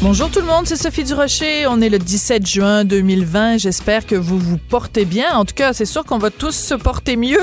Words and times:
Bonjour 0.00 0.30
tout 0.30 0.38
le 0.38 0.46
monde, 0.46 0.64
c'est 0.64 0.76
Sophie 0.76 1.02
Durocher. 1.02 1.66
On 1.66 1.80
est 1.80 1.88
le 1.88 1.98
17 1.98 2.46
juin 2.46 2.84
2020. 2.84 3.58
J'espère 3.58 4.06
que 4.06 4.14
vous 4.14 4.38
vous 4.38 4.56
portez 4.56 5.04
bien. 5.04 5.34
En 5.34 5.44
tout 5.44 5.56
cas, 5.56 5.72
c'est 5.72 5.86
sûr 5.86 6.04
qu'on 6.04 6.18
va 6.18 6.30
tous 6.30 6.54
se 6.54 6.74
porter 6.74 7.16
mieux 7.16 7.42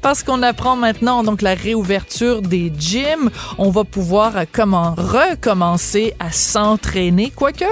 parce 0.00 0.24
qu'on 0.24 0.42
apprend 0.42 0.74
maintenant 0.74 1.22
donc 1.22 1.42
la 1.42 1.54
réouverture 1.54 2.42
des 2.42 2.72
gyms. 2.76 3.30
On 3.56 3.70
va 3.70 3.84
pouvoir 3.84 4.32
comment 4.50 4.96
recommencer 4.96 6.12
à 6.18 6.32
s'entraîner. 6.32 7.30
Quoique, 7.30 7.64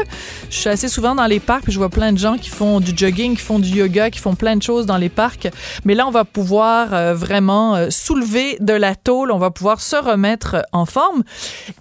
je 0.49 0.57
suis 0.57 0.69
assez 0.69 0.87
souvent 0.89 1.17
dans 1.17 1.27
les 1.27 1.41
parcs, 1.41 1.69
je 1.69 1.77
vois 1.77 1.89
plein 1.89 2.13
de 2.13 2.19
gens 2.19 2.39
qui 2.39 2.51
font 2.51 2.79
du 2.79 2.93
jogging, 2.97 3.35
qui 3.35 3.43
font 3.43 3.59
du 3.59 3.71
yoga, 3.71 4.11
qui 4.11 4.21
font 4.21 4.37
plein 4.37 4.55
de 4.55 4.63
choses 4.63 4.87
dans 4.87 4.97
les 4.97 5.09
parcs. 5.09 5.49
Mais 5.85 5.97
là, 5.97 6.07
on 6.07 6.13
va 6.13 6.25
pouvoir 6.25 6.95
euh, 6.95 7.15
vraiment 7.15 7.75
euh, 7.75 7.91
soulever 7.91 8.59
de 8.61 8.75
la 8.75 8.95
tôle. 8.95 9.33
On 9.33 9.39
va 9.39 9.51
pouvoir 9.51 9.81
se 9.81 9.97
remettre 9.97 10.65
en 10.71 10.87
forme. 10.87 11.25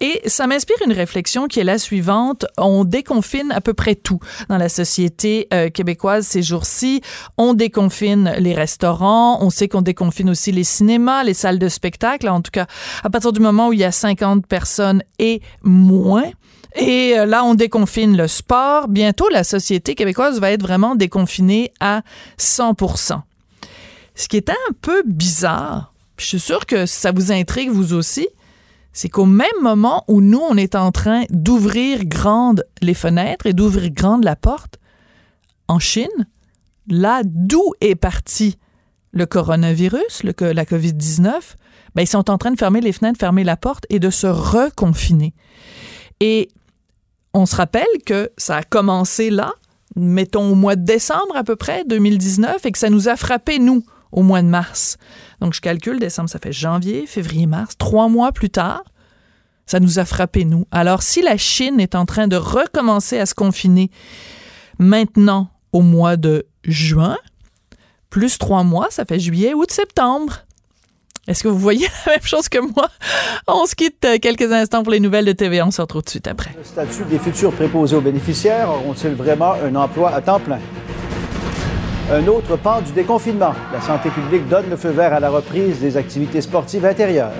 Et 0.00 0.20
ça 0.26 0.48
m'inspire 0.48 0.78
une 0.84 0.92
réflexion 0.92 1.46
qui 1.46 1.60
est 1.60 1.64
la 1.64 1.78
suivante 1.78 2.39
on 2.58 2.84
déconfine 2.84 3.52
à 3.52 3.60
peu 3.60 3.74
près 3.74 3.94
tout 3.94 4.20
dans 4.48 4.56
la 4.56 4.68
société 4.68 5.48
euh, 5.52 5.70
québécoise 5.70 6.26
ces 6.26 6.42
jours-ci. 6.42 7.00
On 7.38 7.54
déconfine 7.54 8.34
les 8.38 8.54
restaurants, 8.54 9.42
on 9.42 9.50
sait 9.50 9.68
qu'on 9.68 9.82
déconfine 9.82 10.30
aussi 10.30 10.52
les 10.52 10.64
cinémas, 10.64 11.22
les 11.22 11.34
salles 11.34 11.58
de 11.58 11.68
spectacle, 11.68 12.28
en 12.28 12.40
tout 12.40 12.50
cas 12.50 12.66
à 13.02 13.10
partir 13.10 13.32
du 13.32 13.40
moment 13.40 13.68
où 13.68 13.72
il 13.72 13.80
y 13.80 13.84
a 13.84 13.92
50 13.92 14.46
personnes 14.46 15.02
et 15.18 15.40
moins. 15.62 16.30
Et 16.76 17.18
euh, 17.18 17.26
là, 17.26 17.44
on 17.44 17.54
déconfine 17.54 18.16
le 18.16 18.28
sport. 18.28 18.88
Bientôt, 18.88 19.28
la 19.28 19.44
société 19.44 19.94
québécoise 19.94 20.40
va 20.40 20.52
être 20.52 20.62
vraiment 20.62 20.94
déconfinée 20.94 21.72
à 21.80 22.02
100% 22.38 23.20
Ce 24.14 24.28
qui 24.28 24.36
est 24.36 24.50
un 24.50 24.72
peu 24.80 25.02
bizarre, 25.04 25.92
je 26.16 26.26
suis 26.26 26.40
sûre 26.40 26.66
que 26.66 26.86
ça 26.86 27.12
vous 27.12 27.32
intrigue 27.32 27.70
vous 27.70 27.94
aussi, 27.94 28.28
c'est 28.92 29.08
qu'au 29.08 29.26
même 29.26 29.48
moment 29.62 30.04
où 30.08 30.20
nous, 30.20 30.40
on 30.40 30.56
est 30.56 30.74
en 30.74 30.90
train 30.90 31.22
d'ouvrir 31.30 32.04
grandes 32.04 32.64
les 32.82 32.94
fenêtres 32.94 33.46
et 33.46 33.52
d'ouvrir 33.52 33.90
grande 33.90 34.24
la 34.24 34.36
porte, 34.36 34.78
en 35.68 35.78
Chine, 35.78 36.08
là 36.88 37.22
d'où 37.24 37.72
est 37.80 37.94
parti 37.94 38.58
le 39.12 39.26
coronavirus, 39.26 40.22
la 40.24 40.64
COVID-19, 40.64 41.30
ben, 41.94 42.02
ils 42.02 42.08
sont 42.08 42.30
en 42.30 42.38
train 42.38 42.52
de 42.52 42.58
fermer 42.58 42.80
les 42.80 42.92
fenêtres, 42.92 43.18
fermer 43.18 43.44
la 43.44 43.56
porte 43.56 43.84
et 43.90 43.98
de 43.98 44.10
se 44.10 44.26
reconfiner. 44.26 45.34
Et 46.20 46.48
on 47.34 47.46
se 47.46 47.56
rappelle 47.56 47.84
que 48.06 48.30
ça 48.36 48.56
a 48.56 48.62
commencé 48.62 49.30
là, 49.30 49.52
mettons 49.96 50.52
au 50.52 50.54
mois 50.54 50.76
de 50.76 50.84
décembre 50.84 51.36
à 51.36 51.44
peu 51.44 51.56
près, 51.56 51.84
2019, 51.84 52.64
et 52.64 52.72
que 52.72 52.78
ça 52.78 52.90
nous 52.90 53.08
a 53.08 53.16
frappé, 53.16 53.58
nous, 53.58 53.82
au 54.12 54.22
mois 54.22 54.42
de 54.42 54.48
mars. 54.48 54.98
Donc, 55.40 55.54
je 55.54 55.60
calcule, 55.60 55.98
décembre, 55.98 56.28
ça 56.28 56.38
fait 56.38 56.52
janvier, 56.52 57.06
février, 57.06 57.46
mars. 57.46 57.76
Trois 57.78 58.08
mois 58.08 58.32
plus 58.32 58.50
tard, 58.50 58.84
ça 59.66 59.80
nous 59.80 59.98
a 59.98 60.04
frappé, 60.04 60.44
nous. 60.44 60.66
Alors, 60.70 61.02
si 61.02 61.22
la 61.22 61.36
Chine 61.36 61.80
est 61.80 61.94
en 61.94 62.04
train 62.04 62.28
de 62.28 62.36
recommencer 62.36 63.18
à 63.18 63.26
se 63.26 63.34
confiner 63.34 63.90
maintenant 64.78 65.50
au 65.72 65.82
mois 65.82 66.16
de 66.16 66.46
juin, 66.64 67.16
plus 68.10 68.38
trois 68.38 68.64
mois, 68.64 68.88
ça 68.90 69.04
fait 69.04 69.20
juillet, 69.20 69.54
août, 69.54 69.70
septembre. 69.70 70.44
Est-ce 71.28 71.44
que 71.44 71.48
vous 71.48 71.58
voyez 71.58 71.86
la 72.06 72.12
même 72.12 72.22
chose 72.22 72.48
que 72.48 72.58
moi? 72.58 72.88
On 73.46 73.64
se 73.66 73.76
quitte 73.76 74.04
euh, 74.04 74.18
quelques 74.20 74.50
instants 74.50 74.82
pour 74.82 74.92
les 74.92 75.00
nouvelles 75.00 75.26
de 75.26 75.32
TV. 75.32 75.62
On 75.62 75.70
se 75.70 75.80
retrouve 75.80 76.02
tout 76.02 76.06
de 76.06 76.10
suite 76.10 76.26
après. 76.26 76.50
Le 76.56 76.64
statut 76.64 77.04
des 77.04 77.18
futurs 77.18 77.52
préposés 77.52 77.94
aux 77.94 78.00
bénéficiaires 78.00 78.68
auront-ils 78.70 79.14
vraiment 79.14 79.52
un 79.52 79.74
emploi 79.76 80.12
à 80.12 80.20
temps 80.20 80.40
plein? 80.40 80.58
Un 82.12 82.26
autre 82.26 82.56
pan 82.56 82.80
du 82.80 82.90
déconfinement. 82.90 83.54
La 83.72 83.80
santé 83.80 84.10
publique 84.10 84.48
donne 84.48 84.68
le 84.68 84.76
feu 84.76 84.90
vert 84.90 85.12
à 85.12 85.20
la 85.20 85.30
reprise 85.30 85.78
des 85.78 85.96
activités 85.96 86.40
sportives 86.40 86.84
intérieures. 86.84 87.30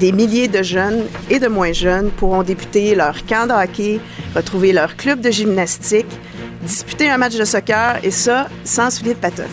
Des 0.00 0.10
milliers 0.10 0.48
de 0.48 0.60
jeunes 0.60 1.04
et 1.30 1.38
de 1.38 1.46
moins 1.46 1.72
jeunes 1.72 2.10
pourront 2.10 2.42
débuter 2.42 2.96
leur 2.96 3.24
camp 3.26 3.46
de 3.46 3.52
hockey, 3.52 4.00
retrouver 4.34 4.72
leur 4.72 4.96
club 4.96 5.20
de 5.20 5.30
gymnastique, 5.30 6.08
disputer 6.62 7.08
un 7.08 7.16
match 7.18 7.36
de 7.36 7.44
soccer 7.44 8.00
et 8.02 8.10
ça 8.10 8.48
sans 8.64 8.90
souliers 8.90 9.14
de. 9.14 9.44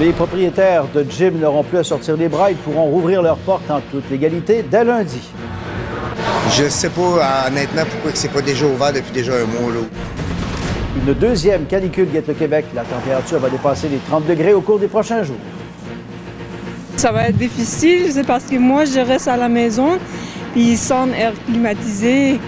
Les 0.00 0.10
propriétaires 0.12 0.86
de 0.92 1.06
gym 1.08 1.38
n'auront 1.38 1.62
plus 1.62 1.78
à 1.78 1.84
sortir 1.84 2.16
les 2.16 2.28
bras. 2.28 2.50
Ils 2.50 2.56
pourront 2.56 2.86
rouvrir 2.86 3.22
leurs 3.22 3.38
portes 3.38 3.70
en 3.70 3.80
toute 3.92 4.10
légalité 4.10 4.64
dès 4.68 4.82
lundi. 4.82 5.20
Je 6.50 6.68
sais 6.68 6.90
pas 6.90 7.46
honnêtement 7.46 7.82
pourquoi 7.88 8.10
c'est 8.14 8.32
pas 8.32 8.42
déjà 8.42 8.66
ouvert 8.66 8.92
depuis 8.92 9.12
déjà 9.12 9.34
un 9.34 9.44
mois. 9.44 9.72
Là. 9.72 9.80
Une 10.96 11.12
deuxième 11.14 11.66
canicule 11.66 12.08
guette 12.10 12.28
le 12.28 12.34
Québec. 12.34 12.66
La 12.74 12.84
température 12.84 13.38
va 13.38 13.50
dépasser 13.50 13.88
les 13.88 13.98
30 13.98 14.26
degrés 14.26 14.54
au 14.54 14.60
cours 14.60 14.78
des 14.78 14.86
prochains 14.86 15.22
jours. 15.22 15.36
Ça 16.96 17.10
va 17.10 17.28
être 17.28 17.36
difficile, 17.36 18.12
c'est 18.12 18.26
parce 18.26 18.44
que 18.44 18.56
moi, 18.56 18.84
je 18.84 19.00
reste 19.00 19.28
à 19.28 19.36
la 19.36 19.48
maison, 19.48 19.98
puis 20.52 20.76
sans 20.76 21.08
air 21.08 21.32
climatisé. 21.46 22.38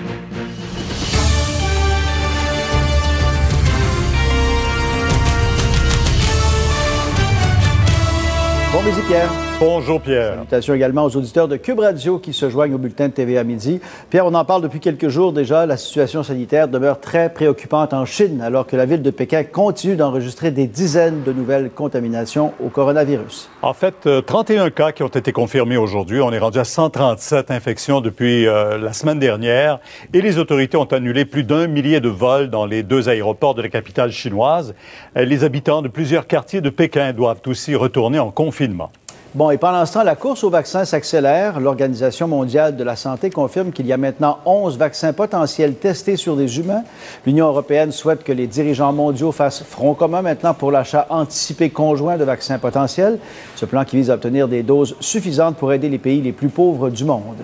Bon 8.72 8.82
midi, 8.82 9.00
Pierre. 9.08 9.45
Bonjour 9.58 10.02
Pierre. 10.02 10.34
Salutations 10.34 10.74
également 10.74 11.04
aux 11.04 11.16
auditeurs 11.16 11.48
de 11.48 11.56
Cube 11.56 11.78
Radio 11.78 12.18
qui 12.18 12.34
se 12.34 12.50
joignent 12.50 12.74
au 12.74 12.78
bulletin 12.78 13.08
de 13.08 13.14
TV 13.14 13.38
à 13.38 13.44
midi. 13.44 13.80
Pierre, 14.10 14.26
on 14.26 14.34
en 14.34 14.44
parle 14.44 14.60
depuis 14.60 14.80
quelques 14.80 15.08
jours 15.08 15.32
déjà. 15.32 15.64
La 15.64 15.78
situation 15.78 16.22
sanitaire 16.22 16.68
demeure 16.68 17.00
très 17.00 17.32
préoccupante 17.32 17.94
en 17.94 18.04
Chine 18.04 18.42
alors 18.42 18.66
que 18.66 18.76
la 18.76 18.84
ville 18.84 19.00
de 19.00 19.10
Pékin 19.10 19.44
continue 19.44 19.96
d'enregistrer 19.96 20.50
des 20.50 20.66
dizaines 20.66 21.22
de 21.22 21.32
nouvelles 21.32 21.70
contaminations 21.70 22.52
au 22.62 22.68
coronavirus. 22.68 23.48
En 23.62 23.72
fait, 23.72 24.06
31 24.26 24.66
euh, 24.66 24.68
cas 24.68 24.92
qui 24.92 25.02
ont 25.02 25.08
été 25.08 25.32
confirmés 25.32 25.78
aujourd'hui. 25.78 26.20
On 26.20 26.32
est 26.32 26.38
rendu 26.38 26.58
à 26.58 26.64
137 26.64 27.50
infections 27.50 28.02
depuis 28.02 28.46
euh, 28.46 28.76
la 28.76 28.92
semaine 28.92 29.18
dernière 29.18 29.78
et 30.12 30.20
les 30.20 30.36
autorités 30.36 30.76
ont 30.76 30.84
annulé 30.84 31.24
plus 31.24 31.44
d'un 31.44 31.66
millier 31.66 32.00
de 32.00 32.10
vols 32.10 32.50
dans 32.50 32.66
les 32.66 32.82
deux 32.82 33.08
aéroports 33.08 33.54
de 33.54 33.62
la 33.62 33.70
capitale 33.70 34.12
chinoise. 34.12 34.74
Euh, 35.16 35.24
les 35.24 35.44
habitants 35.44 35.80
de 35.80 35.88
plusieurs 35.88 36.26
quartiers 36.26 36.60
de 36.60 36.68
Pékin 36.68 37.14
doivent 37.14 37.40
aussi 37.46 37.74
retourner 37.74 38.18
en 38.18 38.30
confinement. 38.30 38.90
Bon, 39.36 39.50
et 39.50 39.58
pendant 39.58 39.84
ce 39.84 39.92
temps, 39.92 40.02
la 40.02 40.16
course 40.16 40.44
au 40.44 40.48
vaccin 40.48 40.86
s'accélère. 40.86 41.60
L'Organisation 41.60 42.26
mondiale 42.26 42.74
de 42.74 42.82
la 42.82 42.96
santé 42.96 43.28
confirme 43.28 43.70
qu'il 43.70 43.86
y 43.86 43.92
a 43.92 43.98
maintenant 43.98 44.38
11 44.46 44.78
vaccins 44.78 45.12
potentiels 45.12 45.74
testés 45.74 46.16
sur 46.16 46.36
des 46.36 46.58
humains. 46.58 46.84
L'Union 47.26 47.48
européenne 47.48 47.92
souhaite 47.92 48.24
que 48.24 48.32
les 48.32 48.46
dirigeants 48.46 48.94
mondiaux 48.94 49.32
fassent 49.32 49.62
front 49.62 49.92
commun 49.92 50.22
maintenant 50.22 50.54
pour 50.54 50.72
l'achat 50.72 51.06
anticipé 51.10 51.68
conjoint 51.68 52.16
de 52.16 52.24
vaccins 52.24 52.58
potentiels. 52.58 53.18
Ce 53.56 53.66
plan 53.66 53.84
qui 53.84 53.96
vise 53.96 54.10
à 54.10 54.14
obtenir 54.14 54.48
des 54.48 54.62
doses 54.62 54.96
suffisantes 55.00 55.56
pour 55.56 55.70
aider 55.70 55.90
les 55.90 55.98
pays 55.98 56.22
les 56.22 56.32
plus 56.32 56.48
pauvres 56.48 56.88
du 56.88 57.04
monde. 57.04 57.36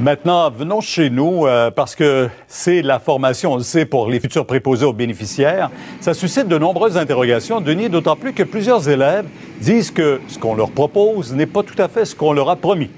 Maintenant, 0.00 0.50
venons 0.50 0.80
chez 0.80 1.10
nous 1.10 1.46
euh, 1.46 1.70
parce 1.70 1.94
que 1.94 2.30
c'est 2.48 2.80
la 2.80 2.98
formation, 2.98 3.52
on 3.52 3.56
le 3.56 3.62
sait, 3.62 3.84
pour 3.84 4.08
les 4.08 4.18
futurs 4.18 4.46
préposés 4.46 4.86
aux 4.86 4.94
bénéficiaires. 4.94 5.70
Ça 6.00 6.14
suscite 6.14 6.48
de 6.48 6.56
nombreuses 6.56 6.96
interrogations, 6.96 7.60
Denis, 7.60 7.90
d'autant 7.90 8.16
plus 8.16 8.32
que 8.32 8.42
plusieurs 8.42 8.88
élèves 8.88 9.26
disent 9.60 9.90
que 9.90 10.22
ce 10.26 10.38
qu'on 10.38 10.54
leur 10.54 10.70
propose 10.70 11.34
n'est 11.34 11.44
pas 11.44 11.62
tout 11.62 11.80
à 11.80 11.88
fait 11.88 12.06
ce 12.06 12.14
qu'on 12.16 12.32
leur 12.32 12.48
a 12.48 12.56
promis. 12.56 12.88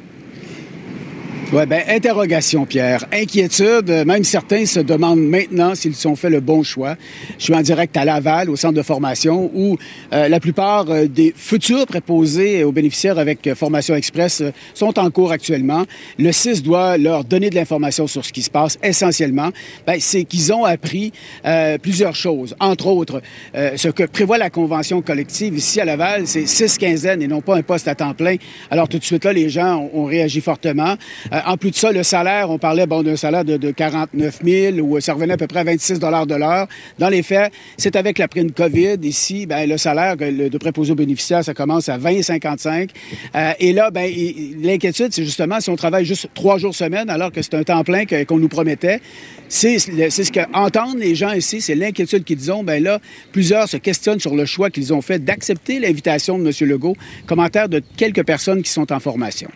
Oui, 1.54 1.66
bien, 1.66 1.82
interrogation, 1.86 2.64
Pierre. 2.64 3.04
Inquiétude. 3.12 3.90
Même 4.06 4.24
certains 4.24 4.64
se 4.64 4.80
demandent 4.80 5.20
maintenant 5.20 5.74
s'ils 5.74 6.08
ont 6.08 6.16
fait 6.16 6.30
le 6.30 6.40
bon 6.40 6.62
choix. 6.62 6.96
Je 7.36 7.44
suis 7.44 7.54
en 7.54 7.60
direct 7.60 7.94
à 7.94 8.06
Laval, 8.06 8.48
au 8.48 8.56
centre 8.56 8.72
de 8.72 8.80
formation, 8.80 9.50
où 9.54 9.76
euh, 10.14 10.28
la 10.30 10.40
plupart 10.40 10.88
euh, 10.88 11.06
des 11.08 11.34
futurs 11.36 11.86
préposés 11.86 12.64
aux 12.64 12.72
bénéficiaires 12.72 13.18
avec 13.18 13.46
euh, 13.46 13.54
formation 13.54 13.94
express 13.94 14.42
sont 14.72 14.98
en 14.98 15.10
cours 15.10 15.30
actuellement. 15.30 15.84
Le 16.18 16.32
6 16.32 16.62
doit 16.62 16.96
leur 16.96 17.22
donner 17.22 17.50
de 17.50 17.54
l'information 17.54 18.06
sur 18.06 18.24
ce 18.24 18.32
qui 18.32 18.40
se 18.40 18.48
passe. 18.48 18.78
Essentiellement, 18.82 19.50
ben, 19.86 19.98
c'est 20.00 20.24
qu'ils 20.24 20.54
ont 20.54 20.64
appris 20.64 21.12
plusieurs 21.82 22.14
choses. 22.14 22.56
Entre 22.60 22.86
autres, 22.86 23.20
ce 23.54 23.88
que 23.88 24.04
prévoit 24.04 24.38
la 24.38 24.48
convention 24.48 25.02
collective 25.02 25.56
ici 25.56 25.80
à 25.80 25.84
Laval, 25.84 26.26
c'est 26.26 26.46
six 26.46 26.78
quinzaines 26.78 27.20
et 27.22 27.28
non 27.28 27.40
pas 27.40 27.56
un 27.56 27.62
poste 27.62 27.88
à 27.88 27.94
temps 27.94 28.14
plein. 28.14 28.36
Alors 28.70 28.88
tout 28.88 28.98
de 28.98 29.04
suite 29.04 29.24
là, 29.24 29.32
les 29.32 29.48
gens 29.48 29.90
ont, 29.92 30.04
réagi 30.04 30.40
fortement 30.40 30.96
en 31.46 31.56
plus 31.56 31.70
de 31.70 31.76
ça, 31.76 31.92
le 31.92 32.02
salaire, 32.02 32.50
on 32.50 32.58
parlait 32.58 32.86
bon, 32.86 33.02
d'un 33.02 33.16
salaire 33.16 33.44
de, 33.44 33.70
49 33.70 34.40
000 34.44 34.78
ou 34.78 35.00
ça 35.00 35.14
revenait 35.14 35.34
à 35.34 35.36
peu 35.36 35.46
près 35.46 35.60
à 35.60 35.64
26 35.64 35.98
de 35.98 36.34
l'heure. 36.34 36.66
Dans 36.98 37.08
les 37.08 37.22
faits, 37.22 37.52
c'est 37.76 37.96
avec 37.96 38.18
la 38.18 38.28
prime 38.28 38.52
COVID 38.52 38.98
ici, 39.02 39.46
ben, 39.46 39.68
le 39.68 39.76
salaire 39.76 40.16
de 40.16 40.58
préposé 40.58 40.92
aux 40.92 40.96
bénéficiaires, 40.96 41.44
ça 41.44 41.54
commence 41.54 41.88
à 41.88 41.98
20,55. 41.98 42.90
Euh, 43.34 43.52
et 43.58 43.72
là, 43.72 43.90
ben, 43.90 44.10
l'inquiétude, 44.60 45.12
c'est 45.12 45.24
justement 45.24 45.60
si 45.60 45.70
on 45.70 45.76
travaille 45.76 46.04
juste 46.04 46.28
trois 46.34 46.58
jours 46.58 46.74
semaine, 46.74 47.10
alors 47.10 47.32
que 47.32 47.42
c'est 47.42 47.54
un 47.54 47.62
temps 47.62 47.84
plein 47.84 48.04
qu'on 48.06 48.38
nous 48.38 48.48
promettait. 48.48 49.00
C'est 49.48 49.78
ce 49.78 50.32
qu'entendent 50.32 50.98
les 50.98 51.14
gens 51.14 51.32
ici, 51.32 51.60
c'est 51.60 51.74
l'inquiétude 51.74 52.24
qu'ils 52.24 52.50
ont. 52.50 52.64
Ben 52.64 52.82
là, 52.82 53.00
plusieurs 53.32 53.68
se 53.68 53.76
questionnent 53.76 54.20
sur 54.20 54.34
le 54.34 54.46
choix 54.46 54.70
qu'ils 54.70 54.94
ont 54.94 55.02
fait 55.02 55.18
d'accepter 55.18 55.78
l'invitation 55.78 56.38
de 56.38 56.46
M. 56.46 56.68
Legault. 56.68 56.96
Commentaire 57.26 57.68
de 57.68 57.82
quelques 57.96 58.24
personnes 58.24 58.62
qui 58.62 58.70
sont 58.70 58.92
en 58.92 59.00
formation. 59.00 59.50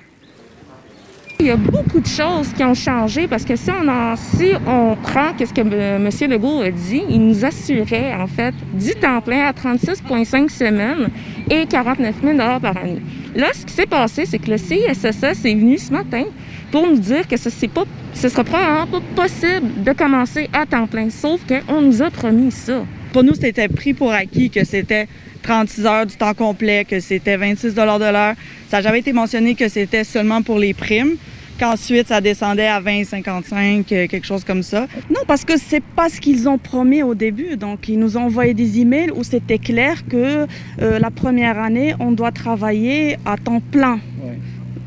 Qu'il 1.46 1.54
y 1.54 1.64
a 1.64 1.70
beaucoup 1.70 2.00
de 2.00 2.06
choses 2.08 2.48
qui 2.56 2.64
ont 2.64 2.74
changé 2.74 3.28
parce 3.28 3.44
que 3.44 3.54
si 3.54 3.70
on, 3.70 3.86
en, 3.86 4.16
si 4.16 4.50
on 4.66 4.96
prend 4.96 5.28
ce 5.38 5.52
que 5.52 5.60
M. 5.60 6.10
Legault 6.28 6.60
a 6.60 6.72
dit, 6.72 7.02
il 7.08 7.24
nous 7.24 7.44
assurait 7.44 8.12
en 8.14 8.26
fait 8.26 8.52
du 8.74 8.92
temps 8.96 9.20
plein 9.20 9.46
à 9.46 9.52
36,5 9.52 10.48
semaines 10.48 11.08
et 11.48 11.66
49 11.66 12.16
000 12.20 12.36
par 12.36 12.76
année. 12.76 13.00
Là, 13.36 13.46
ce 13.54 13.64
qui 13.64 13.72
s'est 13.72 13.86
passé, 13.86 14.26
c'est 14.26 14.40
que 14.40 14.50
le 14.50 14.56
CISSS 14.56 15.44
est 15.44 15.54
venu 15.54 15.78
ce 15.78 15.92
matin 15.92 16.24
pour 16.72 16.84
nous 16.84 16.98
dire 16.98 17.28
que 17.28 17.36
ce 17.36 17.48
ne 17.48 17.68
pas, 17.68 17.84
sera 18.12 18.42
probablement 18.42 18.86
pas 19.14 19.22
possible 19.22 19.84
de 19.84 19.92
commencer 19.92 20.50
à 20.52 20.66
temps 20.66 20.88
plein, 20.88 21.10
sauf 21.10 21.40
qu'on 21.46 21.80
nous 21.80 22.02
a 22.02 22.10
promis 22.10 22.50
ça. 22.50 22.84
Pour 23.12 23.22
nous, 23.22 23.34
c'était 23.34 23.68
pris 23.68 23.94
pour 23.94 24.12
acquis 24.12 24.50
que 24.50 24.64
c'était 24.64 25.06
36 25.44 25.86
heures 25.86 26.06
du 26.06 26.16
temps 26.16 26.34
complet, 26.34 26.84
que 26.84 26.98
c'était 26.98 27.36
26 27.36 27.72
de 27.72 27.82
l'heure. 27.82 28.34
Ça 28.68 28.78
n'a 28.78 28.82
jamais 28.82 28.98
été 28.98 29.12
mentionné 29.12 29.54
que 29.54 29.68
c'était 29.68 30.02
seulement 30.02 30.42
pour 30.42 30.58
les 30.58 30.74
primes 30.74 31.14
qu'ensuite 31.56 32.08
ça 32.08 32.20
descendait 32.20 32.66
à 32.66 32.80
20, 32.80 33.04
55, 33.04 33.92
euh, 33.92 34.06
quelque 34.06 34.26
chose 34.26 34.44
comme 34.44 34.62
ça. 34.62 34.86
Non, 35.10 35.20
parce 35.26 35.44
que 35.44 35.58
c'est 35.58 35.82
pas 35.82 36.08
ce 36.08 36.20
qu'ils 36.20 36.48
ont 36.48 36.58
promis 36.58 37.02
au 37.02 37.14
début. 37.14 37.56
Donc, 37.56 37.88
ils 37.88 37.98
nous 37.98 38.16
ont 38.16 38.22
envoyé 38.22 38.54
des 38.54 38.80
emails 38.80 39.10
où 39.10 39.22
c'était 39.24 39.58
clair 39.58 40.06
que 40.06 40.46
euh, 40.82 40.98
la 40.98 41.10
première 41.10 41.58
année, 41.58 41.94
on 42.00 42.12
doit 42.12 42.32
travailler 42.32 43.16
à 43.24 43.36
temps 43.36 43.60
plein. 43.60 43.98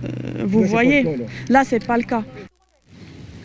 Euh, 0.03 0.43
vous 0.45 0.63
voyez, 0.63 1.05
là, 1.49 1.63
c'est 1.65 1.85
pas 1.85 1.97
le 1.97 2.03
cas. 2.03 2.23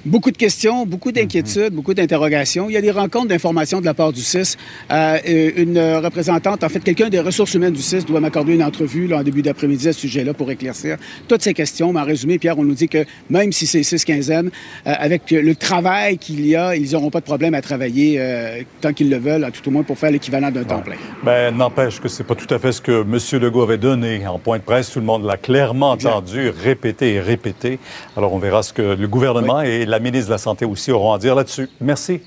Beaucoup 0.07 0.31
de 0.31 0.37
questions, 0.37 0.85
beaucoup 0.85 1.13
d'inquiétudes, 1.13 1.71
mhm. 1.71 1.77
beaucoup 1.77 1.95
d'interrogations. 1.95 2.69
Il 2.69 2.75
y 2.75 2.77
a 2.77 2.83
des 2.83 2.91
rencontres 2.91 3.29
d'informations 3.29 3.81
de 3.81 3.87
la 3.87 3.95
part 3.95 4.13
du 4.13 4.21
CIS. 4.21 4.57
Euh, 4.91 5.51
une 5.57 5.79
représentante, 5.79 6.63
en 6.63 6.69
fait, 6.69 6.81
quelqu'un 6.81 7.09
des 7.09 7.21
ressources 7.21 7.55
humaines 7.55 7.73
du 7.73 7.81
CIS 7.81 8.05
doit 8.05 8.21
m'accorder 8.21 8.55
une 8.55 8.63
entrevue 8.63 9.07
là, 9.07 9.19
en 9.19 9.23
début 9.23 9.41
d'après-midi 9.41 9.89
à 9.89 9.95
ce 9.95 10.01
sujet-là 10.01 10.35
pour 10.35 10.51
éclaircir 10.51 10.99
toutes 11.27 11.41
ces 11.41 11.55
questions. 11.55 11.91
Mais 11.95 12.01
en 12.01 12.05
résumé, 12.05 12.39
Pierre, 12.39 12.59
on 12.59 12.65
nous 12.65 12.75
dit 12.75 12.89
que 12.89 13.07
même 13.31 13.51
si 13.51 13.67
c'est 13.67 13.83
6 13.83 14.05
quinzaines, 14.05 14.51
euh, 14.87 14.93
avec 14.99 15.31
le 15.31 15.55
travail 15.55 16.19
qu'il 16.19 16.47
y 16.47 16.55
a, 16.55 16.77
ils 16.77 16.93
n'auront 16.93 17.11
pas 17.11 17.21
de 17.21 17.25
problème 17.25 17.55
à 17.55 17.63
travailler 17.63 18.17
euh, 18.19 18.61
tant 18.83 18.93
qu'ils 18.93 19.09
le 19.09 19.17
veulent, 19.17 19.49
tout 19.55 19.67
au 19.69 19.73
moins 19.73 19.85
pour 19.85 19.99
faire 19.99 20.11
l'équivalent 20.11 20.51
d'un 20.51 20.65
temps 20.65 20.81
plein. 20.81 20.97
Ben, 21.23 21.57
n'empêche 21.57 21.99
que 21.99 22.09
c'est 22.09 22.25
pas 22.25 22.35
tout 22.35 22.53
à 22.53 22.59
fait 22.59 22.73
ce 22.73 22.83
que 22.83 23.03
M. 23.03 23.41
Legault 23.41 23.63
avait 23.63 23.79
donné 23.79 24.27
en 24.27 24.39
point 24.39 24.59
de 24.59 24.65
presse. 24.65 24.91
Tout 24.91 25.01
le 25.01 25.07
monde 25.07 25.25
l'a 25.25 25.39
clairement 25.39 25.93
entendu, 25.93 26.51
répété 26.51 27.15
et 27.15 27.21
répété. 27.21 27.79
Alors, 28.19 28.35
on 28.35 28.39
verra 28.39 28.63
ce 28.63 28.75
que 28.75 28.83
le 28.83 29.09
gouvernement 29.09 29.63
et 29.63 29.87
la 29.87 29.94
ministre 29.99 30.29
de 30.29 30.33
la 30.33 30.39
Santé 30.39 30.65
aussi 30.65 30.91
auront 30.93 31.13
à 31.13 31.19
dire 31.19 31.35
là-dessus. 31.35 31.69
Merci. 31.81 32.21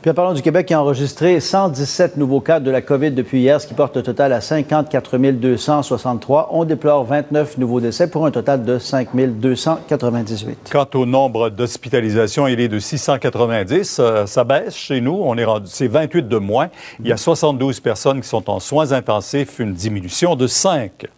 Puis 0.00 0.12
en 0.12 0.14
parlant 0.14 0.32
du 0.32 0.42
Québec 0.42 0.66
qui 0.66 0.74
a 0.74 0.80
enregistré 0.80 1.40
117 1.40 2.18
nouveaux 2.18 2.40
cas 2.40 2.60
de 2.60 2.70
la 2.70 2.80
COVID 2.82 3.10
depuis 3.10 3.40
hier, 3.40 3.60
ce 3.60 3.66
qui 3.66 3.74
porte 3.74 3.96
le 3.96 4.04
total 4.04 4.32
à 4.32 4.40
54 4.40 5.16
263. 5.16 6.50
On 6.52 6.64
déplore 6.64 7.04
29 7.04 7.58
nouveaux 7.58 7.80
décès 7.80 8.08
pour 8.08 8.24
un 8.24 8.30
total 8.30 8.64
de 8.64 8.78
5 8.78 9.08
298. 9.12 10.70
Quant 10.70 10.86
au 10.94 11.04
nombre 11.04 11.50
d'hospitalisations, 11.50 12.46
il 12.46 12.60
est 12.60 12.68
de 12.68 12.78
690. 12.78 13.98
Euh, 13.98 14.26
ça 14.26 14.44
baisse 14.44 14.76
chez 14.76 15.00
nous. 15.00 15.18
On 15.20 15.36
est 15.36 15.44
rendu, 15.44 15.66
c'est 15.68 15.88
28 15.88 16.28
de 16.28 16.38
moins. 16.38 16.68
Il 17.00 17.08
y 17.08 17.12
a 17.12 17.16
72 17.16 17.80
personnes 17.80 18.20
qui 18.20 18.28
sont 18.28 18.48
en 18.48 18.60
soins 18.60 18.92
intensifs, 18.92 19.58
une 19.58 19.72
diminution 19.72 20.36
de 20.36 20.46
5. 20.46 21.08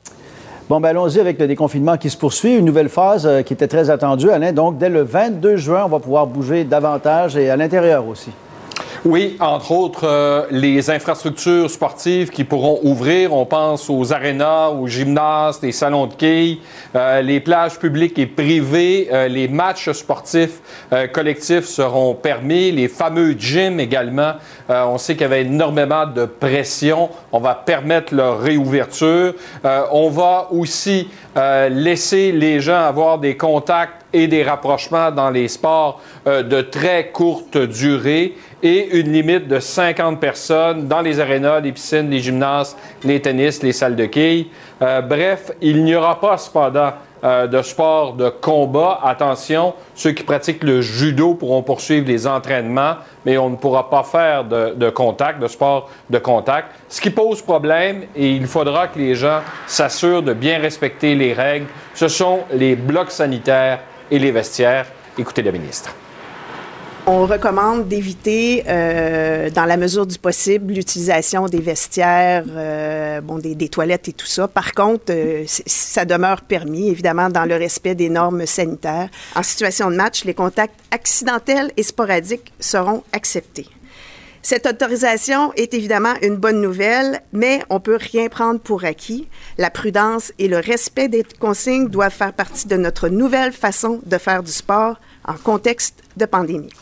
Bon, 0.70 0.78
ben 0.78 0.90
allons-y 0.90 1.18
avec 1.18 1.36
le 1.40 1.48
déconfinement 1.48 1.96
qui 1.96 2.08
se 2.10 2.16
poursuit. 2.16 2.54
Une 2.54 2.64
nouvelle 2.64 2.88
phase 2.88 3.26
euh, 3.26 3.42
qui 3.42 3.52
était 3.52 3.66
très 3.66 3.90
attendue, 3.90 4.30
Alain. 4.30 4.52
Donc, 4.52 4.78
dès 4.78 4.88
le 4.88 5.02
22 5.02 5.56
juin, 5.56 5.82
on 5.84 5.88
va 5.88 5.98
pouvoir 5.98 6.28
bouger 6.28 6.62
davantage 6.62 7.36
et 7.36 7.50
à 7.50 7.56
l'intérieur 7.56 8.06
aussi. 8.06 8.30
Oui, 9.06 9.38
entre 9.40 9.72
autres, 9.72 10.06
euh, 10.06 10.44
les 10.50 10.90
infrastructures 10.90 11.70
sportives 11.70 12.28
qui 12.28 12.44
pourront 12.44 12.80
ouvrir. 12.82 13.32
On 13.32 13.46
pense 13.46 13.88
aux 13.88 14.12
arénas, 14.12 14.68
aux 14.68 14.86
gymnases, 14.86 15.62
les 15.62 15.72
salons 15.72 16.06
de 16.06 16.12
quilles, 16.12 16.58
euh, 16.94 17.22
les 17.22 17.40
plages 17.40 17.78
publiques 17.78 18.18
et 18.18 18.26
privées. 18.26 19.08
Euh, 19.10 19.26
les 19.26 19.48
matchs 19.48 19.90
sportifs 19.92 20.60
collectifs 21.14 21.64
seront 21.64 22.14
permis. 22.14 22.72
Les 22.72 22.88
fameux 22.88 23.32
gyms 23.38 23.80
également. 23.80 24.32
on 24.68 24.98
sait 24.98 25.14
qu'il 25.14 25.22
y 25.22 25.24
avait 25.24 25.42
énormément 25.42 26.06
de 26.06 26.26
pression. 26.26 27.08
On 27.32 27.38
va 27.38 27.54
permettre 27.54 28.14
leur 28.14 28.40
réouverture. 28.40 29.34
on 29.92 30.10
va 30.10 30.48
aussi 30.50 31.08
laisser 31.70 32.32
les 32.32 32.60
gens 32.60 32.80
avoir 32.80 33.18
des 33.18 33.36
contacts 33.36 33.99
et 34.12 34.26
des 34.26 34.42
rapprochements 34.42 35.10
dans 35.10 35.30
les 35.30 35.48
sports 35.48 36.00
de 36.26 36.60
très 36.60 37.10
courte 37.10 37.56
durée 37.56 38.34
et 38.62 38.98
une 38.98 39.12
limite 39.12 39.48
de 39.48 39.58
50 39.58 40.20
personnes 40.20 40.86
dans 40.86 41.00
les 41.00 41.20
arénas, 41.20 41.60
les 41.60 41.72
piscines, 41.72 42.10
les 42.10 42.20
gymnases, 42.20 42.76
les 43.04 43.20
tennis, 43.20 43.62
les 43.62 43.72
salles 43.72 43.96
de 43.96 44.06
quilles. 44.06 44.48
Euh, 44.82 45.00
bref, 45.00 45.52
il 45.60 45.82
n'y 45.84 45.94
aura 45.94 46.20
pas 46.20 46.36
cependant 46.36 46.92
euh, 47.24 47.46
de 47.46 47.62
sport 47.62 48.14
de 48.14 48.28
combat. 48.28 49.00
Attention, 49.02 49.74
ceux 49.94 50.12
qui 50.12 50.22
pratiquent 50.22 50.64
le 50.64 50.80
judo 50.82 51.34
pourront 51.34 51.62
poursuivre 51.62 52.06
les 52.06 52.26
entraînements, 52.26 52.96
mais 53.24 53.38
on 53.38 53.50
ne 53.50 53.56
pourra 53.56 53.88
pas 53.88 54.02
faire 54.02 54.44
de, 54.44 54.74
de 54.74 54.90
contact, 54.90 55.40
de 55.40 55.48
sport 55.48 55.90
de 56.08 56.18
contact. 56.18 56.68
Ce 56.88 57.00
qui 57.00 57.10
pose 57.10 57.42
problème, 57.42 58.02
et 58.14 58.30
il 58.30 58.46
faudra 58.46 58.88
que 58.88 58.98
les 58.98 59.14
gens 59.14 59.40
s'assurent 59.66 60.22
de 60.22 60.32
bien 60.32 60.58
respecter 60.58 61.14
les 61.14 61.32
règles, 61.32 61.66
ce 61.94 62.08
sont 62.08 62.40
les 62.52 62.76
blocs 62.76 63.10
sanitaires 63.10 63.80
et 64.10 64.18
les 64.18 64.30
vestiaires. 64.30 64.86
Écoutez 65.18 65.42
le 65.42 65.52
ministre. 65.52 65.94
On 67.06 67.26
recommande 67.26 67.88
d'éviter, 67.88 68.62
euh, 68.68 69.50
dans 69.50 69.64
la 69.64 69.76
mesure 69.76 70.06
du 70.06 70.18
possible, 70.18 70.74
l'utilisation 70.74 71.46
des 71.46 71.58
vestiaires, 71.58 72.44
euh, 72.48 73.20
bon, 73.20 73.38
des, 73.38 73.68
toilettes 73.68 74.08
et 74.08 74.12
tout 74.12 74.26
ça. 74.26 74.46
Par 74.46 74.74
contre, 74.74 75.06
euh, 75.10 75.44
ça 75.46 76.04
demeure 76.04 76.42
permis, 76.42 76.88
évidemment, 76.88 77.28
dans 77.28 77.46
le 77.46 77.56
respect 77.56 77.94
des 77.94 78.10
normes 78.10 78.46
sanitaires. 78.46 79.08
En 79.34 79.42
situation 79.42 79.90
de 79.90 79.96
match, 79.96 80.24
les 80.24 80.34
contacts 80.34 80.78
accidentels 80.90 81.72
et 81.76 81.82
sporadiques 81.82 82.52
seront 82.60 83.02
acceptés. 83.12 83.66
Cette 84.42 84.66
autorisation 84.66 85.52
est 85.54 85.74
évidemment 85.74 86.14
une 86.22 86.36
bonne 86.36 86.62
nouvelle, 86.62 87.20
mais 87.32 87.60
on 87.68 87.78
peut 87.78 87.98
rien 88.00 88.28
prendre 88.28 88.58
pour 88.58 88.84
acquis. 88.84 89.28
La 89.58 89.68
prudence 89.70 90.32
et 90.38 90.48
le 90.48 90.56
respect 90.56 91.08
des 91.08 91.24
consignes 91.38 91.88
doivent 91.88 92.12
faire 92.12 92.32
partie 92.32 92.66
de 92.66 92.76
notre 92.76 93.08
nouvelle 93.08 93.52
façon 93.52 94.00
de 94.06 94.16
faire 94.16 94.42
du 94.42 94.50
sport 94.50 94.96
en 95.28 95.34
contexte 95.34 96.02
de 96.16 96.24
pandémie. 96.24 96.72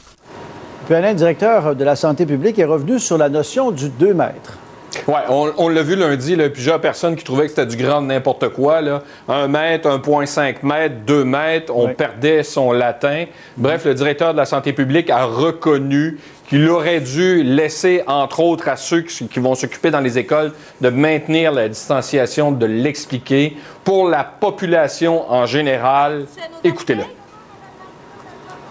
Puis 0.87 0.95
Alain, 0.95 1.15
directeur 1.15 1.75
de 1.75 1.85
la 1.85 1.97
santé 1.97 2.27
publique, 2.27 2.61
est 2.61 2.65
revenu 2.65 3.01
sur 3.01 3.19
la 3.19 3.29
notion 3.29 3.73
du 3.73 3.89
2 3.89 4.15
mètres. 4.15 4.59
Oui, 5.07 5.19
on, 5.29 5.69
l'a 5.69 5.83
vu 5.83 5.97
lundi, 5.97 6.35
là, 6.35 6.49
plusieurs 6.49 6.81
personnes 6.81 7.15
qui 7.15 7.25
trouvaient 7.25 7.45
que 7.45 7.51
c'était 7.51 7.67
du 7.67 7.77
grand 7.77 8.01
n'importe 8.01 8.49
quoi. 8.51 8.81
Là. 8.81 9.03
1 9.29 9.49
mètre, 9.49 9.89
1,5 9.89 10.57
mètre, 10.63 10.95
2 11.07 11.25
mètres, 11.25 11.73
on 11.75 11.93
perdait 11.93 12.43
son 12.43 12.73
latin. 12.73 13.27
Bref, 13.57 13.85
le 13.85 13.95
directeur 13.95 14.33
de 14.33 14.39
la 14.39 14.47
santé 14.47 14.73
publique 14.73 15.11
a 15.11 15.25
reconnu 15.25 16.19
qu'il 16.49 16.69
aurait 16.69 17.01
dû 17.01 17.43
laisser, 17.43 18.03
entre 18.07 18.41
autres, 18.41 18.69
à 18.69 18.77
ceux 18.77 19.03
qui, 19.03 19.39
vont 19.39 19.55
s'occuper 19.55 19.91
dans 19.91 20.01
les 20.01 20.19
écoles 20.19 20.53
de 20.81 20.89
maintenir 20.89 21.53
la 21.53 21.69
distanciation, 21.69 22.53
de 22.53 22.67
l'expliquer. 22.67 23.57
Pour 23.85 24.09
la 24.09 24.25
population 24.25 25.31
en 25.31 25.47
général, 25.47 26.27
écoutez-le. 26.65 27.05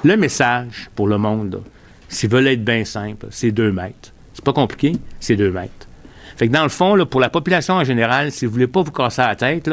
Le 0.03 0.17
message 0.17 0.89
pour 0.95 1.07
le 1.07 1.17
monde, 1.17 1.61
S'ils 2.09 2.29
veulent 2.29 2.47
être 2.47 2.63
bien 2.63 2.85
simple, 2.85 3.27
c'est 3.31 3.51
deux 3.51 3.71
mètres. 3.71 4.13
C'est 4.33 4.43
pas 4.43 4.53
compliqué, 4.53 4.93
c'est 5.19 5.35
deux 5.35 5.51
mètres. 5.51 5.87
Fait 6.37 6.47
que 6.47 6.53
dans 6.53 6.63
le 6.63 6.69
fond, 6.69 6.95
là, 6.95 7.05
pour 7.05 7.19
la 7.19 7.29
population 7.29 7.73
en 7.73 7.83
général, 7.83 8.31
si 8.31 8.45
vous 8.45 8.51
voulez 8.51 8.67
pas 8.67 8.81
vous 8.81 8.91
casser 8.91 9.23
la 9.23 9.35
tête, 9.35 9.69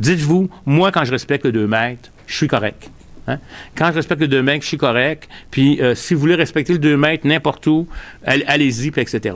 dites-vous, 0.00 0.50
moi, 0.66 0.90
quand 0.90 1.04
je 1.04 1.12
respecte 1.12 1.46
le 1.46 1.52
deux 1.52 1.66
mètres, 1.66 2.10
je 2.26 2.36
suis 2.36 2.48
correct. 2.48 2.90
Hein? 3.28 3.38
Quand 3.76 3.88
je 3.90 3.96
respecte 3.96 4.20
le 4.20 4.28
deux 4.28 4.42
mètres, 4.42 4.62
je 4.62 4.68
suis 4.68 4.78
correct. 4.78 5.28
Puis 5.50 5.80
euh, 5.80 5.94
si 5.94 6.14
vous 6.14 6.20
voulez 6.20 6.34
respecter 6.34 6.72
le 6.72 6.78
deux 6.78 6.96
mètres 6.96 7.26
n'importe 7.26 7.66
où, 7.66 7.86
allez-y, 8.24 8.88
etc. 8.88 9.34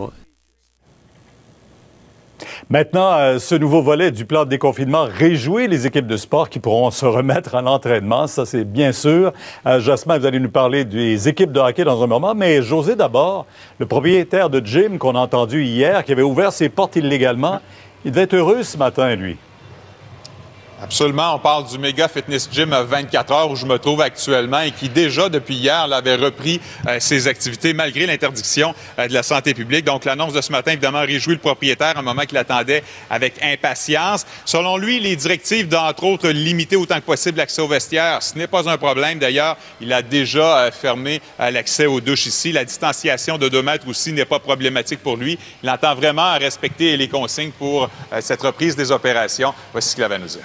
Maintenant, 2.70 3.12
euh, 3.14 3.38
ce 3.38 3.54
nouveau 3.54 3.82
volet 3.82 4.10
du 4.10 4.24
plan 4.24 4.44
de 4.44 4.50
déconfinement 4.50 5.04
réjouit 5.04 5.68
les 5.68 5.86
équipes 5.86 6.06
de 6.06 6.16
sport 6.16 6.48
qui 6.48 6.58
pourront 6.58 6.90
se 6.90 7.04
remettre 7.04 7.54
à 7.54 7.62
l'entraînement. 7.62 8.26
Ça, 8.26 8.46
c'est 8.46 8.64
bien 8.64 8.92
sûr. 8.92 9.32
Euh, 9.66 9.80
Jasmin, 9.80 10.18
vous 10.18 10.26
allez 10.26 10.40
nous 10.40 10.50
parler 10.50 10.84
des 10.84 11.28
équipes 11.28 11.52
de 11.52 11.60
hockey 11.60 11.84
dans 11.84 12.02
un 12.02 12.06
moment. 12.06 12.34
Mais 12.34 12.62
José, 12.62 12.96
d'abord, 12.96 13.46
le 13.78 13.86
propriétaire 13.86 14.50
de 14.50 14.64
gym 14.64 14.98
qu'on 14.98 15.14
a 15.14 15.20
entendu 15.20 15.64
hier, 15.64 16.04
qui 16.04 16.12
avait 16.12 16.22
ouvert 16.22 16.52
ses 16.52 16.68
portes 16.68 16.96
illégalement, 16.96 17.60
il 18.04 18.10
devait 18.10 18.22
être 18.22 18.34
heureux 18.34 18.62
ce 18.62 18.76
matin, 18.76 19.14
lui. 19.14 19.36
Absolument. 20.82 21.36
On 21.36 21.38
parle 21.38 21.68
du 21.68 21.78
Mega 21.78 22.08
Fitness 22.08 22.48
Gym 22.50 22.72
à 22.72 22.82
24 22.82 23.32
heures 23.32 23.50
où 23.52 23.54
je 23.54 23.64
me 23.64 23.78
trouve 23.78 24.00
actuellement 24.00 24.62
et 24.62 24.72
qui 24.72 24.88
déjà 24.88 25.28
depuis 25.28 25.54
hier 25.54 25.80
avait 25.92 26.16
repris 26.16 26.60
euh, 26.88 26.98
ses 26.98 27.28
activités 27.28 27.72
malgré 27.72 28.04
l'interdiction 28.04 28.74
euh, 28.98 29.06
de 29.06 29.12
la 29.12 29.22
santé 29.22 29.54
publique. 29.54 29.84
Donc 29.84 30.04
l'annonce 30.04 30.32
de 30.32 30.40
ce 30.40 30.50
matin 30.50 30.72
évidemment 30.72 31.02
réjouit 31.02 31.34
le 31.34 31.38
propriétaire 31.38 31.96
un 31.96 32.02
moment 32.02 32.22
qu'il 32.22 32.36
attendait 32.36 32.82
avec 33.08 33.34
impatience. 33.44 34.26
Selon 34.44 34.76
lui, 34.76 34.98
les 34.98 35.14
directives 35.14 35.68
d'entre 35.68 36.02
autres 36.02 36.28
limiter 36.30 36.74
autant 36.74 36.96
que 36.96 37.06
possible 37.06 37.38
l'accès 37.38 37.62
aux 37.62 37.68
vestiaires, 37.68 38.20
ce 38.20 38.36
n'est 38.36 38.48
pas 38.48 38.68
un 38.68 38.76
problème. 38.76 39.20
D'ailleurs, 39.20 39.56
il 39.80 39.92
a 39.92 40.02
déjà 40.02 40.64
euh, 40.64 40.72
fermé 40.72 41.22
l'accès 41.38 41.86
aux 41.86 42.00
douches 42.00 42.26
ici. 42.26 42.50
La 42.50 42.64
distanciation 42.64 43.38
de 43.38 43.48
2 43.48 43.62
mètres 43.62 43.86
aussi 43.86 44.12
n'est 44.12 44.24
pas 44.24 44.40
problématique 44.40 45.00
pour 45.00 45.16
lui. 45.16 45.38
Il 45.62 45.70
entend 45.70 45.94
vraiment 45.94 46.36
respecter 46.38 46.96
les 46.96 47.06
consignes 47.06 47.52
pour 47.52 47.88
cette 48.20 48.42
reprise 48.42 48.74
des 48.74 48.90
opérations. 48.90 49.54
Voici 49.70 49.90
ce 49.90 49.94
qu'il 49.94 50.02
avait 50.02 50.16
à 50.16 50.18
nous 50.18 50.26
dire. 50.26 50.42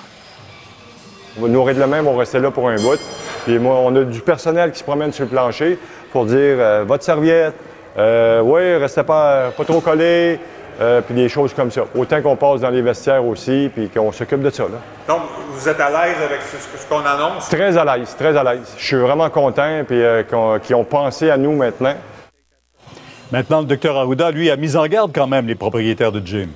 On 1.38 1.44
va 1.44 1.48
nourrir 1.50 1.75
de 1.75 1.79
la 1.79 1.88
même, 1.88 2.08
on 2.08 2.13
va 2.13 2.20
rester 2.20 2.39
là 2.39 2.51
pour 2.51 2.67
un 2.67 2.77
bout. 2.77 3.00
Puis 3.46 3.60
moi, 3.60 3.75
on 3.75 3.96
a 3.96 4.03
du 4.03 4.22
personnel 4.22 4.72
qui 4.72 4.79
se 4.79 4.84
promène 4.84 5.12
sur 5.12 5.25
le 5.25 5.29
plancher 5.29 5.77
pour 6.12 6.25
dire 6.25 6.36
euh, 6.38 6.84
votre 6.86 7.03
serviette, 7.03 7.53
euh, 7.98 8.41
oui, 8.41 8.75
restez 8.75 9.03
pas, 9.03 9.51
pas 9.56 9.63
trop 9.63 9.79
collé, 9.79 10.39
euh, 10.79 11.01
puis 11.01 11.15
des 11.15 11.29
choses 11.29 11.53
comme 11.53 11.72
ça. 11.72 11.82
Autant 11.96 12.22
qu'on 12.22 12.36
passe 12.36 12.62
dans 12.62 12.70
les 12.70 12.82
vestiaires 12.82 13.25
aussi, 13.25 13.70
puis 13.74 13.89
qu'on 13.89 14.12
s'occupe 14.12 14.41
de 14.41 14.50
ça. 14.50 14.63
Là. 14.63 14.79
Donc, 15.08 15.22
vous 15.50 15.67
êtes 15.70 15.79
à 15.79 15.89
l'aise 15.89 16.17
avec 16.24 16.39
ce, 16.41 16.58
ce 16.58 16.88
qu'on 16.88 17.06
annonce? 17.06 17.50
Très 17.50 17.77
à 17.77 17.98
l'aise, 17.98 18.15
très 18.15 18.38
à 18.38 18.44
l'aise. 18.44 18.74
Je 18.77 18.86
suis 18.86 18.98
vraiment 18.98 19.29
content, 19.29 19.84
puis 19.88 20.01
euh, 20.01 20.24
qu'ils 20.60 20.75
ont 20.75 20.84
pensé 20.84 21.29
à 21.29 21.38
nous 21.38 21.53
maintenant. 21.53 21.96
Maintenant, 23.32 23.60
le 23.60 23.65
docteur 23.65 23.98
Arruda, 23.98 24.32
lui, 24.32 24.50
a 24.51 24.56
mis 24.56 24.75
en 24.75 24.86
garde 24.86 25.12
quand 25.13 25.27
même 25.27 25.48
les 25.48 25.56
propriétaires 25.56 26.12
de 26.12 26.25
gym. 26.25 26.50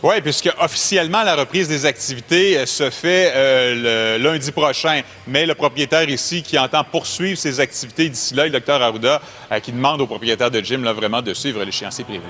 Oui, 0.00 0.14
puisque 0.22 0.48
officiellement 0.60 1.24
la 1.24 1.34
reprise 1.34 1.66
des 1.66 1.84
activités 1.84 2.56
euh, 2.56 2.66
se 2.66 2.88
fait 2.88 3.32
euh, 3.34 4.16
le 4.18 4.22
lundi 4.22 4.52
prochain, 4.52 5.00
mais 5.26 5.44
le 5.44 5.56
propriétaire 5.56 6.08
ici 6.08 6.42
qui 6.42 6.56
entend 6.56 6.84
poursuivre 6.84 7.36
ses 7.36 7.58
activités 7.58 8.08
d'ici 8.08 8.34
là, 8.34 8.44
le 8.44 8.50
docteur 8.50 8.80
Arruda, 8.80 9.20
euh, 9.50 9.58
qui 9.58 9.72
demande 9.72 10.00
aux 10.00 10.06
propriétaires 10.06 10.52
de 10.52 10.60
gym 10.60 10.84
là, 10.84 10.92
vraiment 10.92 11.20
de 11.20 11.34
suivre 11.34 11.64
l'échéancier 11.64 12.04
prévu. 12.04 12.22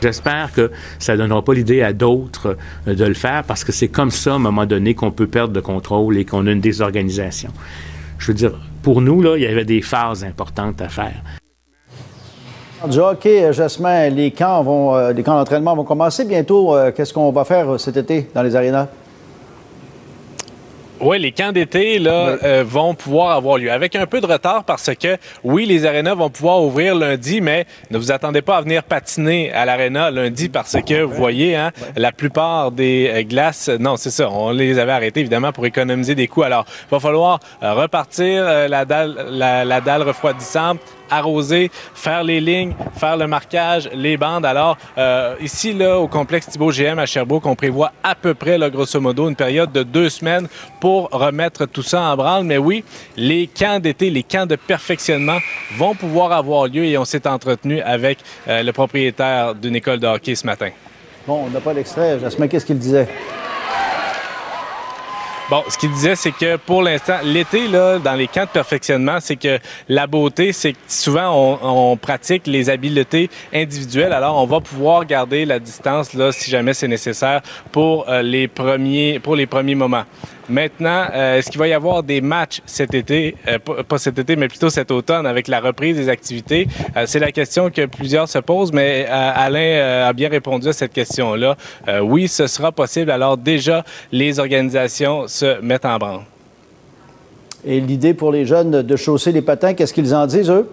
J'espère 0.00 0.52
que 0.52 0.70
ça 1.00 1.14
ne 1.14 1.18
donnera 1.18 1.42
pas 1.42 1.54
l'idée 1.54 1.82
à 1.82 1.92
d'autres 1.92 2.56
de 2.86 3.04
le 3.04 3.14
faire 3.14 3.42
parce 3.42 3.64
que 3.64 3.72
c'est 3.72 3.88
comme 3.88 4.12
ça, 4.12 4.32
à 4.32 4.34
un 4.34 4.38
moment 4.38 4.66
donné, 4.66 4.94
qu'on 4.94 5.10
peut 5.10 5.26
perdre 5.26 5.54
le 5.54 5.62
contrôle 5.62 6.16
et 6.16 6.24
qu'on 6.24 6.46
a 6.46 6.52
une 6.52 6.60
désorganisation. 6.60 7.50
Je 8.18 8.28
veux 8.28 8.34
dire, 8.34 8.52
pour 8.82 9.00
nous, 9.00 9.20
là, 9.20 9.36
il 9.36 9.42
y 9.42 9.46
avait 9.46 9.64
des 9.64 9.82
phases 9.82 10.22
importantes 10.22 10.80
à 10.80 10.88
faire. 10.88 11.14
Du 12.88 12.98
hockey, 13.00 13.42
euh, 13.44 13.52
Jasmin, 13.52 14.10
les 14.10 14.30
camps, 14.30 14.62
vont, 14.62 14.94
euh, 14.94 15.12
les 15.12 15.22
camps 15.22 15.36
d'entraînement 15.36 15.74
vont 15.74 15.84
commencer 15.84 16.24
bientôt. 16.24 16.76
Euh, 16.76 16.92
Qu'est-ce 16.92 17.12
qu'on 17.12 17.32
va 17.32 17.44
faire 17.44 17.80
cet 17.80 17.96
été 17.96 18.30
dans 18.34 18.42
les 18.42 18.54
arénas? 18.54 18.86
Oui, 20.98 21.18
les 21.18 21.32
camps 21.32 21.52
d'été 21.52 21.98
là 21.98 22.38
euh, 22.42 22.64
vont 22.66 22.94
pouvoir 22.94 23.36
avoir 23.36 23.58
lieu 23.58 23.70
avec 23.70 23.94
un 23.96 24.06
peu 24.06 24.20
de 24.20 24.26
retard 24.26 24.64
parce 24.64 24.90
que 24.94 25.18
oui, 25.44 25.66
les 25.66 25.84
arénas 25.84 26.14
vont 26.14 26.30
pouvoir 26.30 26.62
ouvrir 26.62 26.94
lundi, 26.94 27.42
mais 27.42 27.66
ne 27.90 27.98
vous 27.98 28.12
attendez 28.12 28.40
pas 28.40 28.56
à 28.56 28.60
venir 28.62 28.82
patiner 28.82 29.52
à 29.52 29.66
l'aréna 29.66 30.10
lundi 30.10 30.48
parce 30.48 30.76
que 30.86 31.02
vous 31.02 31.14
voyez, 31.14 31.54
hein, 31.54 31.72
la 31.96 32.12
plupart 32.12 32.70
des 32.70 33.26
glaces, 33.28 33.68
non, 33.68 33.96
c'est 33.96 34.10
ça, 34.10 34.30
on 34.30 34.52
les 34.52 34.78
avait 34.78 34.92
arrêtées 34.92 35.20
évidemment 35.20 35.52
pour 35.52 35.66
économiser 35.66 36.14
des 36.14 36.28
coûts. 36.28 36.44
Alors, 36.44 36.64
il 36.88 36.90
va 36.90 37.00
falloir 37.00 37.40
repartir 37.60 38.44
euh, 38.46 38.68
la 38.68 38.86
dalle, 38.86 39.26
la, 39.32 39.66
la 39.66 39.80
dalle 39.82 40.02
refroidissante 40.02 40.78
arroser, 41.10 41.70
faire 41.94 42.24
les 42.24 42.40
lignes, 42.40 42.74
faire 42.96 43.16
le 43.16 43.26
marquage, 43.26 43.88
les 43.92 44.16
bandes. 44.16 44.44
Alors, 44.44 44.76
euh, 44.98 45.34
ici, 45.40 45.72
là, 45.72 45.98
au 45.98 46.08
complexe 46.08 46.48
Thibault 46.48 46.70
GM 46.70 46.98
à 46.98 47.06
Sherbrooke, 47.06 47.46
on 47.46 47.54
prévoit 47.54 47.92
à 48.02 48.14
peu 48.14 48.34
près, 48.34 48.58
là, 48.58 48.70
grosso 48.70 49.00
modo, 49.00 49.28
une 49.28 49.36
période 49.36 49.72
de 49.72 49.82
deux 49.82 50.08
semaines 50.08 50.48
pour 50.80 51.08
remettre 51.10 51.66
tout 51.66 51.82
ça 51.82 52.02
en 52.02 52.16
branle. 52.16 52.44
Mais 52.44 52.58
oui, 52.58 52.84
les 53.16 53.46
camps 53.46 53.80
d'été, 53.80 54.10
les 54.10 54.22
camps 54.22 54.46
de 54.46 54.56
perfectionnement 54.56 55.38
vont 55.76 55.94
pouvoir 55.94 56.32
avoir 56.32 56.66
lieu 56.66 56.84
et 56.84 56.98
on 56.98 57.04
s'est 57.04 57.26
entretenu 57.26 57.80
avec 57.80 58.18
euh, 58.48 58.62
le 58.62 58.72
propriétaire 58.72 59.54
d'une 59.54 59.76
école 59.76 60.00
de 60.00 60.06
hockey 60.06 60.34
ce 60.34 60.46
matin. 60.46 60.70
Bon, 61.26 61.44
on 61.46 61.50
n'a 61.50 61.60
pas 61.60 61.72
l'extrait. 61.72 62.18
Jasmin, 62.20 62.46
qu'est-ce 62.46 62.66
qu'il 62.66 62.78
disait? 62.78 63.08
Bon, 65.48 65.62
ce 65.68 65.78
qu'il 65.78 65.92
disait, 65.92 66.16
c'est 66.16 66.32
que 66.32 66.56
pour 66.56 66.82
l'instant, 66.82 67.18
l'été, 67.22 67.68
là, 67.68 68.00
dans 68.00 68.14
les 68.14 68.26
camps 68.26 68.46
de 68.46 68.50
perfectionnement, 68.50 69.18
c'est 69.20 69.36
que 69.36 69.60
la 69.88 70.08
beauté, 70.08 70.52
c'est 70.52 70.72
que 70.72 70.78
souvent, 70.88 71.56
on, 71.62 71.96
pratique 71.96 72.48
les 72.48 72.68
habiletés 72.68 73.30
individuelles. 73.54 74.12
Alors, 74.12 74.42
on 74.42 74.46
va 74.46 74.60
pouvoir 74.60 75.04
garder 75.04 75.44
la 75.44 75.60
distance, 75.60 76.14
là, 76.14 76.32
si 76.32 76.50
jamais 76.50 76.74
c'est 76.74 76.88
nécessaire, 76.88 77.42
pour 77.70 78.08
euh, 78.08 78.22
les 78.22 78.48
premiers, 78.48 79.20
pour 79.20 79.36
les 79.36 79.46
premiers 79.46 79.76
moments. 79.76 80.04
Maintenant, 80.48 81.06
euh, 81.12 81.38
est-ce 81.38 81.50
qu'il 81.50 81.58
va 81.58 81.66
y 81.66 81.72
avoir 81.72 82.02
des 82.02 82.20
matchs 82.20 82.60
cet 82.66 82.94
été, 82.94 83.34
euh, 83.48 83.58
pas 83.58 83.98
cet 83.98 84.18
été, 84.18 84.36
mais 84.36 84.46
plutôt 84.46 84.70
cet 84.70 84.90
automne 84.92 85.26
avec 85.26 85.48
la 85.48 85.60
reprise 85.60 85.96
des 85.96 86.08
activités? 86.08 86.68
Euh, 86.96 87.04
c'est 87.06 87.18
la 87.18 87.32
question 87.32 87.70
que 87.70 87.86
plusieurs 87.86 88.28
se 88.28 88.38
posent, 88.38 88.72
mais 88.72 89.06
Alain 89.06 90.06
a 90.06 90.12
bien 90.12 90.28
répondu 90.28 90.68
à 90.68 90.72
cette 90.72 90.92
question-là. 90.92 91.56
Oui, 92.02 92.28
ce 92.28 92.46
sera 92.46 92.70
possible. 92.70 93.10
Alors 93.10 93.36
déjà, 93.36 93.84
les 94.12 94.38
organisations 94.38 95.26
se 95.26 95.60
mettent 95.60 95.84
en 95.84 95.98
branle. 95.98 96.20
Et 97.64 97.80
l'idée 97.80 98.14
pour 98.14 98.30
les 98.30 98.46
jeunes 98.46 98.82
de 98.82 98.96
chausser 98.96 99.32
les 99.32 99.42
patins, 99.42 99.74
qu'est-ce 99.74 99.92
qu'ils 99.92 100.14
en 100.14 100.26
disent, 100.26 100.50
eux? 100.50 100.68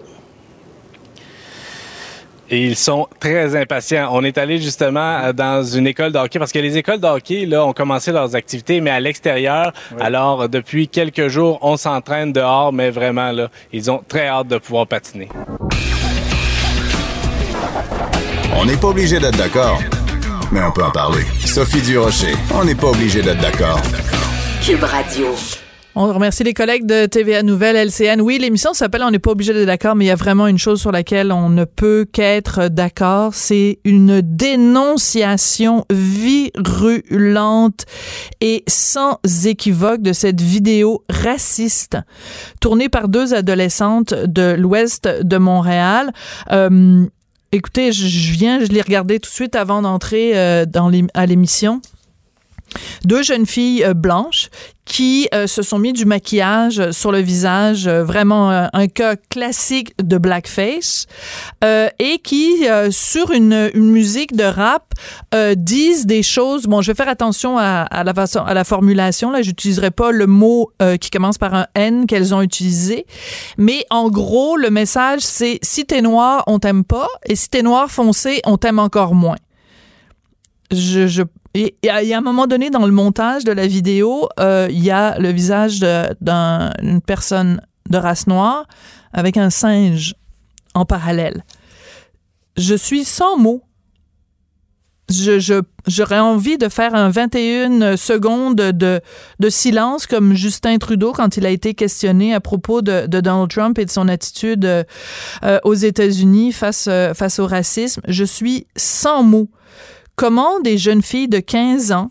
Et 2.54 2.66
ils 2.66 2.76
sont 2.76 3.08
très 3.18 3.56
impatients. 3.56 4.10
On 4.12 4.22
est 4.22 4.38
allé 4.38 4.58
justement 4.60 5.00
euh, 5.00 5.32
dans 5.32 5.64
une 5.64 5.88
école 5.88 6.12
de 6.12 6.18
hockey 6.18 6.38
parce 6.38 6.52
que 6.52 6.60
les 6.60 6.78
écoles 6.78 7.00
de 7.00 7.06
hockey 7.08 7.46
là 7.46 7.66
ont 7.66 7.72
commencé 7.72 8.12
leurs 8.12 8.36
activités, 8.36 8.80
mais 8.80 8.90
à 8.90 9.00
l'extérieur. 9.00 9.72
Alors 9.98 10.48
depuis 10.48 10.86
quelques 10.86 11.26
jours, 11.26 11.58
on 11.62 11.76
s'entraîne 11.76 12.32
dehors, 12.32 12.72
mais 12.72 12.90
vraiment 12.90 13.32
là, 13.32 13.48
ils 13.72 13.90
ont 13.90 14.04
très 14.06 14.28
hâte 14.28 14.46
de 14.46 14.58
pouvoir 14.58 14.86
patiner. 14.86 15.28
On 18.56 18.64
n'est 18.66 18.76
pas 18.76 18.88
obligé 18.88 19.18
d'être 19.18 19.36
d'accord, 19.36 19.82
mais 20.52 20.62
on 20.62 20.70
peut 20.70 20.84
en 20.84 20.92
parler. 20.92 21.24
Sophie 21.44 21.82
Durocher, 21.82 22.34
on 22.54 22.64
n'est 22.64 22.76
pas 22.76 22.86
obligé 22.86 23.20
d'être 23.20 23.40
d'accord. 23.40 23.80
Cube 24.64 24.84
Radio. 24.84 25.34
On 25.96 26.12
remercie 26.12 26.42
les 26.42 26.54
collègues 26.54 26.86
de 26.86 27.06
TVA 27.06 27.44
Nouvelle, 27.44 27.76
LCN. 27.76 28.20
Oui, 28.20 28.38
l'émission 28.38 28.74
s'appelle 28.74 29.04
On 29.04 29.12
n'est 29.12 29.20
pas 29.20 29.30
obligé 29.30 29.54
d'être 29.54 29.66
d'accord, 29.66 29.94
mais 29.94 30.06
il 30.06 30.08
y 30.08 30.10
a 30.10 30.16
vraiment 30.16 30.48
une 30.48 30.58
chose 30.58 30.80
sur 30.80 30.90
laquelle 30.90 31.30
on 31.30 31.50
ne 31.50 31.64
peut 31.64 32.04
qu'être 32.12 32.66
d'accord. 32.66 33.32
C'est 33.32 33.78
une 33.84 34.20
dénonciation 34.20 35.84
virulente 35.92 37.86
et 38.40 38.64
sans 38.66 39.20
équivoque 39.44 40.02
de 40.02 40.12
cette 40.12 40.40
vidéo 40.40 41.04
raciste 41.08 41.96
tournée 42.60 42.88
par 42.88 43.08
deux 43.08 43.32
adolescentes 43.32 44.14
de 44.14 44.56
l'ouest 44.58 45.06
de 45.06 45.36
Montréal. 45.36 46.12
Euh, 46.50 47.04
écoutez, 47.52 47.92
je, 47.92 48.32
viens, 48.32 48.58
je 48.58 48.66
l'ai 48.66 48.82
regardé 48.82 49.20
tout 49.20 49.30
de 49.30 49.34
suite 49.34 49.54
avant 49.54 49.80
d'entrer 49.80 50.32
euh, 50.34 50.64
à 51.14 51.26
l'émission 51.26 51.80
deux 53.04 53.22
jeunes 53.22 53.46
filles 53.46 53.84
euh, 53.84 53.94
blanches 53.94 54.50
qui 54.84 55.28
euh, 55.32 55.46
se 55.46 55.62
sont 55.62 55.78
mis 55.78 55.92
du 55.92 56.04
maquillage 56.04 56.90
sur 56.90 57.10
le 57.10 57.20
visage, 57.20 57.86
euh, 57.86 58.04
vraiment 58.04 58.50
euh, 58.50 58.66
un 58.74 58.86
cas 58.86 59.16
classique 59.16 59.94
de 60.02 60.18
blackface, 60.18 61.06
euh, 61.62 61.88
et 61.98 62.18
qui, 62.18 62.68
euh, 62.68 62.90
sur 62.90 63.30
une, 63.30 63.70
musique 63.74 64.36
de 64.36 64.44
rap, 64.44 64.92
euh, 65.34 65.54
disent 65.54 66.06
des 66.06 66.22
choses. 66.22 66.64
Bon, 66.64 66.82
je 66.82 66.92
vais 66.92 66.94
faire 66.94 67.08
attention 67.08 67.56
à, 67.58 67.86
la 68.04 68.64
formulation. 68.64 69.30
Là, 69.30 69.42
j'utiliserai 69.42 69.90
pas 69.90 70.10
le 70.10 70.26
mot 70.26 70.70
euh, 70.82 70.96
qui 70.96 71.10
commence 71.10 71.38
par 71.38 71.54
un 71.54 71.66
N 71.74 72.06
qu'elles 72.06 72.34
ont 72.34 72.42
utilisé, 72.42 73.06
mais 73.56 73.86
en 73.90 74.10
gros, 74.10 74.56
le 74.56 74.70
message 74.70 75.20
c'est 75.20 75.58
si 75.62 75.86
t'es 75.86 76.02
noir, 76.02 76.44
on 76.46 76.58
t'aime 76.58 76.84
pas, 76.84 77.08
et 77.26 77.36
si 77.36 77.48
t'es 77.48 77.62
noir 77.62 77.90
foncé, 77.90 78.40
on 78.44 78.58
t'aime 78.58 78.78
encore 78.78 79.14
moins 79.14 79.36
je 80.70 81.22
et 81.54 81.76
à 81.88 82.02
et 82.02 82.12
à 82.12 82.18
un 82.18 82.20
moment 82.20 82.46
donné 82.46 82.70
dans 82.70 82.84
le 82.84 82.92
montage 82.92 83.44
de 83.44 83.52
la 83.52 83.66
vidéo, 83.66 84.28
euh, 84.40 84.68
il 84.70 84.82
y 84.82 84.90
a 84.90 85.18
le 85.18 85.30
visage 85.30 85.80
d'une 85.80 87.00
personne 87.00 87.60
de 87.88 87.96
race 87.96 88.26
noire 88.26 88.66
avec 89.12 89.36
un 89.36 89.50
singe 89.50 90.14
en 90.74 90.84
parallèle. 90.84 91.44
Je 92.56 92.74
suis 92.74 93.04
sans 93.04 93.36
mots. 93.36 93.62
J'aurais 95.86 96.18
envie 96.18 96.56
de 96.56 96.70
faire 96.70 96.94
un 96.94 97.10
21 97.10 97.96
secondes 97.96 98.56
de, 98.56 99.00
silence 99.50 100.06
comme 100.06 100.32
Justin 100.34 100.78
Trudeau 100.78 101.12
quand 101.12 101.36
il 101.36 101.44
a 101.44 101.50
été 101.50 101.74
questionné 101.74 102.32
à 102.32 102.40
propos 102.40 102.80
de, 102.80 103.06
Donald 103.06 103.50
Trump 103.50 103.78
et 103.78 103.84
de 103.84 103.90
son 103.90 104.08
attitude 104.08 104.64
euh, 104.64 105.58
aux 105.62 105.74
États-Unis 105.74 106.52
face, 106.52 106.86
euh, 106.88 107.12
face 107.12 107.38
au 107.38 107.46
racisme. 107.46 108.00
Je 108.08 108.24
suis 108.24 108.66
sans 108.76 109.22
mots 109.22 109.50
comment 110.16 110.60
des 110.60 110.78
jeunes 110.78 111.02
filles 111.02 111.28
de 111.28 111.40
15 111.40 111.92
ans 111.92 112.10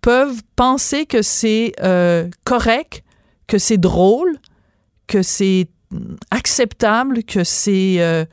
peuvent 0.00 0.42
penser 0.56 1.06
que 1.06 1.22
c'est 1.22 1.72
euh, 1.82 2.28
correct, 2.44 3.04
que 3.46 3.58
c'est 3.58 3.78
drôle, 3.78 4.38
que 5.06 5.22
c'est 5.22 5.68
acceptable, 6.30 7.24
que 7.24 7.44
c'est 7.44 7.96
euh, 7.98 8.24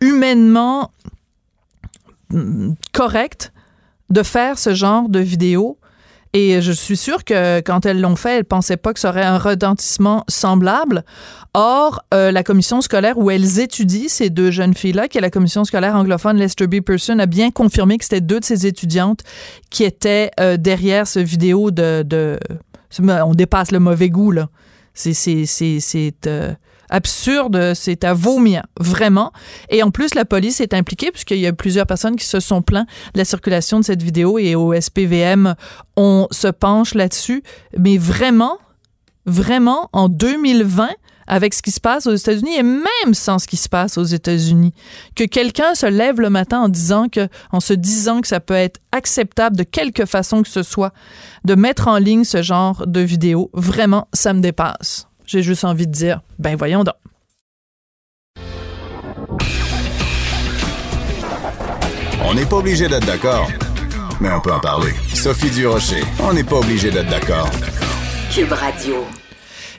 humainement 0.00 0.90
mm, 2.30 2.72
correct 2.92 3.52
de 4.10 4.22
faire 4.22 4.58
ce 4.58 4.74
genre 4.74 5.08
de 5.08 5.20
vidéo. 5.20 5.78
Et 6.36 6.60
je 6.60 6.72
suis 6.72 6.96
sûre 6.96 7.22
que 7.24 7.60
quand 7.60 7.86
elles 7.86 8.00
l'ont 8.00 8.16
fait, 8.16 8.38
elles 8.38 8.44
pensaient 8.44 8.76
pas 8.76 8.92
que 8.92 8.98
ça 8.98 9.10
aurait 9.10 9.24
un 9.24 9.38
retentissement 9.38 10.24
semblable. 10.26 11.04
Or, 11.54 12.04
euh, 12.12 12.32
la 12.32 12.42
commission 12.42 12.80
scolaire 12.80 13.16
où 13.16 13.30
elles 13.30 13.60
étudient, 13.60 14.08
ces 14.08 14.30
deux 14.30 14.50
jeunes 14.50 14.74
filles-là, 14.74 15.06
qui 15.06 15.18
est 15.18 15.20
la 15.20 15.30
commission 15.30 15.64
scolaire 15.64 15.94
anglophone 15.94 16.36
Lester 16.36 16.66
B. 16.66 16.80
Pearson, 16.80 17.20
a 17.20 17.26
bien 17.26 17.52
confirmé 17.52 17.98
que 17.98 18.04
c'était 18.04 18.20
deux 18.20 18.40
de 18.40 18.44
ces 18.44 18.66
étudiantes 18.66 19.20
qui 19.70 19.84
étaient 19.84 20.32
euh, 20.40 20.56
derrière 20.56 21.06
ce 21.06 21.20
vidéo 21.20 21.70
de, 21.70 22.02
de... 22.04 22.40
On 22.98 23.34
dépasse 23.34 23.70
le 23.70 23.78
mauvais 23.78 24.10
goût, 24.10 24.32
là. 24.32 24.48
C'est 24.92 25.14
euh, 26.26 26.52
absurde, 26.90 27.72
c'est 27.74 28.04
à 28.04 28.14
vomir, 28.14 28.62
vraiment. 28.78 29.32
Et 29.68 29.82
en 29.82 29.90
plus, 29.90 30.14
la 30.14 30.24
police 30.24 30.60
est 30.60 30.74
impliquée 30.74 31.10
puisqu'il 31.10 31.38
y 31.38 31.46
a 31.46 31.52
plusieurs 31.52 31.86
personnes 31.86 32.16
qui 32.16 32.26
se 32.26 32.40
sont 32.40 32.62
plaints 32.62 32.86
de 33.14 33.18
la 33.18 33.24
circulation 33.24 33.80
de 33.80 33.84
cette 33.84 34.02
vidéo 34.02 34.38
et 34.38 34.54
au 34.54 34.78
SPVM, 34.78 35.54
on 35.96 36.26
se 36.30 36.48
penche 36.48 36.94
là-dessus. 36.94 37.42
Mais 37.78 37.98
vraiment, 37.98 38.58
vraiment, 39.26 39.88
en 39.92 40.08
2020, 40.08 40.90
avec 41.26 41.54
ce 41.54 41.62
qui 41.62 41.70
se 41.70 41.80
passe 41.80 42.06
aux 42.06 42.14
États-Unis 42.14 42.56
et 42.56 42.62
même 42.62 43.14
sans 43.14 43.38
ce 43.38 43.46
qui 43.46 43.56
se 43.56 43.68
passe 43.68 43.98
aux 43.98 44.04
États-Unis. 44.04 44.72
Que 45.14 45.24
quelqu'un 45.24 45.74
se 45.74 45.86
lève 45.86 46.20
le 46.20 46.30
matin 46.30 46.60
en 46.60 46.68
disant 46.68 47.08
que, 47.08 47.28
en 47.50 47.60
se 47.60 47.72
disant 47.72 48.20
que 48.20 48.28
ça 48.28 48.40
peut 48.40 48.54
être 48.54 48.80
acceptable 48.92 49.56
de 49.56 49.62
quelque 49.62 50.06
façon 50.06 50.42
que 50.42 50.48
ce 50.48 50.62
soit 50.62 50.92
de 51.44 51.54
mettre 51.54 51.88
en 51.88 51.98
ligne 51.98 52.24
ce 52.24 52.42
genre 52.42 52.86
de 52.86 53.00
vidéo, 53.00 53.50
vraiment, 53.54 54.08
ça 54.12 54.32
me 54.32 54.40
dépasse. 54.40 55.08
J'ai 55.26 55.42
juste 55.42 55.64
envie 55.64 55.86
de 55.86 55.92
dire, 55.92 56.20
ben 56.38 56.56
voyons 56.56 56.84
donc. 56.84 56.94
On 62.26 62.34
n'est 62.34 62.46
pas 62.46 62.56
obligé 62.56 62.88
d'être 62.88 63.06
d'accord, 63.06 63.48
mais 64.20 64.30
on 64.30 64.40
peut 64.40 64.52
en 64.52 64.60
parler. 64.60 64.92
Sophie 65.14 65.50
Durocher, 65.50 66.02
on 66.20 66.32
n'est 66.32 66.44
pas 66.44 66.56
obligé 66.56 66.90
d'être 66.90 67.10
d'accord. 67.10 67.48
Cube 68.30 68.52
Radio. 68.52 69.04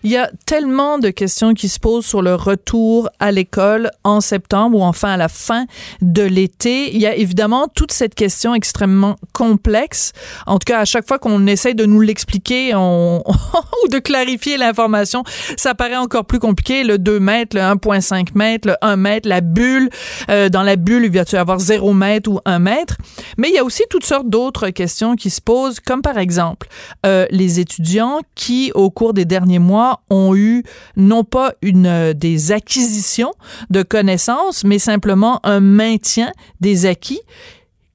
Il 0.06 0.12
y 0.12 0.18
a 0.18 0.30
tellement 0.46 1.00
de 1.00 1.10
questions 1.10 1.56
qui 1.56 1.68
se 1.68 1.80
posent 1.80 2.06
sur 2.06 2.22
le 2.22 2.36
retour 2.36 3.10
à 3.20 3.32
l'école 3.32 3.90
en 4.04 4.22
septembre 4.22 4.78
ou 4.78 4.84
enfin 4.84 5.14
à 5.14 5.18
la 5.18 5.30
fin 5.30 5.66
de 6.00 6.22
l'été. 6.22 6.94
Il 6.94 7.02
y 7.02 7.08
a 7.08 7.16
évidemment 7.16 7.68
toute 7.74 7.92
cette 7.92 8.14
question 8.14 8.54
extrêmement 8.54 9.16
complexe. 9.34 10.14
En 10.46 10.60
tout 10.60 10.66
cas, 10.68 10.82
à 10.82 10.86
chaque 10.86 11.08
fois 11.08 11.18
qu'on 11.18 11.48
essaie 11.48 11.74
de 11.74 11.88
nous 11.88 12.02
l'expliquer 12.02 12.76
ou 12.76 13.88
de 13.90 13.98
clarifier 13.98 14.58
l'information, 14.58 15.24
ça 15.58 15.74
paraît 15.74 15.96
encore 15.96 16.26
plus 16.26 16.38
compliqué. 16.38 16.84
Le 16.84 17.00
2 17.00 17.20
mètres, 17.20 17.58
le 17.58 17.64
1,5 17.64 18.28
mètres, 18.36 18.68
le 18.68 18.76
1 18.84 18.98
mètre, 18.98 19.28
la 19.28 19.42
bulle. 19.42 19.90
Euh, 20.30 20.50
dans 20.50 20.62
la 20.62 20.76
bulle, 20.76 21.06
il 21.06 21.12
va-tu 21.12 21.36
avoir 21.36 21.58
0 21.58 21.94
mètre 21.94 22.30
ou 22.30 22.40
1 22.46 22.60
mètre? 22.60 22.98
Mais 23.40 23.50
il 23.50 23.56
y 23.56 23.58
a 23.58 23.64
aussi 23.64 23.82
toutes 23.90 24.06
sortes 24.06 24.30
d'autres 24.30 24.70
questions 24.70 25.16
qui 25.16 25.32
se 25.32 25.42
posent, 25.42 25.80
comme 25.80 26.04
par 26.04 26.20
exemple 26.20 26.68
euh, 27.08 27.26
les 27.32 27.60
étudiants 27.60 28.20
qui, 28.36 28.72
au 28.76 28.92
cours 28.92 29.16
des 29.16 29.26
derniers 29.26 29.58
mois, 29.58 29.95
ont 30.10 30.36
eu 30.36 30.64
non 30.96 31.24
pas 31.24 31.54
une 31.62 31.88
euh, 31.88 32.14
des 32.14 32.52
acquisitions 32.52 33.34
de 33.70 33.84
connaissances, 33.84 34.64
mais 34.64 34.80
simplement 34.80 35.40
un 35.44 35.60
maintien 35.60 36.32
des 36.60 36.86
acquis. 36.86 37.22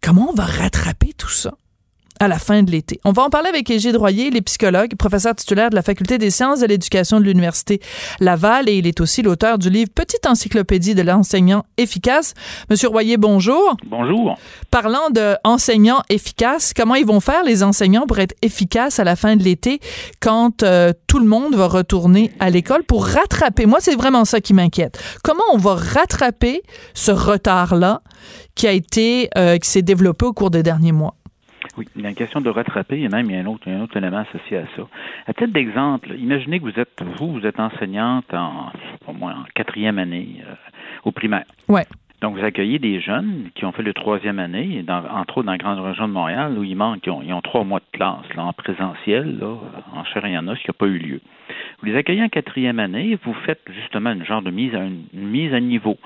Comment 0.02 0.30
on 0.30 0.34
va 0.34 0.44
rattraper 0.44 1.12
tout 1.16 1.28
ça? 1.28 1.54
À 2.20 2.28
la 2.28 2.38
fin 2.38 2.62
de 2.62 2.70
l'été. 2.70 3.00
On 3.04 3.12
va 3.12 3.22
en 3.22 3.30
parler 3.30 3.48
avec 3.48 3.68
Égide 3.70 3.96
Royer, 3.96 4.26
il 4.26 4.36
est 4.36 4.42
psychologue, 4.42 4.94
professeur 4.96 5.34
titulaire 5.34 5.70
de 5.70 5.74
la 5.74 5.82
Faculté 5.82 6.18
des 6.18 6.30
sciences 6.30 6.60
de 6.60 6.66
l'éducation 6.66 7.18
de 7.18 7.24
l'Université 7.24 7.80
Laval 8.20 8.68
et 8.68 8.74
il 8.74 8.86
est 8.86 9.00
aussi 9.00 9.22
l'auteur 9.22 9.58
du 9.58 9.70
livre 9.70 9.90
Petite 9.94 10.26
encyclopédie 10.26 10.94
de 10.94 11.00
l'enseignant 11.00 11.64
efficace. 11.78 12.34
Monsieur 12.68 12.88
Royer, 12.88 13.16
bonjour. 13.16 13.74
Bonjour. 13.86 14.36
Parlant 14.70 15.08
d'enseignants 15.10 16.02
efficaces, 16.10 16.74
comment 16.76 16.94
ils 16.94 17.06
vont 17.06 17.20
faire 17.20 17.42
les 17.42 17.62
enseignants 17.62 18.06
pour 18.06 18.18
être 18.18 18.34
efficaces 18.42 18.98
à 18.98 19.04
la 19.04 19.16
fin 19.16 19.36
de 19.36 19.42
l'été 19.42 19.80
quand 20.20 20.62
euh, 20.62 20.92
tout 21.06 21.20
le 21.20 21.26
monde 21.26 21.54
va 21.54 21.68
retourner 21.68 22.32
à 22.38 22.50
l'école 22.50 22.84
pour 22.84 23.06
rattraper, 23.06 23.64
moi 23.64 23.78
c'est 23.80 23.96
vraiment 23.96 24.26
ça 24.26 24.42
qui 24.42 24.52
m'inquiète, 24.52 25.02
comment 25.24 25.42
on 25.52 25.56
va 25.56 25.74
rattraper 25.74 26.62
ce 26.92 27.12
retard-là 27.12 28.02
qui 28.54 28.66
a 28.66 28.72
été, 28.72 29.30
euh, 29.38 29.56
qui 29.56 29.70
s'est 29.70 29.82
développé 29.82 30.26
au 30.26 30.34
cours 30.34 30.50
des 30.50 30.62
derniers 30.62 30.92
mois? 30.92 31.14
Oui, 31.76 31.86
il 31.96 32.02
y 32.02 32.06
a 32.06 32.08
une 32.08 32.14
question 32.14 32.40
de 32.40 32.50
rattraper 32.50 33.00
et 33.00 33.08
même 33.08 33.26
il 33.30 33.36
y 33.36 33.38
a 33.38 33.42
un 33.42 33.46
autre, 33.46 33.68
un 33.68 33.80
autre 33.82 33.96
élément 33.96 34.18
associé 34.18 34.58
à 34.58 34.64
ça. 34.76 34.82
À 35.26 35.32
titre 35.32 35.52
d'exemple, 35.52 36.14
imaginez 36.18 36.58
que 36.58 36.64
vous 36.64 36.80
êtes, 36.80 37.02
vous, 37.18 37.32
vous 37.32 37.46
êtes 37.46 37.60
enseignante 37.60 38.32
en, 38.34 38.72
au 39.06 39.12
moins 39.12 39.32
en 39.32 39.44
quatrième 39.54 39.98
année 39.98 40.42
euh, 40.46 40.54
au 41.04 41.12
primaire. 41.12 41.44
Ouais. 41.68 41.86
Donc, 42.20 42.36
vous 42.36 42.44
accueillez 42.44 42.78
des 42.78 43.00
jeunes 43.00 43.48
qui 43.54 43.64
ont 43.64 43.72
fait 43.72 43.82
le 43.82 43.94
troisième 43.94 44.38
année, 44.38 44.82
dans, 44.82 45.02
entre 45.06 45.38
autres 45.38 45.46
dans 45.46 45.52
la 45.52 45.58
grande 45.58 45.80
région 45.80 46.06
de 46.06 46.12
Montréal, 46.12 46.54
où 46.58 46.64
ils 46.64 46.76
manquent, 46.76 47.06
ils 47.06 47.32
ont, 47.32 47.40
trois 47.40 47.64
mois 47.64 47.80
de 47.80 47.96
classe 47.96 48.34
là, 48.36 48.44
en 48.44 48.52
présentiel, 48.52 49.38
là, 49.38 49.56
en 49.94 50.04
chair 50.04 50.24
et 50.26 50.36
en 50.36 50.46
os, 50.48 50.58
qui 50.58 50.68
n'a 50.68 50.74
pas 50.74 50.86
eu 50.86 50.98
lieu. 50.98 51.20
Vous 51.80 51.86
les 51.86 51.96
accueillez 51.96 52.22
en 52.22 52.28
quatrième 52.28 52.78
année, 52.78 53.18
vous 53.24 53.32
faites 53.46 53.62
justement 53.72 54.12
une 54.12 54.24
genre 54.24 54.42
de 54.42 54.50
mise 54.50 54.74
à, 54.74 54.80
une, 54.80 55.04
mise 55.14 55.54
à 55.54 55.60
niveau. 55.60 55.96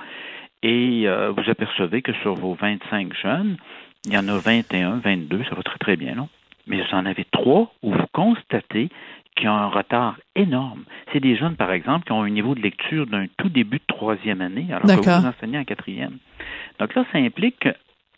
Et 0.62 1.02
euh, 1.06 1.32
vous 1.32 1.50
apercevez 1.50 2.00
que 2.00 2.12
sur 2.22 2.34
vos 2.34 2.54
25 2.54 3.12
jeunes, 3.20 3.56
il 4.06 4.12
y 4.12 4.18
en 4.18 4.28
a 4.28 4.38
21, 4.38 4.96
22, 4.98 5.44
ça 5.44 5.54
va 5.54 5.62
très 5.62 5.78
très 5.78 5.96
bien, 5.96 6.14
non? 6.14 6.28
Mais 6.66 6.80
vous 6.80 6.94
en 6.94 7.06
avez 7.06 7.26
trois 7.30 7.72
où 7.82 7.92
vous 7.92 8.06
constatez 8.12 8.88
qu'ils 9.36 9.48
ont 9.48 9.56
un 9.56 9.68
retard 9.68 10.16
énorme. 10.36 10.84
C'est 11.12 11.20
des 11.20 11.36
jeunes, 11.36 11.56
par 11.56 11.72
exemple, 11.72 12.06
qui 12.06 12.12
ont 12.12 12.22
un 12.22 12.30
niveau 12.30 12.54
de 12.54 12.60
lecture 12.60 13.06
d'un 13.06 13.26
tout 13.36 13.48
début 13.48 13.78
de 13.78 13.94
troisième 13.94 14.40
année, 14.40 14.66
alors 14.70 15.00
que 15.00 15.20
vous 15.20 15.26
enseignez 15.26 15.58
en 15.58 15.64
quatrième. 15.64 16.18
Donc 16.78 16.94
là, 16.94 17.04
ça 17.12 17.18
implique 17.18 17.68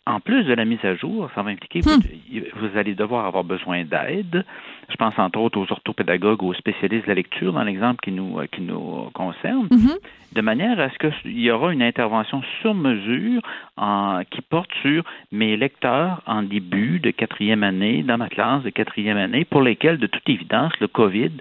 en 0.07 0.19
plus 0.19 0.43
de 0.45 0.53
la 0.53 0.63
mise 0.65 0.83
à 0.83 0.95
jour, 0.95 1.29
ça 1.35 1.41
va 1.41 1.51
impliquer 1.51 1.81
que 1.81 1.89
hmm. 1.89 2.43
vous, 2.55 2.77
allez 2.77 2.95
devoir 2.95 3.25
avoir 3.25 3.43
besoin 3.43 3.83
d'aide. 3.83 4.45
Je 4.89 4.95
pense 4.95 5.13
entre 5.19 5.39
autres 5.39 5.59
aux 5.59 5.69
orthopédagogues, 5.69 6.43
aux 6.43 6.53
spécialistes 6.53 7.03
de 7.03 7.09
la 7.09 7.15
lecture, 7.15 7.51
dans 7.51 7.63
l'exemple 7.63 7.99
qui 8.01 8.11
nous, 8.11 8.39
qui 8.51 8.61
nous 8.61 9.09
concerne, 9.13 9.67
mm-hmm. 9.67 9.97
de 10.33 10.41
manière 10.41 10.79
à 10.79 10.89
ce 10.89 10.97
qu'il 10.97 11.39
y 11.39 11.51
aura 11.51 11.73
une 11.73 11.83
intervention 11.83 12.41
sur 12.61 12.73
mesure 12.73 13.41
en, 13.75 14.21
qui 14.29 14.41
porte 14.41 14.71
sur 14.81 15.03
mes 15.33 15.57
lecteurs 15.57 16.21
en 16.25 16.41
début 16.41 16.99
de 16.99 17.11
quatrième 17.11 17.63
année, 17.63 18.01
dans 18.03 18.17
ma 18.17 18.29
classe 18.29 18.63
de 18.63 18.69
quatrième 18.69 19.17
année, 19.17 19.43
pour 19.43 19.61
lesquels, 19.61 19.97
de 19.97 20.07
toute 20.07 20.27
évidence, 20.29 20.71
le 20.79 20.87
COVID 20.87 21.31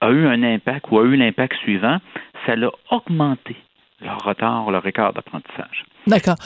a 0.00 0.10
eu 0.10 0.26
un 0.26 0.42
impact 0.42 0.86
ou 0.90 0.98
a 0.98 1.04
eu 1.04 1.16
l'impact 1.16 1.56
suivant, 1.58 1.98
ça 2.46 2.56
l'a 2.56 2.70
augmenté 2.90 3.56
leur 4.00 4.24
retard, 4.24 4.70
leur 4.70 4.86
écart 4.86 5.12
d'apprentissage. 5.12 5.84
D'accord. 6.06 6.36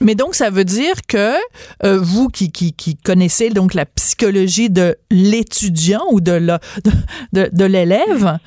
Mais 0.00 0.14
donc, 0.14 0.34
ça 0.34 0.50
veut 0.50 0.64
dire 0.64 0.94
que 1.06 1.34
euh, 1.84 1.98
vous 2.00 2.28
qui, 2.28 2.50
qui, 2.50 2.72
qui, 2.72 2.96
connaissez 2.96 3.50
donc 3.50 3.74
la 3.74 3.86
psychologie 3.86 4.68
de 4.68 4.96
l'étudiant 5.10 6.02
ou 6.10 6.20
de, 6.20 6.38
de, 7.32 7.48
de, 7.52 7.64
l'élève, 7.64 8.38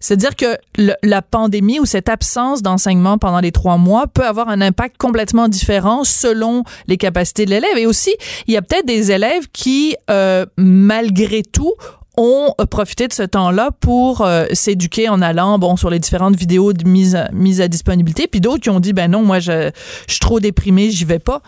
c'est-à-dire 0.00 0.34
que 0.34 0.58
la 1.02 1.22
pandémie 1.22 1.78
ou 1.78 1.84
cette 1.84 2.08
absence 2.08 2.62
d'enseignement 2.62 3.18
pendant 3.18 3.40
les 3.40 3.52
trois 3.52 3.76
mois 3.76 4.06
peut 4.06 4.24
avoir 4.24 4.48
un 4.48 4.60
impact 4.60 4.96
complètement 4.96 5.48
différent 5.48 6.04
selon 6.04 6.64
les 6.88 6.96
capacités 6.96 7.44
de 7.44 7.50
l'élève. 7.50 7.76
Et 7.76 7.86
aussi, 7.86 8.14
il 8.46 8.54
y 8.54 8.56
a 8.56 8.62
peut-être 8.62 8.86
des 8.86 9.12
élèves 9.12 9.48
qui, 9.52 9.96
euh, 10.10 10.46
malgré 10.56 11.42
tout, 11.42 11.74
ont 12.16 12.54
profité 12.70 13.08
de 13.08 13.12
ce 13.12 13.22
temps-là 13.22 13.70
pour 13.80 14.22
euh, 14.22 14.46
s'éduquer 14.52 15.08
en 15.08 15.20
allant 15.22 15.58
bon 15.58 15.76
sur 15.76 15.90
les 15.90 15.98
différentes 15.98 16.36
vidéos 16.36 16.72
de 16.72 16.88
mise 16.88 17.16
à, 17.16 17.28
mise 17.32 17.60
à 17.60 17.68
disponibilité. 17.68 18.26
Puis 18.26 18.40
d'autres 18.40 18.62
qui 18.62 18.70
ont 18.70 18.80
dit 18.80 18.92
ben 18.92 19.10
non 19.10 19.22
moi 19.22 19.40
je, 19.40 19.70
je 20.06 20.12
suis 20.12 20.20
trop 20.20 20.40
déprimé 20.40 20.90
j'y 20.90 21.04
vais 21.04 21.18
pas 21.18 21.42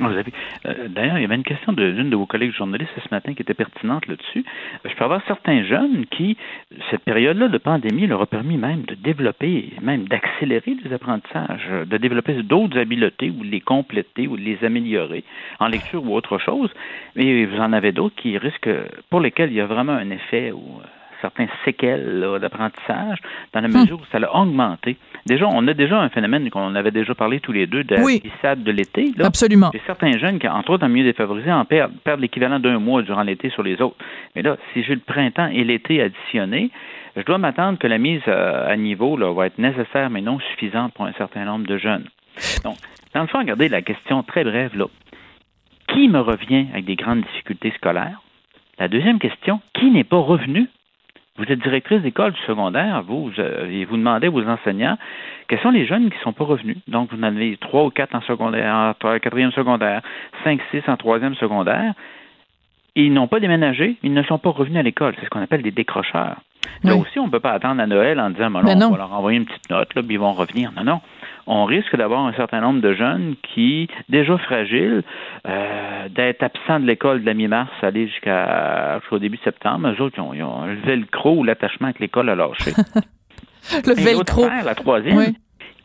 euh, 0.00 0.88
d'ailleurs, 0.88 1.18
il 1.18 1.22
y 1.22 1.24
avait 1.24 1.34
une 1.34 1.44
question 1.44 1.72
d'une 1.72 2.10
de, 2.10 2.16
vos 2.16 2.26
collègues 2.26 2.52
journalistes 2.52 2.92
ce 2.96 3.14
matin 3.14 3.34
qui 3.34 3.42
était 3.42 3.54
pertinente 3.54 4.06
là-dessus. 4.06 4.44
Euh, 4.84 4.88
je 4.88 4.94
peux 4.94 5.04
avoir 5.04 5.22
certains 5.26 5.64
jeunes 5.64 6.06
qui, 6.06 6.36
cette 6.90 7.02
période-là 7.02 7.48
de 7.48 7.58
pandémie 7.58 8.06
leur 8.06 8.20
a 8.22 8.26
permis 8.26 8.56
même 8.56 8.82
de 8.82 8.94
développer, 8.94 9.72
même 9.82 10.08
d'accélérer 10.08 10.76
les 10.84 10.92
apprentissages, 10.92 11.68
de 11.86 11.96
développer 11.96 12.34
d'autres 12.42 12.78
habiletés 12.78 13.30
ou 13.30 13.44
de 13.44 13.50
les 13.50 13.60
compléter 13.60 14.26
ou 14.26 14.36
de 14.36 14.42
les 14.42 14.58
améliorer 14.64 15.24
en 15.60 15.68
lecture 15.68 16.04
ou 16.04 16.14
autre 16.14 16.38
chose. 16.38 16.70
Mais 17.14 17.44
vous 17.44 17.58
en 17.58 17.72
avez 17.72 17.92
d'autres 17.92 18.16
qui 18.16 18.36
risquent, 18.38 18.70
pour 19.10 19.20
lesquels 19.20 19.50
il 19.50 19.56
y 19.56 19.60
a 19.60 19.66
vraiment 19.66 19.92
un 19.92 20.10
effet 20.10 20.52
ou 20.52 20.80
euh, 20.80 20.86
certains 21.20 21.46
séquelles 21.64 22.20
d'apprentissage 22.40 23.18
dans 23.52 23.60
la 23.60 23.68
mesure 23.68 23.98
où 23.98 24.04
ça 24.12 24.18
l'a 24.18 24.34
augmenté. 24.34 24.96
Déjà, 25.26 25.48
on 25.48 25.66
a 25.68 25.74
déjà 25.74 25.98
un 25.98 26.10
phénomène 26.10 26.50
qu'on 26.50 26.74
avait 26.74 26.90
déjà 26.90 27.14
parlé 27.14 27.40
tous 27.40 27.52
les 27.52 27.66
deux 27.66 27.82
de 27.82 27.94
la 27.94 28.02
glissade 28.02 28.62
de 28.62 28.70
l'été. 28.70 29.12
Absolument. 29.20 29.70
Certains 29.86 30.18
jeunes 30.18 30.38
qui, 30.38 30.46
entre 30.48 30.70
autres, 30.70 30.84
en 30.84 30.88
milieu 30.88 31.04
défavorisé, 31.04 31.50
en 31.50 31.64
perdent, 31.64 31.94
perdent 32.04 32.20
l'équivalent 32.20 32.60
d'un 32.60 32.78
mois 32.78 33.02
durant 33.02 33.22
l'été 33.22 33.48
sur 33.50 33.62
les 33.62 33.80
autres. 33.80 33.96
Mais 34.36 34.42
là, 34.42 34.56
si 34.72 34.82
j'ai 34.82 34.94
le 34.94 35.00
printemps 35.00 35.48
et 35.48 35.64
l'été 35.64 36.02
additionnés, 36.02 36.70
je 37.16 37.22
dois 37.22 37.38
m'attendre 37.38 37.78
que 37.78 37.86
la 37.86 37.98
mise 37.98 38.20
euh, 38.28 38.70
à 38.70 38.76
niveau 38.76 39.16
là, 39.16 39.32
va 39.32 39.46
être 39.46 39.58
nécessaire 39.58 40.10
mais 40.10 40.20
non 40.20 40.38
suffisante 40.40 40.92
pour 40.92 41.06
un 41.06 41.12
certain 41.12 41.44
nombre 41.44 41.66
de 41.66 41.78
jeunes. 41.78 42.04
Donc, 42.64 42.76
dans 43.14 43.22
le 43.22 43.28
fond, 43.28 43.38
regardez 43.38 43.68
la 43.68 43.82
question 43.82 44.22
très 44.22 44.44
brève 44.44 44.76
là. 44.76 44.86
Qui 45.88 46.08
me 46.08 46.20
revient 46.20 46.66
avec 46.72 46.86
des 46.86 46.96
grandes 46.96 47.22
difficultés 47.22 47.72
scolaires? 47.76 48.20
La 48.78 48.88
deuxième 48.88 49.20
question, 49.20 49.60
qui 49.74 49.90
n'est 49.90 50.04
pas 50.04 50.18
revenu? 50.18 50.68
Vous 51.36 51.44
êtes 51.44 51.58
directrice 51.58 52.00
d'école 52.02 52.32
secondaire, 52.46 53.02
vous, 53.02 53.30
et 53.68 53.84
vous 53.84 53.96
demandez 53.96 54.28
vos 54.28 54.46
enseignants 54.46 54.96
quels 55.48 55.60
sont 55.60 55.70
les 55.70 55.84
jeunes 55.84 56.08
qui 56.10 56.16
ne 56.16 56.22
sont 56.22 56.32
pas 56.32 56.44
revenus. 56.44 56.76
Donc, 56.86 57.10
vous 57.12 57.18
en 57.18 57.24
avez 57.24 57.56
trois 57.56 57.84
ou 57.84 57.90
quatre 57.90 58.14
en 58.14 58.20
secondaire, 58.22 58.94
en 59.02 59.18
quatrième 59.18 59.52
secondaire, 59.52 60.00
cinq, 60.44 60.60
six 60.70 60.82
en 60.88 60.96
troisième 60.96 61.34
secondaire. 61.34 61.92
Ils 62.94 63.12
n'ont 63.12 63.26
pas 63.26 63.40
déménagé, 63.40 63.96
ils 64.04 64.14
ne 64.14 64.22
sont 64.22 64.38
pas 64.38 64.50
revenus 64.50 64.78
à 64.78 64.82
l'école. 64.82 65.14
C'est 65.18 65.24
ce 65.24 65.30
qu'on 65.30 65.42
appelle 65.42 65.62
des 65.62 65.72
décrocheurs. 65.72 66.36
Là 66.82 66.96
aussi, 66.96 67.18
on 67.18 67.26
ne 67.26 67.30
peut 67.30 67.40
pas 67.40 67.52
attendre 67.52 67.80
à 67.80 67.86
Noël 67.86 68.20
en 68.20 68.30
disant, 68.30 68.50
Ben 68.50 68.74
non. 68.78 68.88
on 68.88 68.90
va 68.92 68.98
leur 68.98 69.12
envoyer 69.12 69.38
une 69.38 69.46
petite 69.46 69.70
note, 69.70 69.94
là, 69.94 70.02
puis 70.02 70.14
ils 70.14 70.18
vont 70.20 70.32
revenir. 70.32 70.70
Non, 70.76 70.84
non. 70.84 71.00
On 71.46 71.64
risque 71.66 71.94
d'avoir 71.96 72.24
un 72.26 72.32
certain 72.32 72.60
nombre 72.62 72.80
de 72.80 72.94
jeunes 72.94 73.34
qui, 73.42 73.88
déjà 74.08 74.38
fragiles, 74.38 75.02
euh, 75.46 76.08
d'être 76.08 76.42
absents 76.42 76.80
de 76.80 76.86
l'école 76.86 77.20
de 77.20 77.26
la 77.26 77.34
mi-mars, 77.34 77.70
aller 77.82 78.06
jusqu'à 78.08 78.98
jusqu'au 79.00 79.18
début 79.18 79.38
septembre. 79.44 79.88
Eux 79.88 80.02
autres, 80.02 80.14
ils 80.16 80.22
ont, 80.22 80.32
ils 80.34 80.42
ont 80.42 80.64
le 80.66 80.76
velcro 80.76 81.36
ou 81.36 81.44
l'attachement 81.44 81.88
avec 81.88 82.00
l'école 82.00 82.30
a 82.30 82.34
lâché. 82.34 82.72
Le 83.86 83.98
Et 83.98 84.04
velcro. 84.04 84.46
la 84.64 84.74
troisième, 84.74 85.16
Oui. 85.16 85.36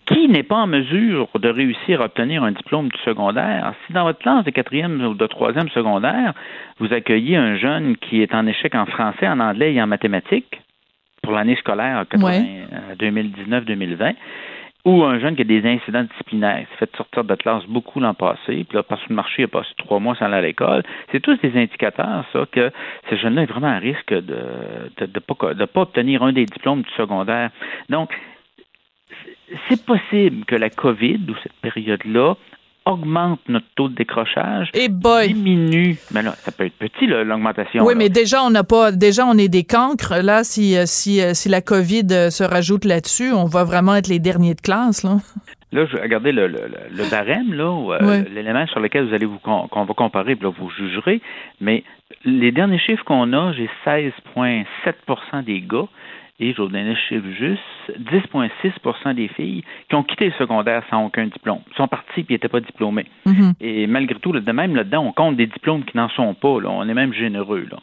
qui 0.05 0.27
n'est 0.27 0.43
pas 0.43 0.57
en 0.57 0.67
mesure 0.67 1.27
de 1.35 1.47
réussir 1.49 2.01
à 2.01 2.05
obtenir 2.05 2.43
un 2.43 2.51
diplôme 2.51 2.89
du 2.89 2.97
secondaire, 3.05 3.73
si 3.87 3.93
dans 3.93 4.03
votre 4.03 4.19
classe 4.19 4.43
de 4.43 4.51
quatrième 4.51 5.01
ou 5.05 5.13
de 5.13 5.27
troisième 5.27 5.69
secondaire, 5.69 6.33
vous 6.79 6.91
accueillez 6.93 7.37
un 7.37 7.55
jeune 7.55 7.95
qui 7.97 8.21
est 8.21 8.33
en 8.33 8.45
échec 8.47 8.75
en 8.75 8.85
français, 8.85 9.27
en 9.27 9.39
anglais 9.39 9.73
et 9.73 9.81
en 9.81 9.87
mathématiques 9.87 10.61
pour 11.29 11.37
l'année 11.37 11.55
scolaire 11.57 12.05
80, 12.09 12.25
Ouais. 12.25 12.43
euh, 12.73 12.95
2019-2020, 12.95 14.15
ou 14.85 15.03
un 15.03 15.19
jeune 15.19 15.35
qui 15.35 15.43
a 15.43 15.45
des 15.45 15.63
incidents 15.63 16.01
disciplinaires, 16.03 16.65
s'est 16.71 16.87
fait 16.87 16.95
sortir 16.97 17.23
de 17.23 17.35
classe 17.35 17.63
beaucoup 17.67 17.99
l'an 17.99 18.15
passé, 18.15 18.65
puis 18.67 18.73
là, 18.73 18.81
parce 18.81 19.03
que 19.03 19.09
le 19.09 19.15
marché 19.15 19.43
a 19.43 19.47
passé 19.47 19.69
trois 19.77 19.99
mois 19.99 20.15
sans 20.15 20.25
aller 20.25 20.37
à 20.37 20.41
l'école, 20.41 20.81
c'est 21.11 21.19
tous 21.19 21.37
des 21.41 21.55
indicateurs, 21.55 22.25
ça, 22.33 22.47
que 22.51 22.71
ce 23.11 23.15
jeune-là 23.15 23.43
est 23.43 23.45
vraiment 23.45 23.67
à 23.67 23.77
risque 23.77 24.11
de 24.11 24.41
de, 24.97 25.05
de 25.05 25.19
pas, 25.19 25.53
de 25.53 25.65
pas 25.65 25.81
obtenir 25.81 26.23
un 26.23 26.31
des 26.33 26.45
diplômes 26.45 26.81
du 26.81 26.89
secondaire. 26.97 27.51
Donc, 27.89 28.09
c'est 29.67 29.85
possible 29.85 30.45
que 30.45 30.55
la 30.55 30.71
COVID 30.71 31.19
ou 31.29 31.35
cette 31.43 31.53
période-là 31.61 32.35
augmente 32.89 33.39
notre 33.47 33.65
taux 33.75 33.87
de 33.87 33.95
décrochage, 33.95 34.69
Et 34.73 34.89
boy. 34.89 35.33
diminue. 35.33 35.97
Mais 36.11 36.21
là, 36.21 36.31
ça 36.37 36.51
peut 36.51 36.65
être 36.65 36.73
petit, 36.77 37.07
l'augmentation. 37.07 37.83
Oui, 37.85 37.93
là. 37.93 37.97
mais 37.99 38.09
déjà, 38.09 38.43
on 38.43 38.49
n'a 38.49 38.63
pas, 38.63 38.91
déjà, 38.91 39.25
on 39.25 39.37
est 39.37 39.47
des 39.47 39.63
cancres. 39.63 40.15
Là, 40.21 40.43
si, 40.43 40.75
euh, 40.77 40.83
si, 40.85 41.21
euh, 41.21 41.33
si 41.33 41.47
la 41.49 41.61
COVID 41.61 42.07
euh, 42.11 42.29
se 42.29 42.43
rajoute 42.43 42.85
là-dessus, 42.85 43.31
on 43.31 43.45
va 43.45 43.63
vraiment 43.63 43.95
être 43.95 44.07
les 44.07 44.19
derniers 44.19 44.55
de 44.55 44.61
classe, 44.61 45.03
là. 45.03 45.17
Là, 45.71 45.85
je, 45.85 45.97
regardez 45.97 46.31
le, 46.31 46.47
le, 46.47 46.57
le- 46.91 47.09
barème, 47.11 47.53
là, 47.53 47.99
l'élément 48.33 48.65
sur 48.67 48.79
lequel 48.79 49.07
vous 49.07 49.13
allez 49.13 49.27
vous 49.27 49.37
con- 49.37 49.67
qu'on 49.69 49.85
va 49.85 49.93
comparer, 49.93 50.35
puis 50.35 50.45
là, 50.47 50.53
vous 50.59 50.69
jugerez. 50.71 51.21
Mais 51.61 51.83
les 52.25 52.51
derniers 52.51 52.79
chiffres 52.79 53.03
qu'on 53.05 53.33
a, 53.33 53.53
j'ai 53.53 53.69
16,7% 53.85 55.43
des 55.43 55.61
gars 55.61 55.85
et 56.39 56.53
je 56.53 56.61
vous 56.61 56.67
donner 56.69 56.89
le 56.91 56.95
chiffre 56.95 57.27
juste, 57.37 57.61
10,6% 57.99 59.13
des 59.15 59.27
filles 59.29 59.63
qui 59.89 59.95
ont 59.95 60.03
quitté 60.03 60.25
le 60.27 60.31
secondaire 60.33 60.83
sans 60.89 61.05
aucun 61.05 61.25
diplôme. 61.25 61.59
Ils 61.71 61.75
sont 61.75 61.87
partis 61.87 62.23
puis 62.23 62.25
ils 62.29 62.33
n'étaient 62.33 62.47
pas 62.47 62.61
diplômés. 62.61 63.05
Mhm. 63.25 63.53
Et 63.59 63.87
malgré 63.87 64.17
tout, 64.19 64.31
là, 64.31 64.39
de 64.39 64.51
même 64.51 64.75
là-dedans, 64.75 65.03
on 65.05 65.11
compte 65.11 65.35
des 65.35 65.47
diplômes 65.47 65.83
qui 65.83 65.97
n'en 65.97 66.09
sont 66.09 66.33
pas. 66.33 66.61
Là. 66.61 66.69
On 66.69 66.87
est 66.87 66.93
même 66.93 67.13
généreux. 67.13 67.67
Là. 67.69 67.77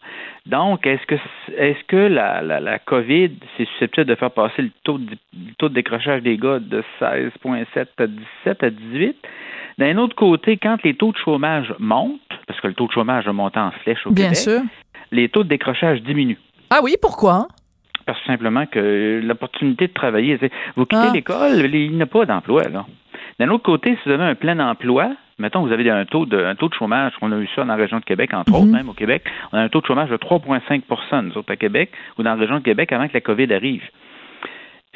Donc, 0.46 0.86
est-ce 0.86 1.04
que 1.06 1.16
est-ce 1.56 1.82
que 1.84 1.96
la, 1.96 2.40
la, 2.42 2.60
la 2.60 2.78
COVID 2.78 3.30
c'est 3.56 3.66
susceptible 3.68 4.06
de 4.06 4.14
faire 4.14 4.30
passer 4.30 4.62
le 4.62 4.70
taux 4.84 4.98
de, 4.98 5.10
le 5.34 5.54
taux 5.58 5.68
de 5.68 5.74
décrochage 5.74 6.22
des 6.22 6.36
gars 6.38 6.58
de 6.58 6.82
16,7 7.00 7.86
à 7.98 8.06
17 8.06 8.62
à 8.62 8.70
18? 8.70 9.16
D'un 9.78 9.98
autre 9.98 10.14
côté, 10.16 10.56
quand 10.56 10.82
les 10.84 10.94
taux 10.94 11.12
de 11.12 11.18
chômage 11.18 11.74
montent, 11.78 12.20
parce 12.46 12.58
que 12.60 12.68
le 12.68 12.74
taux 12.74 12.86
de 12.86 12.92
chômage 12.92 13.28
a 13.28 13.32
monté 13.32 13.58
en 13.58 13.70
flèche 13.72 14.06
au 14.06 14.10
Bien 14.10 14.26
Québec, 14.30 14.38
sûr. 14.38 14.60
les 15.12 15.28
taux 15.28 15.44
de 15.44 15.48
décrochage 15.48 16.00
diminuent. 16.02 16.38
Ah 16.70 16.80
oui, 16.82 16.94
pourquoi? 17.00 17.46
Parce 18.06 18.18
que 18.20 18.26
simplement 18.26 18.66
que 18.66 19.20
l'opportunité 19.22 19.88
de 19.88 19.92
travailler, 19.92 20.38
vous 20.76 20.86
quittez 20.86 21.08
Ah. 21.08 21.12
l'école, 21.12 21.74
il 21.74 21.92
n'y 21.96 22.02
a 22.02 22.06
pas 22.06 22.24
d'emploi. 22.24 22.62
là. 22.72 22.86
D'un 23.38 23.48
autre 23.50 23.64
côté, 23.64 23.90
si 23.96 24.08
vous 24.08 24.12
avez 24.14 24.24
un 24.24 24.34
plein 24.34 24.58
emploi, 24.60 25.10
mettons 25.38 25.60
vous 25.66 25.72
avez 25.72 25.90
un 25.90 26.04
taux 26.06 26.24
de, 26.24 26.38
un 26.42 26.54
taux 26.54 26.68
de 26.68 26.74
chômage, 26.74 27.12
on 27.20 27.30
a 27.32 27.36
eu 27.38 27.48
ça 27.54 27.62
dans 27.62 27.68
la 27.68 27.74
région 27.76 27.98
de 27.98 28.04
Québec, 28.04 28.32
entre 28.32 28.50
Mhm. 28.50 28.56
autres, 28.56 28.72
même 28.72 28.88
au 28.88 28.92
Québec, 28.94 29.24
on 29.52 29.58
a 29.58 29.62
un 29.62 29.68
taux 29.68 29.80
de 29.80 29.86
chômage 29.86 30.08
de 30.08 30.16
3,5% 30.16 31.22
nous 31.22 31.36
autres 31.36 31.52
à 31.52 31.56
Québec, 31.56 31.90
ou 32.18 32.22
dans 32.22 32.30
la 32.34 32.40
région 32.40 32.58
de 32.58 32.62
Québec 32.64 32.92
avant 32.92 33.08
que 33.08 33.14
la 33.14 33.20
COVID 33.20 33.52
arrive. 33.52 33.82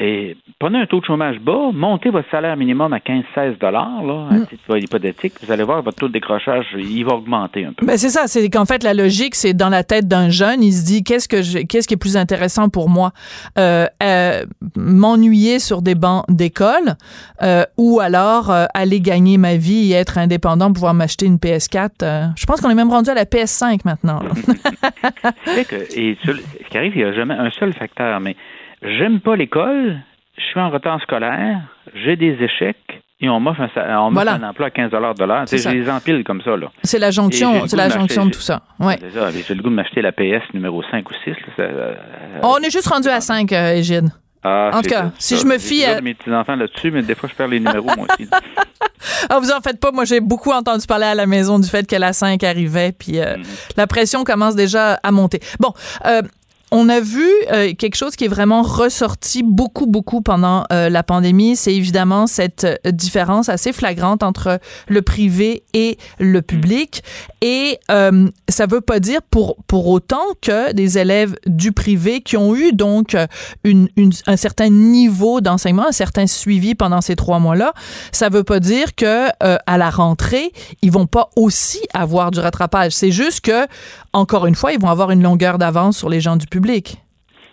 Et 0.02 0.34
prenez 0.58 0.78
un 0.80 0.86
taux 0.86 1.00
de 1.00 1.04
chômage 1.04 1.38
bas, 1.40 1.70
montez 1.74 2.08
votre 2.08 2.28
salaire 2.30 2.56
minimum 2.56 2.90
à 2.94 3.00
15-16 3.00 3.60
là, 3.60 4.28
à 4.30 4.34
Mm. 4.34 4.46
titre 4.46 4.78
hypothétique, 4.78 5.34
vous 5.42 5.52
allez 5.52 5.62
voir 5.62 5.82
votre 5.82 5.98
taux 5.98 6.08
de 6.08 6.14
décrochage, 6.14 6.64
il 6.78 7.04
va 7.04 7.12
augmenter 7.16 7.66
un 7.66 7.74
peu. 7.74 7.84
Ben 7.84 7.98
c'est 7.98 8.08
ça, 8.08 8.22
c'est 8.26 8.48
qu'en 8.48 8.64
fait 8.64 8.82
la 8.82 8.94
logique 8.94 9.34
c'est 9.34 9.52
dans 9.52 9.68
la 9.68 9.84
tête 9.84 10.08
d'un 10.08 10.30
jeune, 10.30 10.62
il 10.62 10.72
se 10.72 10.86
dit 10.86 11.04
qu'est-ce 11.04 11.28
que 11.28 11.42
je- 11.42 11.58
qu'est-ce 11.58 11.86
qui 11.86 11.94
est 11.94 11.98
plus 11.98 12.16
intéressant 12.16 12.70
pour 12.70 12.88
moi, 12.88 13.12
Euh, 13.58 13.86
euh, 14.02 14.44
m'ennuyer 14.76 15.58
sur 15.58 15.82
des 15.82 15.94
bancs 15.94 16.24
d'école 16.30 16.96
euh, 17.42 17.64
ou 17.76 18.00
alors 18.00 18.50
euh, 18.50 18.64
aller 18.72 19.00
gagner 19.00 19.36
ma 19.36 19.56
vie 19.56 19.92
et 19.92 19.96
être 19.96 20.16
indépendant, 20.16 20.72
pouvoir 20.72 20.94
m'acheter 20.94 21.26
une 21.26 21.36
PS4. 21.38 21.90
euh, 22.02 22.24
je 22.38 22.46
pense 22.46 22.62
qu'on 22.62 22.70
est 22.70 22.74
même 22.74 22.90
rendu 22.90 23.10
à 23.10 23.14
la 23.14 23.26
PS5 23.26 23.80
maintenant. 23.84 24.20
que, 25.68 25.98
et 25.98 26.16
sur- 26.24 26.36
ce 26.36 26.68
qui 26.70 26.78
arrive, 26.78 26.92
il 26.96 27.02
n'y 27.04 27.08
a 27.08 27.12
jamais 27.12 27.34
un 27.34 27.50
seul 27.50 27.72
facteur, 27.74 28.18
mais 28.20 28.34
j'aime 28.82 29.20
pas 29.20 29.36
l'école, 29.36 29.98
je 30.36 30.42
suis 30.42 30.60
en 30.60 30.70
retard 30.70 31.00
scolaire, 31.02 31.60
j'ai 32.04 32.16
des 32.16 32.36
échecs, 32.42 33.02
et 33.22 33.28
on 33.28 33.38
m'offre 33.40 33.60
un, 33.76 33.98
on 33.98 34.10
Voilà. 34.12 34.34
un 34.34 34.42
emploi 34.42 34.68
à 34.68 34.70
15 34.70 34.90
de 34.90 34.96
l'heure. 34.96 35.14
Tu 35.14 35.48
C'est 35.48 35.58
sais. 35.58 35.70
Je 35.70 35.76
les 35.76 35.90
empile 35.90 36.24
comme 36.24 36.40
ça. 36.42 36.56
là. 36.56 36.68
C'est 36.82 36.98
la 36.98 37.10
jonction, 37.10 37.66
c'est 37.66 37.76
la 37.76 37.88
de 37.88 37.92
jonction 37.92 38.24
de 38.26 38.30
tout 38.30 38.40
ça. 38.40 38.62
Ouais. 38.78 38.98
J'ai 39.46 39.54
le 39.54 39.62
goût 39.62 39.68
de 39.68 39.74
m'acheter 39.74 40.00
la 40.00 40.12
PS 40.12 40.42
numéro 40.54 40.82
5 40.90 41.08
ou 41.10 41.14
6. 41.24 41.30
Là, 41.30 41.34
ça, 41.56 41.62
euh, 41.62 41.94
On 42.42 42.56
est 42.58 42.70
juste 42.70 42.88
rendu 42.88 43.08
à 43.08 43.20
5, 43.20 43.52
euh, 43.52 43.74
Égide. 43.74 44.08
ah, 44.42 44.70
en 44.72 44.80
tout 44.80 44.88
cas, 44.88 45.02
ça, 45.02 45.12
si 45.18 45.36
je 45.36 45.44
me 45.44 45.58
fie 45.58 45.84
à- 45.84 46.00
mes 46.00 46.14
petits-enfants 46.14 46.56
là-dessus, 46.56 46.90
mais 46.90 47.02
des 47.02 47.14
fois, 47.14 47.28
je 47.30 47.34
perds 47.34 47.48
les 47.48 47.60
numéros, 47.60 47.90
moi 47.96 48.06
aussi. 48.18 48.28
Ah, 49.30 49.38
vous 49.38 49.50
en 49.50 49.60
faites 49.60 49.80
pas. 49.80 49.92
Moi, 49.92 50.04
j'ai 50.04 50.20
beaucoup 50.20 50.50
entendu 50.52 50.86
parler 50.86 51.06
à 51.06 51.14
la 51.14 51.26
maison 51.26 51.58
du 51.58 51.66
fait 51.68 51.86
que 51.86 51.96
la 51.96 52.12
5 52.12 52.42
arrivait, 52.44 52.92
puis 52.92 53.18
euh, 53.18 53.36
la 53.76 53.86
pression 53.86 54.24
commence 54.24 54.54
déjà 54.56 54.94
à 55.02 55.10
monter. 55.10 55.40
Bon, 55.58 55.72
euh, 56.06 56.20
on 56.72 56.88
a 56.88 57.00
vu 57.00 57.26
euh, 57.52 57.72
quelque 57.74 57.96
chose 57.96 58.14
qui 58.14 58.24
est 58.26 58.28
vraiment 58.28 58.62
ressorti 58.62 59.42
beaucoup, 59.42 59.86
beaucoup 59.86 60.20
pendant 60.20 60.64
euh, 60.72 60.88
la 60.88 61.02
pandémie. 61.02 61.56
C'est 61.56 61.74
évidemment 61.74 62.26
cette 62.28 62.64
euh, 62.64 62.76
différence 62.92 63.48
assez 63.48 63.72
flagrante 63.72 64.22
entre 64.22 64.60
le 64.88 65.02
privé 65.02 65.64
et 65.74 65.98
le 66.20 66.42
public. 66.42 67.02
Et 67.40 67.78
euh, 67.90 68.28
ça 68.48 68.66
veut 68.66 68.80
pas 68.80 69.00
dire 69.00 69.20
pour, 69.30 69.56
pour 69.66 69.88
autant 69.88 70.22
que 70.40 70.72
des 70.72 70.98
élèves 70.98 71.34
du 71.46 71.72
privé 71.72 72.20
qui 72.20 72.36
ont 72.36 72.54
eu 72.54 72.72
donc 72.72 73.16
une, 73.64 73.88
une- 73.96 74.12
un 74.26 74.36
certain 74.36 74.68
niveau 74.68 75.40
d'enseignement, 75.40 75.88
un 75.88 75.92
certain 75.92 76.26
suivi 76.26 76.74
pendant 76.76 77.00
ces 77.00 77.16
trois 77.16 77.40
mois-là, 77.40 77.72
ça 78.12 78.28
veut 78.28 78.44
pas 78.44 78.60
dire 78.60 78.94
que 78.94 79.28
à 79.40 79.78
la 79.78 79.90
rentrée, 79.90 80.52
ils 80.82 80.92
vont 80.92 81.06
pas 81.06 81.30
aussi 81.34 81.80
avoir 81.94 82.30
du 82.30 82.38
rattrapage. 82.38 82.92
C'est 82.92 83.10
juste 83.10 83.40
que, 83.40 83.66
encore 84.12 84.46
une 84.46 84.54
fois, 84.54 84.72
ils 84.72 84.80
vont 84.80 84.90
avoir 84.90 85.10
une 85.10 85.22
longueur 85.22 85.58
d'avance 85.58 85.96
sur 85.96 86.08
les 86.08 86.20
gens 86.20 86.36
du 86.36 86.46
public. 86.46 86.59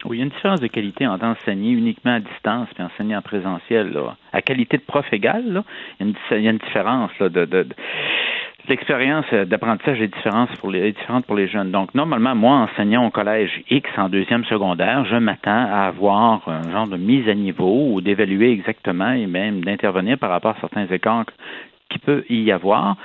Oui, 0.06 0.18
il 0.18 0.20
y 0.20 0.22
a 0.22 0.26
une 0.26 0.32
différence 0.32 0.62
de 0.62 0.68
qualité 0.68 1.08
entre 1.08 1.26
enseigner 1.26 1.72
uniquement 1.72 2.14
à 2.14 2.20
distance 2.20 2.70
et 2.78 2.84
enseigner 2.84 3.16
en 3.16 3.22
présentiel. 3.22 3.92
Là. 3.92 4.16
À 4.32 4.42
qualité 4.42 4.78
de 4.78 4.84
prof 4.84 5.06
égale, 5.12 5.64
il, 6.00 6.14
y 6.32 6.48
a 6.48 6.52
une, 6.52 6.58
différence 6.58 7.12
là, 7.20 7.30
de, 7.30 7.68
L'expérience 8.70 9.26
euh, 9.32 9.46
d'apprentissage 9.46 10.02
est 10.02 10.14
différente 10.14 10.50
pour 10.58 10.70
les, 10.70 10.94
pour 11.26 11.36
les 11.36 11.48
jeunes. 11.48 11.72
Donc, 11.72 11.96
normalement, 11.96 12.36
moi, 12.36 12.56
enseignant 12.58 13.06
au 13.06 13.10
collège 13.10 13.64
X 13.70 13.90
en 13.98 14.10
deuxième 14.10 14.44
secondaire, 14.46 15.06
je 15.06 15.16
m'attends 15.16 15.52
à 15.52 15.88
avoir 15.88 16.48
un 16.50 16.70
genre 16.72 16.88
de 16.88 16.98
mise 16.98 17.30
à 17.30 17.34
niveau 17.34 17.94
ou 17.94 18.02
d'évaluer 18.02 18.52
exactement 18.52 19.12
et 19.12 19.26
même 19.26 19.64
d'intervenir 19.64 20.18
par 20.18 20.30
rapport 20.30 20.52
à 20.58 20.60
certains 20.60 20.86
écarts 20.88 21.26
qui 21.90 22.00
peut 22.00 22.26
y 22.30 22.52
avoir. 22.52 22.98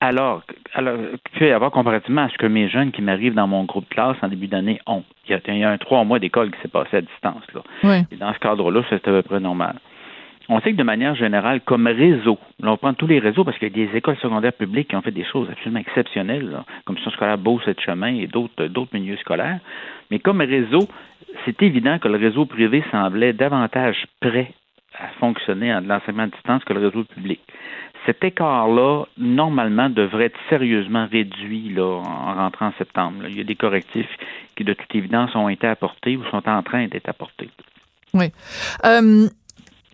Alors, 0.00 0.42
alors 0.74 0.98
peut 1.38 1.46
y 1.46 1.50
avoir 1.50 1.70
comparativement 1.70 2.22
à 2.22 2.28
ce 2.28 2.36
que 2.36 2.46
mes 2.46 2.68
jeunes 2.68 2.92
qui 2.92 3.00
m'arrivent 3.00 3.34
dans 3.34 3.46
mon 3.46 3.64
groupe 3.64 3.88
de 3.88 3.94
classe 3.94 4.16
en 4.22 4.28
début 4.28 4.48
d'année 4.48 4.78
ont. 4.86 5.02
Il 5.26 5.32
y 5.32 5.34
a, 5.34 5.40
il 5.48 5.58
y 5.58 5.64
a 5.64 5.70
un 5.70 5.78
trois 5.78 6.04
mois 6.04 6.18
d'école 6.18 6.50
qui 6.50 6.60
s'est 6.60 6.68
passé 6.68 6.98
à 6.98 7.00
distance. 7.00 7.44
Là. 7.54 7.62
Oui. 7.84 7.96
Et 8.10 8.16
dans 8.16 8.32
ce 8.34 8.38
cadre-là, 8.38 8.82
c'est 8.90 8.96
à 8.96 9.10
peu 9.10 9.22
près 9.22 9.40
normal. 9.40 9.76
On 10.48 10.60
sait 10.60 10.72
que 10.72 10.76
de 10.76 10.82
manière 10.82 11.14
générale, 11.14 11.62
comme 11.62 11.86
réseau, 11.86 12.38
là, 12.60 12.72
on 12.72 12.76
prend 12.76 12.92
tous 12.92 13.06
les 13.06 13.18
réseaux 13.18 13.44
parce 13.44 13.56
qu'il 13.58 13.68
y 13.68 13.82
a 13.82 13.86
des 13.86 13.96
écoles 13.96 14.18
secondaires 14.18 14.52
publiques 14.52 14.88
qui 14.88 14.96
ont 14.96 15.00
fait 15.00 15.10
des 15.10 15.24
choses 15.24 15.48
absolument 15.50 15.80
exceptionnelles, 15.80 16.50
là, 16.50 16.64
comme 16.84 16.96
Mission 16.96 17.10
scolaire 17.12 17.38
Beauce 17.38 17.66
et 17.66 17.74
Chemin 17.80 18.14
et 18.14 18.26
d'autres 18.26 18.66
d'autres 18.66 18.90
milieux 18.92 19.16
scolaires. 19.16 19.60
Mais 20.10 20.18
comme 20.18 20.42
réseau, 20.42 20.86
c'est 21.44 21.62
évident 21.62 21.98
que 21.98 22.08
le 22.08 22.18
réseau 22.18 22.44
privé 22.44 22.84
semblait 22.90 23.32
davantage 23.32 24.04
prêt 24.20 24.52
à 24.98 25.08
fonctionner 25.18 25.74
en 25.74 25.80
l'enseignement 25.80 26.24
à 26.24 26.26
distance 26.26 26.62
que 26.64 26.72
le 26.72 26.86
réseau 26.86 27.04
public. 27.04 27.40
Cet 28.06 28.22
écart-là, 28.22 29.04
normalement, 29.16 29.88
devrait 29.88 30.26
être 30.26 30.38
sérieusement 30.50 31.06
réduit 31.10 31.72
là, 31.72 32.02
en 32.04 32.34
rentrant 32.34 32.66
en 32.66 32.72
septembre. 32.76 33.24
Il 33.28 33.36
y 33.36 33.40
a 33.40 33.44
des 33.44 33.56
correctifs 33.56 34.10
qui, 34.56 34.64
de 34.64 34.74
toute 34.74 34.94
évidence, 34.94 35.34
ont 35.34 35.48
été 35.48 35.66
apportés 35.66 36.16
ou 36.16 36.24
sont 36.30 36.46
en 36.48 36.62
train 36.62 36.86
d'être 36.86 37.08
apportés. 37.08 37.48
Oui. 38.12 38.26
Euh, 38.84 39.28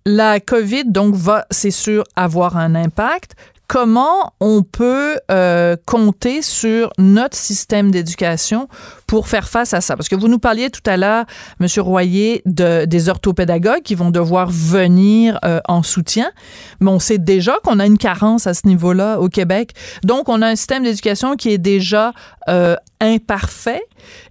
la 0.07 0.41
COVID, 0.41 0.85
donc, 0.87 1.15
va, 1.15 1.45
c'est 1.51 1.71
sûr, 1.71 2.05
avoir 2.17 2.57
un 2.57 2.75
impact. 2.75 3.37
Comment 3.69 4.33
on 4.41 4.65
peut 4.65 5.17
euh, 5.31 5.77
compter 5.87 6.43
sur 6.43 6.91
notre 6.99 7.37
système 7.37 7.93
d'éducation 7.93 8.67
pour 9.11 9.27
faire 9.27 9.49
face 9.49 9.75
à 9.75 9.81
ça? 9.81 9.97
Parce 9.97 10.09
que 10.09 10.15
vous 10.15 10.29
nous 10.29 10.39
parliez 10.39 10.71
tout 10.71 10.89
à 10.89 10.97
l'heure, 10.97 11.25
M. 11.61 11.67
Royer, 11.79 12.43
de, 12.47 12.85
des 12.85 13.09
orthopédagogues 13.09 13.83
qui 13.83 13.97
vont 13.97 14.13
devoir 14.13 14.49
venir 14.53 15.37
euh, 15.45 15.59
en 15.67 15.83
soutien, 15.83 16.31
mais 16.79 16.93
on 16.93 17.01
sait 17.01 17.19
déjà 17.19 17.57
qu'on 17.65 17.81
a 17.81 17.87
une 17.87 17.99
carence 17.99 18.47
à 18.47 18.55
ce 18.55 18.69
niveau-là 18.69 19.19
au 19.19 19.29
Québec. 19.29 19.73
Donc, 20.05 20.29
on 20.29 20.43
a 20.43 20.47
un 20.47 20.55
système 20.55 20.85
d'éducation 20.85 21.35
qui 21.35 21.49
est 21.51 21.59
déjà 21.59 22.13
euh, 22.49 22.77
imparfait 23.01 23.83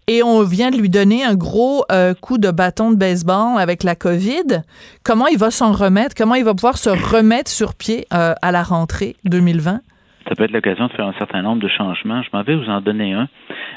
et 0.07 0.23
on 0.23 0.43
vient 0.43 0.71
de 0.71 0.77
lui 0.77 0.89
donner 0.89 1.25
un 1.25 1.35
gros 1.35 1.83
euh, 1.91 2.13
coup 2.13 2.37
de 2.37 2.49
bâton 2.49 2.91
de 2.91 2.95
baseball 2.95 3.59
avec 3.59 3.83
la 3.83 3.95
COVID. 3.95 4.61
Comment 5.03 5.27
il 5.27 5.37
va 5.37 5.51
s'en 5.51 5.73
remettre? 5.73 6.15
Comment 6.15 6.35
il 6.35 6.45
va 6.45 6.53
pouvoir 6.53 6.77
se 6.77 6.89
remettre 6.89 7.51
sur 7.51 7.75
pied 7.75 8.07
à 8.11 8.51
la 8.53 8.63
rentrée 8.63 9.17
2020? 9.25 9.81
Ça 10.29 10.35
peut 10.35 10.43
être 10.43 10.51
l'occasion 10.51 10.85
de 10.87 10.91
faire 10.91 11.07
un 11.07 11.13
certain 11.13 11.41
nombre 11.41 11.61
de 11.61 11.67
changements. 11.67 12.21
Je 12.21 12.29
m'en 12.31 12.43
vais 12.43 12.55
vous 12.55 12.69
en 12.69 12.81
donner 12.81 13.13
un. 13.13 13.27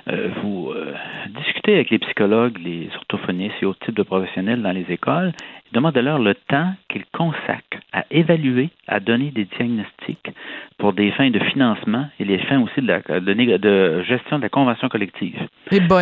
Euh, 0.08 0.28
vous 0.42 0.70
euh, 0.70 0.92
discutez 1.28 1.74
avec 1.74 1.88
les 1.88 1.98
psychologues, 1.98 2.58
les 2.62 2.90
orthophonistes 2.94 3.54
et 3.62 3.64
autres 3.64 3.84
types 3.86 3.96
de 3.96 4.02
professionnels 4.02 4.60
dans 4.60 4.72
les 4.72 4.84
écoles. 4.90 5.32
Demandez-leur 5.72 6.18
le 6.18 6.34
temps 6.34 6.74
qu'ils 6.90 7.06
consacrent 7.10 7.80
à 7.94 8.04
évaluer, 8.10 8.68
à 8.86 9.00
donner 9.00 9.30
des 9.30 9.46
diagnostics 9.56 10.30
pour 10.76 10.92
des 10.92 11.10
fins 11.12 11.30
de 11.30 11.38
financement 11.38 12.08
et 12.20 12.24
les 12.26 12.38
fins 12.40 12.60
aussi 12.60 12.82
de, 12.82 12.86
la, 12.86 13.00
de, 13.58 14.02
gestion 14.02 14.36
de 14.36 14.42
la 14.42 14.50
convention 14.50 14.90
collective. 14.90 15.48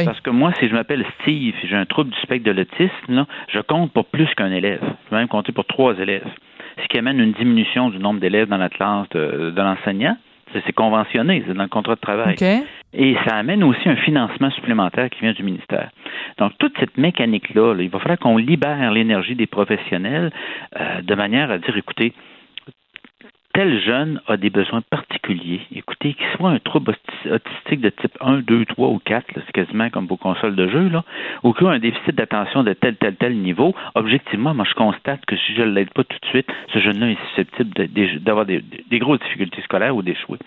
Parce 0.05 0.21
que 0.21 0.31
moi, 0.31 0.53
si 0.59 0.69
je 0.69 0.73
m'appelle 0.75 1.07
Steve, 1.21 1.55
j'ai 1.63 1.77
un 1.77 1.87
trouble 1.87 2.11
du 2.11 2.19
spectre 2.19 2.45
de 2.47 2.51
l'autisme, 2.51 3.25
je 3.53 3.61
compte 3.61 3.93
pour 3.93 4.07
plus 4.07 4.27
qu'un 4.35 4.51
élève. 4.51 4.83
Je 4.83 5.11
vais 5.11 5.19
même 5.21 5.29
compter 5.29 5.53
pour 5.53 5.67
trois 5.67 5.97
élèves. 6.01 6.27
Ce 6.83 6.89
qui 6.89 6.99
amène 6.99 7.21
une 7.21 7.33
diminution 7.33 7.91
du 7.91 7.99
nombre 7.99 8.19
d'élèves 8.19 8.49
dans 8.49 8.57
la 8.57 8.71
classe 8.71 9.09
de 9.11 9.55
l'enseignant. 9.55 10.17
C'est 10.53 10.73
conventionné, 10.73 11.43
c'est 11.47 11.55
dans 11.55 11.63
le 11.63 11.69
contrat 11.69 11.95
de 11.95 12.01
travail. 12.01 12.37
Et 12.93 13.17
ça 13.27 13.37
amène 13.37 13.63
aussi 13.63 13.89
un 13.89 13.97
financement 13.97 14.51
supplémentaire 14.51 15.09
qui 15.11 15.21
vient 15.21 15.33
du 15.33 15.45
ministère. 15.45 15.91
Donc, 16.39 16.53
toute 16.59 16.77
cette 16.81 16.99
mécanique-là, 16.99 17.77
il 17.79 17.89
va 17.89 18.01
falloir 18.01 18.19
qu'on 18.19 18.37
libère 18.37 18.91
l'énergie 18.91 19.37
des 19.37 19.47
professionnels 19.47 20.33
euh, 20.79 21.03
de 21.03 21.15
manière 21.15 21.51
à 21.51 21.59
dire, 21.59 21.77
écoutez, 21.77 22.13
tel 23.53 23.81
jeune 23.81 24.21
a 24.29 24.37
des 24.37 24.51
besoins 24.51 24.81
particuliers. 24.81 25.61
Écoutez, 25.75 26.15
qu'il 26.15 26.27
soit 26.37 26.51
un 26.51 26.59
trouble 26.59 26.95
autistique 27.27 27.81
de 27.81 27.91
type 27.91 28.17
1, 28.21 28.41
2, 28.41 28.65
3 28.65 28.89
ou 28.89 29.01
4, 29.05 29.27
c'est 29.35 29.53
quasiment 29.53 29.91
comme 29.91 30.07
vos 30.07 30.17
consoles 30.17 30.55
de 30.55 30.69
jeu, 30.69 30.89
là, 30.89 31.05
ou 31.43 31.53
qu'il 31.53 31.67
a 31.67 31.71
un 31.71 31.79
déficit 31.79 32.15
d'attention 32.15 32.63
de 32.63 32.73
tel, 32.75 32.97
tel, 32.97 33.17
tel 33.17 33.37
niveau, 33.37 33.75
objectivement, 33.95 34.55
moi, 34.55 34.65
je 34.69 34.75
constate 34.75 35.25
que 35.27 35.37
si 35.37 35.55
je 35.55 35.63
ne 35.63 35.73
l'aide 35.73 35.91
pas 35.91 36.05
tout 36.05 36.17
de 36.23 36.27
suite, 36.29 36.47
ce 36.73 36.79
jeune-là 36.79 37.11
est 37.11 37.19
susceptible 37.31 37.71
d'avoir 38.21 38.47
des, 38.47 38.63
grosses 38.99 39.21
difficultés 39.21 39.63
scolaires 39.63 39.97
ou 39.97 40.03
d'échouer. 40.03 40.39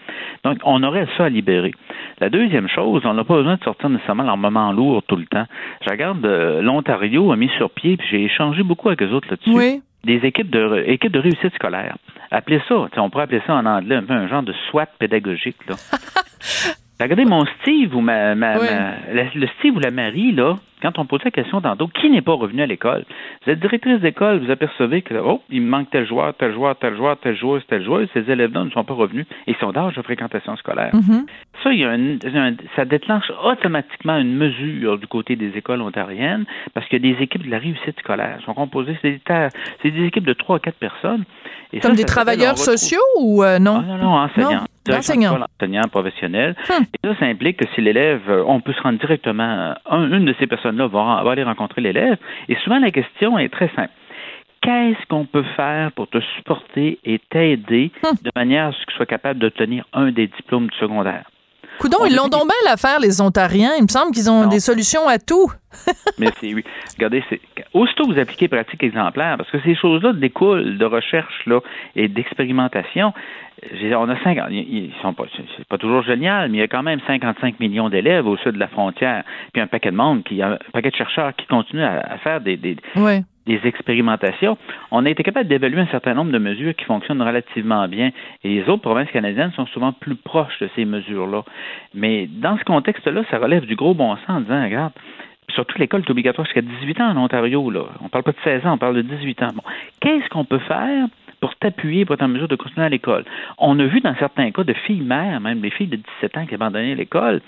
Donc, 0.43 0.59
on 0.63 0.81
aurait 0.83 1.07
ça 1.17 1.25
à 1.25 1.29
libérer. 1.29 1.73
La 2.19 2.29
deuxième 2.29 2.69
chose, 2.69 3.01
on 3.05 3.13
n'a 3.13 3.23
pas 3.23 3.35
besoin 3.35 3.55
de 3.55 3.63
sortir 3.63 3.89
nécessairement 3.89 4.23
leur 4.23 4.37
moment 4.37 4.71
lourd 4.71 5.03
tout 5.07 5.17
le 5.17 5.25
temps. 5.25 5.45
Je 5.85 5.89
regarde, 5.89 6.25
euh, 6.25 6.61
l'Ontario 6.61 7.31
a 7.31 7.35
mis 7.35 7.49
sur 7.57 7.69
pied, 7.69 7.97
puis 7.97 8.07
j'ai 8.09 8.23
échangé 8.23 8.63
beaucoup 8.63 8.87
avec 8.87 9.01
eux 9.01 9.11
autres 9.11 9.27
là-dessus. 9.29 9.51
Oui 9.53 9.81
des 10.03 10.25
équipes 10.25 10.49
de 10.49 10.83
équipes 10.87 11.11
de 11.11 11.19
réussite 11.19 11.53
scolaire. 11.55 11.95
Appelez 12.31 12.61
ça, 12.67 12.75
on 12.97 13.09
pourrait 13.09 13.23
appeler 13.23 13.41
ça 13.45 13.55
en 13.55 13.65
anglais 13.65 13.95
un 13.95 14.03
peu 14.03 14.13
un 14.13 14.27
genre 14.27 14.43
de 14.43 14.53
SWAT 14.69 14.87
pédagogique. 14.99 15.57
Là. 15.67 15.75
Regardez 16.99 17.25
mon 17.25 17.45
Steve 17.61 17.95
ou 17.95 18.01
ma, 18.01 18.35
ma, 18.35 18.55
le 19.13 19.47
Steve 19.59 19.75
ou 19.75 19.79
la 19.79 19.91
Marie, 19.91 20.31
là, 20.31 20.55
quand 20.83 20.99
on 20.99 21.05
pose 21.05 21.21
la 21.23 21.31
question 21.31 21.61
tantôt, 21.61 21.87
qui 21.87 22.09
n'est 22.09 22.21
pas 22.21 22.33
revenu 22.33 22.61
à 22.61 22.65
l'école? 22.65 23.05
Vous 23.45 23.51
êtes 23.51 23.59
directrice 23.59 24.01
d'école, 24.01 24.39
vous 24.43 24.51
apercevez 24.51 25.01
que, 25.01 25.15
oh, 25.15 25.41
il 25.49 25.61
me 25.61 25.69
manque 25.69 25.89
tel 25.89 26.05
joueur, 26.05 26.33
tel 26.35 26.53
joueur, 26.53 26.75
tel 26.75 26.95
joueur, 26.95 27.17
tel 27.17 27.37
joueur, 27.37 27.61
tel 27.67 27.83
joueur, 27.83 28.05
ces 28.13 28.29
élèves-là 28.29 28.65
ne 28.65 28.69
sont 28.69 28.83
pas 28.83 28.93
revenus 28.93 29.25
et 29.47 29.51
ils 29.51 29.55
sont 29.57 29.71
d'âge 29.71 29.95
de 29.95 30.01
fréquentation 30.01 30.55
scolaire. 30.57 30.93
Mm-hmm. 30.93 31.25
Ça, 31.63 31.71
il 31.71 31.79
y 31.79 31.85
a 31.85 31.93
ça 32.75 32.85
déclenche 32.85 33.31
automatiquement 33.43 34.17
une 34.17 34.35
mesure 34.35 34.97
du 34.97 35.07
côté 35.07 35.35
des 35.35 35.57
écoles 35.57 35.81
ontariennes 35.81 36.45
parce 36.73 36.87
que 36.87 36.97
des 36.97 37.15
équipes 37.21 37.45
de 37.45 37.51
la 37.51 37.59
réussite 37.59 37.97
scolaire 37.99 38.39
sont 38.45 38.53
composées, 38.53 38.97
c'est 39.01 39.21
des, 39.83 39.91
des, 39.91 40.05
équipes 40.05 40.25
de 40.25 40.33
trois 40.33 40.57
à 40.57 40.59
quatre 40.59 40.77
personnes. 40.77 41.23
Comme 41.81 41.95
des 41.95 42.03
travailleurs 42.03 42.57
sociaux 42.57 42.99
ou 43.19 43.43
euh, 43.43 43.57
non? 43.57 43.81
Ah, 43.83 43.97
non, 43.97 43.97
non, 43.97 44.13
enseignants. 44.15 44.65
Enseignants. 44.89 45.39
Enseignants 45.59 45.87
professionnels. 45.89 46.55
Hum. 46.69 46.83
Et 46.93 47.07
ça, 47.07 47.19
ça 47.19 47.25
implique 47.25 47.57
que 47.57 47.65
si 47.73 47.81
l'élève, 47.81 48.21
euh, 48.29 48.43
on 48.45 48.59
peut 48.59 48.73
se 48.73 48.81
rendre 48.81 48.99
directement, 48.99 49.73
une 49.89 50.25
de 50.25 50.35
ces 50.39 50.47
personnes-là 50.77 51.31
aller 51.31 51.43
rencontrer 51.43 51.81
l'élève. 51.81 52.17
Et 52.49 52.55
souvent, 52.57 52.79
la 52.79 52.91
question 52.91 53.37
est 53.37 53.49
très 53.49 53.69
simple 53.75 53.93
qu'est-ce 54.63 55.05
qu'on 55.07 55.25
peut 55.25 55.43
faire 55.55 55.91
pour 55.91 56.07
te 56.07 56.19
supporter 56.37 56.97
et 57.03 57.19
t'aider 57.29 57.91
hum. 58.03 58.15
de 58.23 58.31
manière 58.35 58.67
à 58.67 58.71
ce 58.71 58.85
que 58.85 58.91
tu 58.91 58.95
sois 58.95 59.05
capable 59.05 59.39
d'obtenir 59.39 59.85
un 59.93 60.11
des 60.11 60.27
diplômes 60.27 60.67
du 60.67 60.77
secondaire? 60.77 61.25
Coudon, 61.79 62.05
ils 62.05 62.15
l'ont 62.15 62.29
donc 62.29 62.43
bien 62.43 62.69
l'affaire, 62.69 62.99
les 62.99 63.21
Ontariens. 63.21 63.71
Il 63.77 63.83
me 63.83 63.87
semble 63.87 64.11
qu'ils 64.13 64.29
ont 64.29 64.47
des 64.47 64.59
solutions 64.59 65.07
à 65.07 65.17
tout. 65.17 65.51
Mais 66.19 66.27
c'est 66.39 66.53
oui. 66.53 66.63
Regardez, 66.95 67.23
c'est 67.29 67.41
aussitôt 67.73 68.05
vous 68.05 68.19
appliquez 68.19 68.47
pratique 68.47 68.83
exemplaire, 68.83 69.37
parce 69.37 69.49
que 69.49 69.59
ces 69.61 69.75
choses-là 69.75 70.13
découlent 70.13 70.77
de 70.77 70.85
recherche 70.85 71.45
là, 71.45 71.59
et 71.95 72.07
d'expérimentation. 72.07 73.13
On 73.95 74.09
a 74.09 74.21
50, 74.23 74.47
ils 74.51 74.91
sont 75.01 75.13
pas, 75.13 75.23
c'est 75.57 75.67
pas 75.67 75.77
toujours 75.77 76.03
génial, 76.03 76.49
mais 76.49 76.57
il 76.57 76.61
y 76.61 76.63
a 76.63 76.67
quand 76.67 76.83
même 76.83 76.99
55 77.07 77.59
millions 77.59 77.89
d'élèves 77.89 78.27
au 78.27 78.35
sud 78.37 78.51
de 78.51 78.59
la 78.59 78.67
frontière, 78.67 79.23
puis 79.53 79.61
un 79.61 79.67
paquet 79.67 79.91
de 79.91 79.95
monde, 79.95 80.23
qui, 80.23 80.41
un 80.41 80.57
paquet 80.73 80.89
de 80.89 80.95
chercheurs 80.95 81.33
qui 81.35 81.45
continuent 81.47 81.83
à, 81.83 82.17
faire 82.17 82.41
des, 82.41 82.57
des, 82.57 82.75
des 83.45 83.59
expérimentations, 83.65 84.57
on 84.91 85.05
a 85.05 85.09
été 85.09 85.23
capable 85.23 85.49
d'évaluer 85.49 85.81
un 85.81 85.87
certain 85.87 86.13
nombre 86.13 86.31
de 86.31 86.37
mesures 86.37 86.75
qui 86.75 86.85
fonctionnent 86.85 87.21
relativement 87.21 87.87
bien. 87.87 88.11
Et 88.43 88.49
les 88.49 88.69
autres 88.69 88.81
provinces 88.81 89.11
canadiennes 89.11 89.51
sont 89.51 89.65
souvent 89.67 89.91
plus 89.91 90.15
proches 90.15 90.57
de 90.59 90.69
ces 90.75 90.85
mesures-là. 90.85 91.43
Mais 91.93 92.27
dans 92.27 92.57
ce 92.57 92.63
contexte-là, 92.63 93.23
ça 93.29 93.37
relève 93.39 93.65
du 93.65 93.75
gros 93.75 93.93
bon 93.93 94.15
sens 94.15 94.29
en 94.29 94.41
disant, 94.41 94.63
regarde, 94.63 94.93
surtout 95.49 95.77
l'école 95.77 96.01
est 96.01 96.09
obligatoire 96.09 96.45
jusqu'à 96.45 96.61
18 96.61 97.01
ans 97.01 97.09
en 97.11 97.17
Ontario. 97.17 97.69
Là. 97.69 97.85
On 98.01 98.05
ne 98.05 98.09
parle 98.09 98.23
pas 98.23 98.31
de 98.31 98.37
16 98.43 98.65
ans, 98.65 98.73
on 98.73 98.77
parle 98.77 98.95
de 98.95 99.01
18 99.01 99.43
ans. 99.43 99.49
Bon. 99.53 99.63
Qu'est-ce 99.99 100.29
qu'on 100.29 100.45
peut 100.45 100.59
faire 100.59 101.07
pour 101.41 101.55
t'appuyer 101.55 102.05
pour 102.05 102.15
être 102.15 102.23
en 102.23 102.29
mesure 102.29 102.47
de 102.47 102.55
continuer 102.55 102.85
à 102.85 102.89
l'école? 102.89 103.25
On 103.57 103.77
a 103.79 103.85
vu 103.85 103.99
dans 103.99 104.15
certains 104.15 104.51
cas 104.51 104.63
de 104.63 104.73
filles 104.73 105.01
mères, 105.01 105.39
même 105.41 105.59
des 105.59 105.69
filles 105.69 105.87
de 105.87 105.97
17 106.21 106.37
ans 106.37 106.45
qui 106.45 106.55
abandonnaient 106.55 106.95
l'école, 106.95 107.41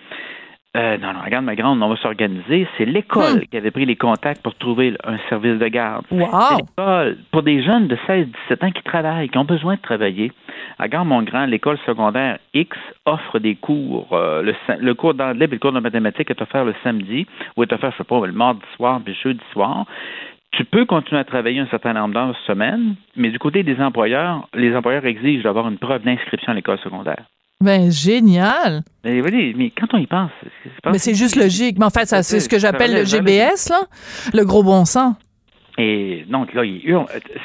euh, 0.76 0.98
non, 0.98 1.14
non, 1.14 1.22
regarde, 1.24 1.46
ma 1.46 1.56
grande, 1.56 1.82
on 1.82 1.88
va 1.88 1.96
s'organiser. 1.96 2.68
C'est 2.78 2.86
l'école 2.86 3.38
hmm. 3.38 3.46
qui 3.50 3.58
avait 3.58 3.72
pris 3.72 3.86
les 3.86 3.96
contacts 3.96 4.42
pour 4.42 4.56
trouver 4.56 4.94
un 5.06 5.18
service 5.30 5.58
de 5.58 5.68
garde. 5.70 6.06
Wow. 6.12 6.28
C'est 6.50 6.56
l'école. 6.58 7.18
Pour 7.32 7.44
des 7.44 7.64
jeunes 7.64 7.88
de 7.88 7.96
16-17 8.08 8.66
ans 8.66 8.72
qui 8.72 8.84
travaillent, 8.84 9.30
qui 9.30 9.38
ont 9.38 9.46
besoin 9.46 9.76
de 9.76 9.82
travailler. 9.82 10.34
Regarde, 10.78 11.08
mon 11.08 11.24
grand, 11.24 11.46
l'école 11.46 11.78
secondaire 11.86 12.40
X 12.54 12.76
offre 13.06 13.40
des 13.40 13.56
cours. 13.56 14.10
Euh, 14.12 14.54
le, 14.80 14.94
cours 14.94 15.14
d'anglais 15.14 15.46
et 15.46 15.48
le 15.48 15.60
cours 15.60 15.72
de 15.72 15.80
mathématiques 15.80 16.30
est 16.30 16.42
offert 16.42 16.66
le 16.66 16.76
samedi 16.84 17.26
ou 17.56 17.64
est 17.64 17.72
offert, 17.72 17.92
je 17.92 17.98
sais 17.98 18.04
pas, 18.04 18.26
le 18.26 18.34
mardi 18.34 18.62
soir 18.76 19.00
puis 19.04 19.14
le 19.14 19.30
jeudi 19.32 19.44
soir. 19.54 19.86
Tu 20.52 20.66
peux 20.66 20.86
continuer 20.86 21.20
à 21.22 21.26
travailler 21.26 21.60
un 21.60 21.68
certain 21.68 21.94
nombre 21.94 22.14
d'heures 22.14 22.36
semaine, 22.48 22.96
mais 23.16 23.30
du 23.30 23.40
côté 23.40 23.64
des 23.64 23.80
employeurs, 23.80 24.48
les 24.54 24.76
employeurs 24.76 25.06
exigent 25.06 25.44
d'avoir 25.44 25.68
une 25.68 25.78
preuve 25.78 26.04
d'inscription 26.04 26.52
à 26.52 26.56
l'école 26.56 26.80
secondaire. 26.80 27.26
Ben, 27.62 27.90
génial. 27.90 28.82
Mais, 29.04 29.22
oui, 29.22 29.54
mais 29.58 29.72
quand 29.72 29.94
on 29.94 29.98
y 29.98 30.08
pense. 30.08 30.32
Mais 30.86 30.98
c'est 30.98 31.16
juste 31.16 31.36
logique. 31.36 31.78
Mais 31.80 31.86
en 31.86 31.90
fait, 31.90 32.06
c'est 32.06 32.40
ce 32.40 32.50
que 32.50 32.60
j'appelle 32.60 32.94
le 32.94 33.06
GBS, 33.06 33.70
là, 33.70 33.82
le 34.34 34.46
gros 34.46 34.64
bon 34.64 34.86
sens. 34.86 35.16
Et 35.78 36.26
donc, 36.30 36.54
là, 36.54 36.64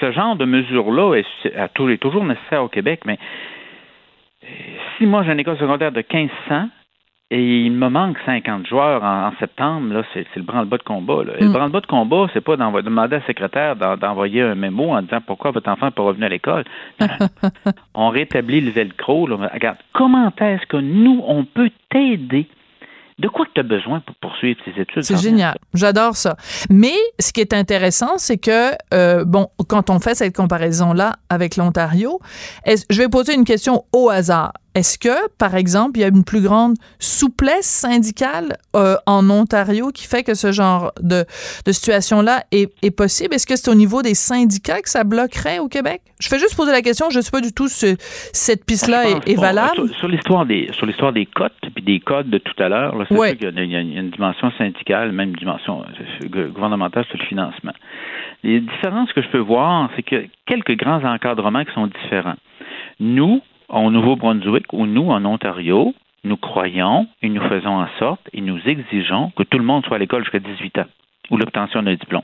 ce 0.01 0.13
genre 0.13 0.37
de 0.37 0.45
mesure-là 0.45 1.15
est, 1.17 1.99
toujours 1.99 2.25
nécessaire 2.25 2.63
au 2.63 2.69
Québec, 2.69 3.01
mais 3.05 3.19
euh, 4.45 4.47
si 4.97 5.07
moi 5.07 5.25
j'ai 5.25 5.33
une 5.33 5.41
école 5.41 5.59
secondaire 5.59 5.91
de 5.91 6.05
1500, 6.13 6.69
et 7.33 7.61
il 7.65 7.73
me 7.73 7.89
manque 7.89 8.17
50 8.27 8.67
joueurs 8.67 9.05
en, 9.05 9.31
septembre. 9.39 9.95
Là, 9.95 10.03
c'est, 10.13 10.27
le 10.35 10.43
branle-bas 10.43 10.79
de 10.79 10.83
combat. 10.83 11.23
Le 11.23 11.47
mm. 11.47 11.53
branle-bas 11.53 11.81
de 11.81 11.87
combat, 11.87 12.27
c'est 12.33 12.41
pas 12.41 12.57
d'envoyer, 12.57 12.85
demander 12.85 13.17
à 13.17 13.19
la 13.21 13.27
secrétaire 13.27 13.77
d'envoyer 13.77 14.43
un 14.43 14.57
mémo 14.57 14.91
en 14.91 15.03
disant 15.03 15.21
pourquoi 15.25 15.53
votre 15.53 15.71
enfant 15.71 15.87
n'est 15.87 15.93
pas 15.93 16.03
revenu 16.03 16.25
à 16.25 16.29
l'école. 16.29 16.65
on 17.95 18.09
rétablit 18.09 18.61
le 18.61 18.73
velcro. 18.73 19.29
Là. 19.29 19.49
Regarde, 19.53 19.79
comment 19.93 20.33
est-ce 20.41 20.67
que 20.67 20.79
nous, 20.79 21.23
on 21.25 21.45
peut 21.45 21.71
t'aider? 21.91 22.49
De 23.21 23.29
quoi 23.29 23.45
tu 23.55 23.61
as 23.61 23.65
besoin 23.65 24.01
pour 24.01 24.15
poursuivre 24.17 24.59
tes 24.65 24.81
études. 24.81 25.03
C'est 25.03 25.21
génial. 25.21 25.55
J'adore 25.75 26.17
ça. 26.17 26.37
Mais 26.71 26.95
ce 27.19 27.35
qui 27.35 27.43
est 27.43 27.53
intéressant, 27.53 28.17
c'est 28.17 28.39
que, 28.39 28.71
euh, 28.95 29.27
bon, 29.27 29.49
quand 29.69 29.91
on 29.91 30.01
fait 30.01 30.15
cette 30.15 30.35
comparaison-là 30.35 31.17
avec 31.29 31.57
l'Ontario, 31.57 32.19
je 32.67 32.97
vais 32.97 33.09
poser 33.11 33.35
une 33.35 33.45
question 33.45 33.85
au 33.93 34.09
hasard. 34.09 34.55
Est-ce 34.75 34.99
que, 34.99 35.29
par 35.37 35.57
exemple, 35.57 35.99
il 35.99 36.03
y 36.03 36.05
a 36.05 36.09
une 36.09 36.25
plus 36.25 36.43
grande 36.43 36.77
souplesse 37.01 37.67
syndicale 37.67 38.57
euh, 38.77 38.95
en 39.05 39.29
Ontario 39.29 39.91
qui 39.91 40.07
fait 40.07 40.23
que 40.23 40.35
ce 40.35 40.53
genre 40.53 40.93
de, 41.01 41.25
de 41.67 41.73
situation-là 41.73 42.45
est, 42.53 42.73
est, 42.85 42.97
possible? 42.97 43.35
Est-ce 43.35 43.49
que 43.49 43.57
c'est 43.57 43.69
au 43.69 43.75
niveau 43.75 44.03
des 44.03 44.15
syndicats 44.15 44.81
que 44.81 44.89
ça 44.89 45.03
bloquerait 45.03 45.59
au 45.59 45.69
Québec? 45.69 46.03
Je 46.21 46.29
fais 46.29 46.39
juste 46.39 46.57
poser 46.57 46.71
la 46.71 46.83
question. 46.83 47.11
Je 47.11 47.19
ne 47.19 47.23
sais 47.23 47.33
pas 47.33 47.41
du 47.41 47.53
tout 47.53 47.67
si 47.67 47.97
cette 48.33 48.65
piste-là 48.65 49.19
est, 49.27 49.41
valable. 49.41 49.89
Sur, 49.99 50.07
l'histoire 50.07 50.47
des 50.47 50.69
sur 50.73 50.87
l'histoire 50.87 51.13
des 51.13 51.27
cotes 51.27 51.53
puis 51.75 51.83
des 51.83 51.99
codes 51.99 52.31
de 52.31 52.39
tout 52.39 52.63
à 52.63 52.69
l'heure, 52.69 52.95
c'est 53.09 53.15
sûr 53.15 53.37
qu'il 53.39 53.71
y, 53.71 53.77
a 53.77 53.81
une 53.81 54.11
dimension 54.11 54.53
syndicale, 54.53 55.11
même 55.11 55.31
une 55.31 55.37
dimension 55.37 55.83
euh, 55.83 56.49
gouvernementale 56.49 57.05
sur 57.07 57.19
le 57.19 57.25
financement. 57.25 57.73
Les 58.45 58.61
différences 58.61 59.13
que 59.13 59.23
je 59.23 59.29
peux 59.29 59.39
voir, 59.39 59.91
c'est 59.97 60.03
que 60.03 60.27
quelques 60.47 60.77
grands 60.77 61.05
encadrements 61.05 61.65
qui 61.65 61.73
sont 61.73 61.89
différents. 61.89 62.37
Nous, 63.01 63.43
au 63.71 63.91
Nouveau-Brunswick 63.91 64.73
ou 64.73 64.87
nous, 64.87 65.11
en 65.11 65.25
Ontario, 65.25 65.95
nous 66.25 66.37
croyons 66.37 67.07
et 67.23 67.29
nous 67.29 67.43
faisons 67.49 67.81
en 67.81 67.89
sorte 67.99 68.29
et 68.33 68.41
nous 68.41 68.59
exigeons 68.67 69.33
que 69.37 69.43
tout 69.43 69.59
le 69.59 69.65
monde 69.65 69.85
soit 69.87 69.97
à 69.97 69.99
l'école 69.99 70.23
jusqu'à 70.23 70.41
18 70.41 70.79
ans 70.79 70.87
ou 71.31 71.37
l'obtention 71.37 71.83
d'un 71.83 71.95
diplôme. 71.95 72.23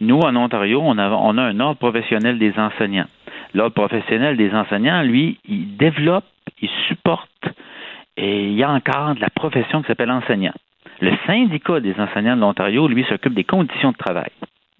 Nous, 0.00 0.18
en 0.18 0.34
Ontario, 0.36 0.80
on 0.82 0.96
a, 0.98 1.10
on 1.10 1.36
a 1.38 1.42
un 1.42 1.60
ordre 1.60 1.78
professionnel 1.78 2.38
des 2.38 2.58
enseignants. 2.58 3.06
L'ordre 3.54 3.74
professionnel 3.74 4.36
des 4.36 4.52
enseignants, 4.54 5.02
lui, 5.02 5.38
il 5.46 5.76
développe, 5.76 6.24
il 6.60 6.70
supporte 6.88 7.48
et 8.16 8.44
il 8.44 8.54
y 8.54 8.62
a 8.62 8.70
encore 8.70 9.14
de 9.14 9.20
la 9.20 9.30
profession 9.30 9.82
qui 9.82 9.88
s'appelle 9.88 10.10
enseignant. 10.10 10.54
Le 11.00 11.12
syndicat 11.26 11.80
des 11.80 11.94
enseignants 11.98 12.36
de 12.36 12.40
l'Ontario, 12.40 12.88
lui, 12.88 13.04
s'occupe 13.04 13.34
des 13.34 13.44
conditions 13.44 13.92
de 13.92 13.96
travail. 13.96 14.30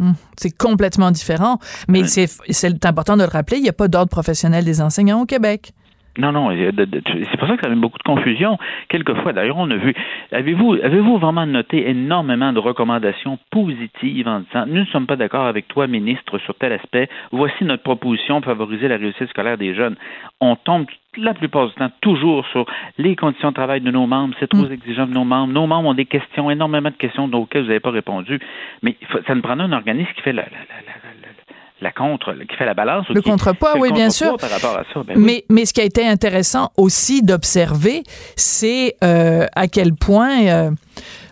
Hum, 0.01 0.15
C'est 0.37 0.51
complètement 0.57 1.11
différent, 1.11 1.59
mais 1.89 2.07
c'est 2.07 2.29
c'est 2.49 2.87
important 2.87 3.17
de 3.17 3.23
le 3.23 3.29
rappeler, 3.29 3.59
il 3.59 3.63
n'y 3.63 3.69
a 3.69 3.75
pas 3.75 3.89
d'ordre 3.89 4.11
professionnel 4.11 4.65
des 4.65 4.81
enseignants 4.81 5.21
au 5.21 5.27
Québec. 5.27 5.73
Non, 6.19 6.33
non, 6.33 6.51
de- 6.51 7.03
c'est 7.31 7.37
pour 7.39 7.47
ça 7.47 7.55
que 7.55 7.61
ça 7.63 7.69
amène 7.69 7.81
beaucoup 7.81 7.99
de 7.99 8.03
confusion. 8.03 8.59
Quelquefois, 8.89 9.33
d'ailleurs, 9.33 9.57
on 9.59 9.71
a 9.71 9.77
vu. 9.77 9.95
Avez-vous 10.33 10.75
avez-vous 10.83 11.19
vraiment 11.19 11.47
noté 11.47 11.89
énormément 11.89 12.53
de 12.53 12.59
recommandations 12.59 13.39
positives 13.53 14.27
en 14.27 14.41
disant 14.41 14.65
Nous 14.67 14.81
ne 14.81 14.85
sommes 14.87 15.07
pas 15.07 15.17
d'accord 15.17 15.47
avec 15.47 15.69
toi, 15.69 15.87
ministre, 15.87 16.39
sur 16.39 16.55
tel 16.57 16.73
aspect. 16.73 17.09
Voici 17.31 17.65
notre 17.65 17.85
proposition 17.85 18.41
pour 18.41 18.51
favoriser 18.51 18.89
la 18.89 18.97
réussite 18.97 19.29
scolaire 19.31 19.57
des 19.57 19.73
jeunes. 19.75 19.95
On 20.41 20.57
tombe 20.57 20.87
la 21.17 21.33
plupart 21.35 21.69
du 21.69 21.75
temps 21.75 21.91
toujours 22.01 22.45
sur 22.49 22.67
les 22.99 23.15
conditions 23.17 23.51
de 23.51 23.55
travail 23.55 23.81
de 23.81 23.91
nos 23.91 24.07
membres, 24.07 24.35
c'est 24.41 24.49
trop 24.49 24.67
exigeant 24.69 25.07
de 25.07 25.13
nos 25.13 25.25
membres. 25.25 25.53
Nos 25.53 25.67
membres 25.67 25.89
ont 25.89 25.95
des 25.95 26.07
questions, 26.07 26.51
énormément 26.51 26.91
de 26.91 26.95
questions 26.97 27.25
auxquelles 27.33 27.63
vous 27.63 27.69
n'avez 27.69 27.81
pas 27.81 27.91
répondu. 27.91 28.39
Mais 28.83 28.97
ça 29.27 29.35
nous 29.35 29.43
prendrait 29.43 29.67
un 29.67 29.73
organisme 29.73 30.11
qui 30.15 30.23
fait 30.23 30.33
la, 30.33 30.43
la, 30.43 30.49
la, 30.51 30.57
la- 30.57 31.50
la 31.81 31.93
contre, 31.93 32.35
qui 32.49 32.57
fait 32.57 32.67
la 32.67 32.75
balance. 32.75 33.07
Le 33.09 33.23
contrepoids, 33.23 33.75
le 33.75 33.81
oui, 33.81 33.93
bien 33.93 34.11
sûr. 34.11 34.33
contrepoids 34.33 34.49
Par 34.49 34.61
rapport 34.61 34.79
à 34.81 34.85
ça. 34.93 35.03
Ben 35.03 35.15
oui. 35.17 35.23
mais, 35.25 35.45
mais 35.49 35.65
ce 35.65 35.73
qui 35.73 35.81
a 35.81 35.85
été 35.85 36.07
intéressant 36.07 36.71
aussi 36.77 37.23
d'observer, 37.23 38.03
c'est 38.37 38.97
euh, 39.03 39.47
à 39.55 39.67
quel 39.69 39.95
point... 39.95 40.47
euh, 40.47 40.71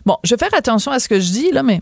bon, 0.06 0.16
je 0.24 0.34
vais 0.34 0.38
faire 0.38 0.56
attention 0.56 0.90
à 0.90 0.98
ce 0.98 1.08
que 1.08 1.20
je 1.20 1.30
dis, 1.30 1.50
là, 1.52 1.62
mais 1.62 1.80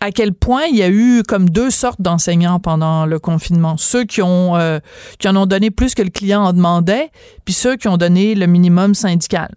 à 0.00 0.12
quel 0.12 0.32
point 0.32 0.64
il 0.64 0.76
y 0.76 0.82
a 0.82 0.88
eu 0.88 1.22
comme 1.28 1.50
deux 1.50 1.70
sortes 1.70 2.00
d'enseignants 2.00 2.58
pendant 2.58 3.04
le 3.04 3.18
confinement. 3.18 3.76
Ceux 3.76 4.04
qui 4.04 4.22
ont 4.22 4.56
euh, 4.56 4.78
qui 5.18 5.28
en 5.28 5.36
ont 5.36 5.46
donné 5.46 5.70
plus 5.70 5.94
que 5.94 6.02
le 6.02 6.08
client 6.08 6.42
en 6.42 6.52
demandait, 6.54 7.10
puis 7.44 7.52
ceux 7.52 7.76
qui 7.76 7.86
ont 7.86 7.98
donné 7.98 8.34
le 8.34 8.46
minimum 8.46 8.94
syndical. 8.94 9.50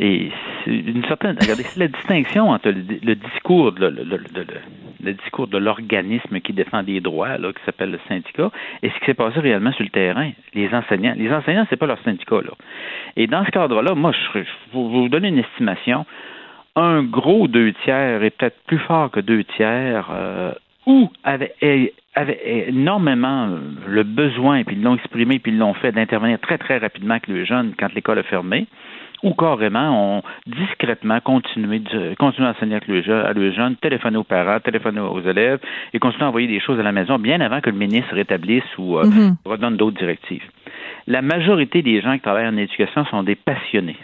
Et 0.00 0.30
une 0.66 1.04
certaine. 1.06 1.36
Regardez, 1.40 1.62
c'est 1.64 1.80
la 1.80 1.88
distinction 1.88 2.50
entre 2.50 2.68
le, 2.70 2.82
le 3.02 3.14
discours 3.14 3.72
de, 3.72 3.86
le, 3.86 3.90
le- 4.04 4.16
le- 4.16 4.16
le- 4.34 4.44
le 5.04 5.12
discours 5.12 5.46
de 5.48 5.58
l'organisme 5.58 6.40
qui 6.40 6.52
défend 6.54 6.82
des 6.82 7.00
droits, 7.00 7.36
là, 7.36 7.52
qui 7.52 7.62
s'appelle 7.66 7.90
le 7.90 8.00
syndicat, 8.08 8.50
et 8.82 8.88
ce 8.88 8.98
qui 9.00 9.04
s'est 9.06 9.14
passé 9.14 9.38
réellement 9.40 9.72
sur 9.72 9.84
le 9.84 9.90
terrain. 9.90 10.30
Les 10.54 10.72
enseignants. 10.74 11.14
Les 11.16 11.30
enseignants, 11.32 11.66
c'est 11.68 11.76
pas 11.76 11.86
leur 11.86 11.98
syndicat, 12.02 12.36
là. 12.36 12.52
Et 13.16 13.26
dans 13.26 13.44
ce 13.44 13.50
cadre-là, 13.50 13.94
moi, 13.94 14.12
je, 14.12 14.38
vais 14.38 14.46
vous 14.72 15.08
donner 15.10 15.28
une 15.28 15.38
estimation. 15.40 16.06
Un 16.76 17.02
gros 17.02 17.46
deux 17.48 17.72
tiers 17.84 18.22
est 18.22 18.30
peut-être 18.30 18.56
plus 18.66 18.78
fort 18.78 19.10
que 19.10 19.20
deux 19.20 19.44
tiers, 19.44 20.08
euh, 20.10 20.52
ou 20.86 21.10
avait, 21.22 21.54
avait 22.14 22.64
énormément 22.68 23.48
le 23.86 24.02
besoin, 24.02 24.64
puis 24.64 24.76
ils 24.76 24.82
l'ont 24.82 24.96
exprimé, 24.96 25.38
puis 25.38 25.52
ils 25.52 25.58
l'ont 25.58 25.74
fait, 25.74 25.92
d'intervenir 25.92 26.38
très, 26.40 26.58
très 26.58 26.78
rapidement 26.78 27.14
avec 27.14 27.28
les 27.28 27.44
jeunes 27.44 27.74
quand 27.78 27.92
l'école 27.94 28.18
a 28.18 28.22
fermé 28.22 28.66
ou 29.24 29.32
carrément 29.32 30.18
ont 30.18 30.22
discrètement 30.46 31.18
continué, 31.20 31.78
de, 31.80 32.14
continué 32.14 32.46
à 32.46 32.50
enseigner 32.50 32.76
avec 32.76 32.88
à 33.08 33.32
les 33.32 33.52
jeunes, 33.52 33.74
téléphoner 33.76 34.18
aux 34.18 34.24
parents, 34.24 34.60
téléphoner 34.60 35.00
aux 35.00 35.22
élèves 35.22 35.60
et 35.94 35.98
continuer 35.98 36.26
à 36.26 36.28
envoyer 36.28 36.46
des 36.46 36.60
choses 36.60 36.78
à 36.78 36.82
la 36.82 36.92
maison 36.92 37.18
bien 37.18 37.40
avant 37.40 37.60
que 37.62 37.70
le 37.70 37.76
ministre 37.76 38.14
rétablisse 38.14 38.62
ou 38.78 38.98
euh, 38.98 39.04
Mhm. 39.06 39.36
redonne 39.46 39.76
d'autres 39.78 39.96
directives. 39.96 40.44
La 41.06 41.22
majorité 41.22 41.82
des 41.82 42.00
gens 42.02 42.14
qui 42.14 42.20
travaillent 42.20 42.46
en 42.46 42.56
éducation 42.56 43.06
sont 43.06 43.22
des 43.22 43.34
passionnés. 43.34 43.96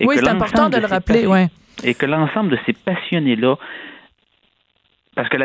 Et 0.00 0.06
oui, 0.06 0.16
c'est 0.18 0.28
important 0.28 0.68
de 0.68 0.78
le 0.78 0.86
rappeler, 0.86 1.26
ouais. 1.26 1.46
Et 1.84 1.94
que 1.94 2.06
l'ensemble 2.06 2.50
de 2.50 2.58
ces 2.66 2.72
passionnés-là 2.72 3.56
parce 5.14 5.28
que 5.28 5.36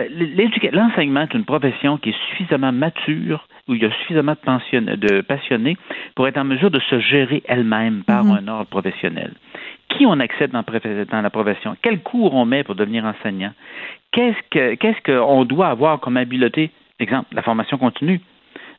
l'enseignement 0.76 1.22
est 1.22 1.34
une 1.36 1.46
profession 1.46 1.98
qui 1.98 2.10
est 2.10 2.16
suffisamment 2.30 2.72
mature, 2.72 3.48
où 3.70 3.76
il 3.76 3.82
y 3.84 3.86
a 3.86 3.92
suffisamment 3.92 4.34
de, 4.34 5.22
passionnés 5.22 5.78
pour 6.16 6.28
être 6.28 6.38
en 6.38 6.44
mesure 6.44 6.72
de 6.72 6.80
se 6.80 7.00
gérer 7.00 7.44
elle-même 7.48 8.04
par 8.06 8.24
Mhm. 8.26 8.32
un 8.42 8.48
ordre 8.48 8.66
professionnel. 8.70 9.32
Qui 9.90 10.06
on 10.06 10.20
accepte 10.20 10.54
dans, 10.54 10.64
la 11.22 11.30
profession? 11.30 11.76
Quel 11.82 12.00
cours 12.02 12.34
on 12.34 12.46
met 12.46 12.64
pour 12.64 12.76
devenir 12.76 13.06
enseignant? 13.06 13.54
Qu'est-ce 14.12 14.38
que 14.50 14.76
qu'est-ce 14.76 15.02
qu'on 15.04 15.46
doit 15.46 15.68
avoir 15.68 16.00
comme 16.00 16.18
habileté? 16.18 16.72
Exemple, 17.00 17.28
la 17.34 17.42
formation 17.44 17.78
continue. 17.78 18.20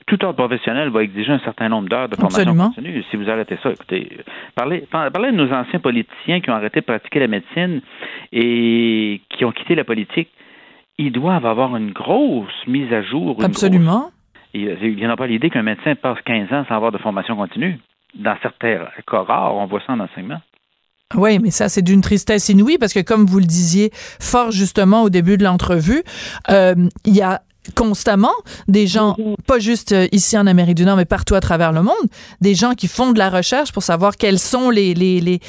Tout 0.07 0.23
ordre 0.25 0.37
professionnel 0.45 0.89
va 0.89 1.03
exiger 1.05 1.33
un 1.33 1.39
certain 1.41 1.69
nombre 1.69 1.89
d'heures 1.89 2.09
de 2.09 2.17
formation 2.17 2.41
Absolument. 2.43 2.69
continue. 2.71 3.05
Si 3.11 3.17
vous 3.17 3.31
arrêtez 3.31 3.57
ça, 3.63 3.71
écoutez, 3.71 4.09
parlez, 4.57 4.81
par- 4.91 5.11
parlez 5.13 5.31
de 5.31 5.37
nos 5.37 5.53
anciens 5.53 5.79
politiciens 5.79 6.41
qui 6.41 6.51
ont 6.51 6.55
arrêté 6.55 6.81
de 6.81 6.85
pratiquer 6.85 7.21
la 7.21 7.29
médecine 7.29 7.81
et 8.33 9.21
qui 9.31 9.45
ont 9.45 9.53
quitté 9.53 9.75
la 9.75 9.85
politique 9.85 10.29
ils 10.99 11.13
doivent 11.13 11.47
avoir 11.47 11.75
une 11.77 11.93
grosse 11.93 12.53
mise 12.67 12.93
à 12.93 13.01
jour. 13.01 13.39
Absolument. 13.43 14.11
Grosse- 14.55 14.79
Il 14.83 14.89
il 14.91 14.97
n'y 14.97 15.07
en 15.07 15.11
a 15.11 15.17
pas 15.17 15.27
l'idée 15.27 15.51
qu'un 15.51 15.63
médecin 15.63 15.95
passe 15.95 16.19
15 16.25 16.53
ans 16.53 16.65
sans 16.69 16.75
avoir 16.77 16.93
de 16.93 16.99
formation 16.99 17.37
continue. 17.37 17.79
Dans 18.15 18.37
certains 18.43 18.87
cas 19.09 19.23
rares, 19.23 19.55
on 19.55 19.67
voit 19.67 19.81
ça 19.87 19.93
en 19.93 20.01
enseignement. 20.01 20.41
Oui, 21.17 21.39
mais 21.41 21.51
ça, 21.51 21.69
c'est 21.69 21.83
d'une 21.83 22.03
tristesse 22.03 22.49
inouïe 22.49 22.79
parce 22.79 22.93
que, 22.93 23.01
comme 23.01 23.27
vous 23.27 23.39
le 23.41 23.45
disiez 23.45 23.91
fort 23.93 24.53
justement 24.53 25.03
au 25.03 25.11
début 25.11 25.37
de 25.37 25.45
l'entrevue, 25.45 26.03
euh, 26.51 26.75
il 27.05 27.17
y 27.17 27.23
a 27.23 27.43
constamment 27.75 28.33
des 28.69 28.87
gens, 28.87 29.17
pas 29.47 29.59
juste 29.59 29.93
euh, 29.93 30.09
ici 30.13 30.37
en 30.37 30.47
Amérique 30.47 30.77
du 30.77 30.85
Nord, 30.85 30.97
mais 30.97 31.05
partout 31.05 31.35
à 31.35 31.41
travers 31.41 31.73
le 31.73 31.83
monde, 31.83 31.95
des 32.41 32.55
gens 32.55 32.73
qui 32.75 32.89
font 32.89 33.13
de 33.13 33.19
la 33.19 33.31
recherche 33.31 33.71
pour 33.73 33.83
savoir 33.83 34.17
quels 34.17 34.39
sont 34.39 34.71
les, 34.71 34.95
les, 34.95 35.21
les 35.21 35.41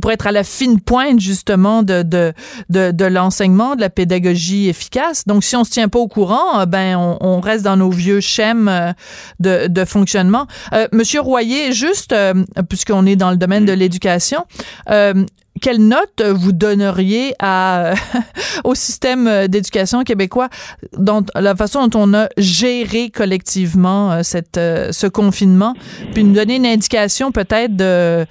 pour 0.00 0.10
être 0.10 0.26
à 0.26 0.32
la 0.32 0.42
fine 0.44 0.80
pointe 0.80 1.20
justement 1.20 1.82
de, 1.82 2.02
de, 2.02 2.32
de, 2.70 2.90
de 2.90 3.04
l'enseignement, 3.04 3.76
de 3.76 3.80
la 3.80 3.90
pédagogie 3.90 4.68
efficace. 4.68 5.24
Donc, 5.26 5.44
si 5.44 5.54
on 5.56 5.64
se 5.64 5.70
tient 5.70 5.88
pas 5.88 6.00
au 6.00 6.08
courant, 6.08 6.60
euh, 6.60 6.66
ben, 6.66 6.96
on, 6.96 7.18
on 7.20 7.40
reste 7.40 7.64
dans 7.64 7.76
nos 7.76 7.90
vieux 7.90 8.20
schèmes 8.20 8.68
euh, 8.68 8.92
de, 9.38 9.68
de 9.68 9.84
fonctionnement. 9.84 10.46
Euh, 10.72 10.88
Monsieur 10.92 11.20
Royer, 11.20 11.72
juste, 11.72 12.12
euh, 12.12 12.34
puisqu'on 12.68 13.06
est 13.06 13.16
dans 13.16 13.30
le 13.30 13.36
domaine 13.36 13.64
de 13.64 13.72
l'éducation, 13.72 14.44
euh, 14.90 15.24
quelle 15.60 15.86
note 15.86 16.22
vous 16.22 16.52
donneriez 16.52 17.34
au 18.64 18.74
système 18.74 19.48
d'éducation 19.48 20.02
québécois, 20.02 20.48
dans 20.96 21.22
la 21.34 21.54
façon 21.54 21.86
dont 21.86 22.00
on 22.00 22.14
a 22.14 22.28
géré 22.36 23.10
collectivement 23.10 24.12
euh, 24.12 24.20
cette, 24.22 24.58
euh, 24.58 24.92
ce 24.92 25.06
confinement, 25.06 25.74
puis 26.14 26.24
nous 26.24 26.34
donner 26.34 26.56
une 26.56 26.66
indication 26.66 27.32
peut-être 27.32 27.76
de 27.76 28.24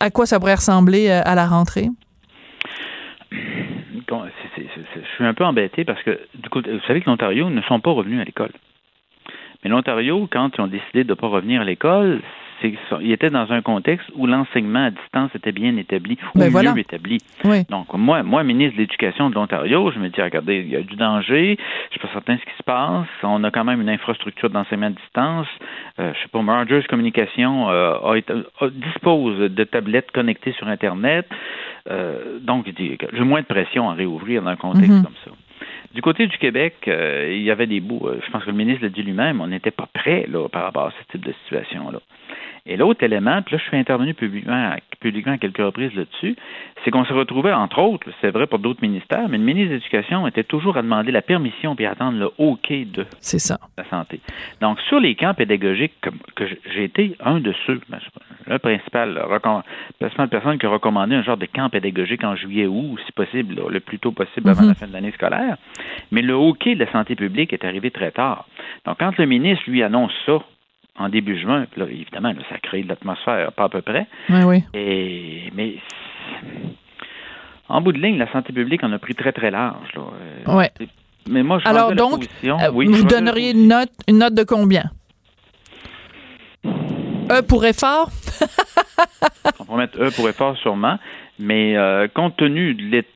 à 0.00 0.10
quoi 0.10 0.26
ça 0.26 0.38
pourrait 0.38 0.54
ressembler 0.54 1.08
euh, 1.08 1.20
à 1.24 1.34
la 1.34 1.46
rentrée? 1.46 1.88
Je 4.10 5.14
suis 5.14 5.24
un 5.24 5.34
peu 5.34 5.44
embêté 5.44 5.84
parce 5.84 6.02
que, 6.02 6.18
du 6.34 6.48
coup, 6.48 6.60
vous 6.60 6.80
savez 6.86 7.00
que 7.00 7.10
l'Ontario 7.10 7.50
ne 7.50 7.60
sont 7.62 7.80
pas 7.80 7.90
revenus 7.90 8.20
à 8.20 8.24
l'école. 8.24 8.52
Mais 9.62 9.70
l'Ontario, 9.70 10.28
quand 10.30 10.50
ils 10.56 10.60
ont 10.60 10.68
décidé 10.68 11.04
de 11.04 11.10
ne 11.10 11.14
pas 11.14 11.26
revenir 11.26 11.60
à 11.60 11.64
l'école, 11.64 12.22
ils 12.62 13.12
étaient 13.12 13.30
dans 13.30 13.50
un 13.52 13.62
contexte 13.62 14.10
où 14.14 14.26
l'enseignement 14.26 14.86
à 14.86 14.90
distance 14.90 15.30
était 15.34 15.52
bien 15.52 15.76
établi, 15.76 16.18
ou 16.34 16.38
Ben 16.38 16.46
mieux 16.46 16.50
voilà. 16.50 16.74
établi. 16.76 17.18
Oui. 17.44 17.62
Donc, 17.70 17.92
moi, 17.94 18.22
moi, 18.22 18.42
ministre 18.42 18.74
de 18.76 18.80
l'Éducation 18.82 19.30
de 19.30 19.34
l'Ontario, 19.34 19.90
je 19.92 19.98
me 19.98 20.08
dis, 20.08 20.20
regardez, 20.20 20.56
il 20.60 20.68
y 20.68 20.76
a 20.76 20.80
du 20.82 20.96
danger, 20.96 21.56
je 21.86 21.90
suis 21.92 22.00
pas 22.00 22.12
certain 22.12 22.34
de 22.34 22.40
ce 22.40 22.44
qui 22.44 22.56
se 22.56 22.62
passe, 22.62 23.06
on 23.22 23.44
a 23.44 23.50
quand 23.50 23.64
même 23.64 23.80
une 23.80 23.90
infrastructure 23.90 24.50
d'enseignement 24.50 24.86
à 24.86 24.90
distance, 24.90 25.46
euh, 26.00 26.12
je 26.14 26.22
sais 26.22 26.28
pas, 26.28 26.38
Rogers 26.40 26.84
Communication 26.88 27.70
euh, 27.70 27.94
a 28.04 28.16
été- 28.16 28.32
a- 28.32 28.68
dispose 28.70 29.38
de 29.50 29.64
tablettes 29.64 30.10
connectées 30.12 30.52
sur 30.52 30.66
Internet, 30.68 31.26
euh, 31.90 32.38
donc 32.40 32.66
il 32.78 32.96
j'ai 33.12 33.24
moins 33.24 33.40
de 33.40 33.46
pression 33.46 33.88
à 33.90 33.94
réouvrir 33.94 34.42
dans 34.42 34.50
un 34.50 34.56
contexte 34.56 34.90
Mhm. 34.90 35.02
comme 35.04 35.14
ça. 35.24 35.30
Du 35.94 36.02
côté 36.02 36.26
du 36.26 36.36
Québec, 36.38 36.74
euh, 36.86 37.32
il 37.34 37.42
y 37.42 37.50
avait 37.50 37.66
des 37.66 37.80
bouts, 37.80 38.02
euh, 38.06 38.20
je 38.24 38.30
pense 38.30 38.44
que 38.44 38.50
le 38.50 38.56
ministre 38.56 38.82
l'a 38.84 38.90
dit 38.90 39.02
lui-même, 39.02 39.40
on 39.40 39.46
n'était 39.46 39.70
pas 39.70 39.88
prêt 39.92 40.26
là, 40.30 40.46
par 40.48 40.62
rapport 40.64 40.86
à 40.86 40.90
ce 40.90 41.12
type 41.12 41.24
de 41.24 41.32
situation-là. 41.44 41.98
Et 42.70 42.76
l'autre 42.76 43.02
élément, 43.02 43.40
puis 43.42 43.54
là, 43.56 43.62
je 43.62 43.66
suis 43.68 43.76
intervenu 43.78 44.12
publiquement, 44.12 44.74
publiquement 45.00 45.32
à 45.32 45.38
quelques 45.38 45.56
reprises 45.58 45.94
là-dessus, 45.94 46.36
c'est 46.84 46.90
qu'on 46.90 47.04
se 47.06 47.12
retrouvait, 47.14 47.52
entre 47.52 47.78
autres, 47.80 48.06
c'est 48.20 48.30
vrai 48.30 48.46
pour 48.46 48.58
d'autres 48.58 48.82
ministères, 48.82 49.26
mais 49.28 49.38
le 49.38 49.44
ministre 49.44 49.70
de 49.70 49.74
l'Éducation 49.76 50.26
était 50.26 50.44
toujours 50.44 50.76
à 50.76 50.82
demander 50.82 51.10
la 51.10 51.22
permission 51.22 51.74
puis 51.74 51.86
à 51.86 51.92
attendre 51.92 52.18
le 52.18 52.30
OK 52.36 52.68
de 52.70 53.06
ça. 53.20 53.58
la 53.78 53.84
santé. 53.88 54.20
Donc, 54.60 54.78
sur 54.82 55.00
les 55.00 55.14
camps 55.14 55.32
pédagogiques, 55.34 55.94
que 56.36 56.44
j'ai 56.74 56.84
été 56.84 57.16
un 57.24 57.40
de 57.40 57.54
ceux, 57.66 57.80
ben, 57.88 57.98
le 58.46 58.58
principal, 58.58 59.14
le 59.14 59.38
principale 59.98 60.28
personne 60.28 60.58
qui 60.58 60.66
a 60.66 60.68
recommandé 60.68 61.14
un 61.14 61.22
genre 61.22 61.36
de 61.38 61.46
camp 61.46 61.70
pédagogique 61.70 62.22
en 62.22 62.36
juillet 62.36 62.66
ou, 62.66 62.96
si 63.06 63.12
possible, 63.12 63.54
là, 63.56 63.62
le 63.70 63.80
plus 63.80 63.98
tôt 63.98 64.12
possible 64.12 64.48
avant 64.50 64.62
Mhm. 64.62 64.68
la 64.68 64.74
fin 64.74 64.86
de 64.86 64.92
l'année 64.92 65.12
scolaire. 65.12 65.56
Mais 66.12 66.20
le 66.22 66.34
OK 66.34 66.64
de 66.68 66.78
la 66.84 66.90
santé 66.92 67.14
publique 67.14 67.52
est 67.54 67.64
arrivé 67.64 67.90
très 67.90 68.10
tard. 68.10 68.46
Donc, 68.84 68.98
quand 68.98 69.16
le 69.16 69.24
ministre 69.26 69.64
lui 69.68 69.82
annonce 69.82 70.12
ça 70.26 70.38
en 70.98 71.08
début 71.08 71.38
juin, 71.40 71.66
puis 71.70 71.80
là, 71.80 71.86
évidemment, 71.88 72.30
là, 72.30 72.42
ça 72.50 72.58
crée 72.58 72.82
de 72.82 72.88
l'atmosphère, 72.88 73.52
pas 73.52 73.64
à 73.64 73.68
peu 73.68 73.82
près. 73.82 74.06
Oui, 74.28 74.42
oui. 74.44 74.64
Et, 74.74 75.50
mais 75.54 75.76
en 77.68 77.80
bout 77.80 77.92
de 77.92 77.98
ligne, 77.98 78.18
la 78.18 78.30
santé 78.32 78.52
publique 78.52 78.82
en 78.82 78.92
a 78.92 78.98
pris 78.98 79.14
très, 79.14 79.32
très 79.32 79.50
large. 79.50 79.88
Là. 79.94 80.02
Euh, 80.48 80.56
Ouais. 80.56 80.70
Mais 81.28 81.42
moi, 81.42 81.58
je 81.58 81.68
Alors 81.68 81.90
la 81.90 81.96
donc, 81.96 82.26
euh, 82.44 82.70
oui, 82.72 82.86
vous 82.86 83.04
donneriez 83.04 83.50
une 83.50 83.68
note, 83.68 83.90
une 84.08 84.18
note 84.18 84.34
de 84.34 84.44
combien? 84.44 84.84
E 86.64 87.42
pour 87.42 87.64
effort? 87.66 88.08
compromettre 89.58 89.98
E 90.00 90.10
pour 90.10 90.28
effort, 90.28 90.56
sûrement. 90.56 90.98
Mais 91.40 91.76
euh, 91.76 92.08
compte 92.12 92.36
tenu 92.36 92.74
de 92.74 92.82
l'état 92.82 93.14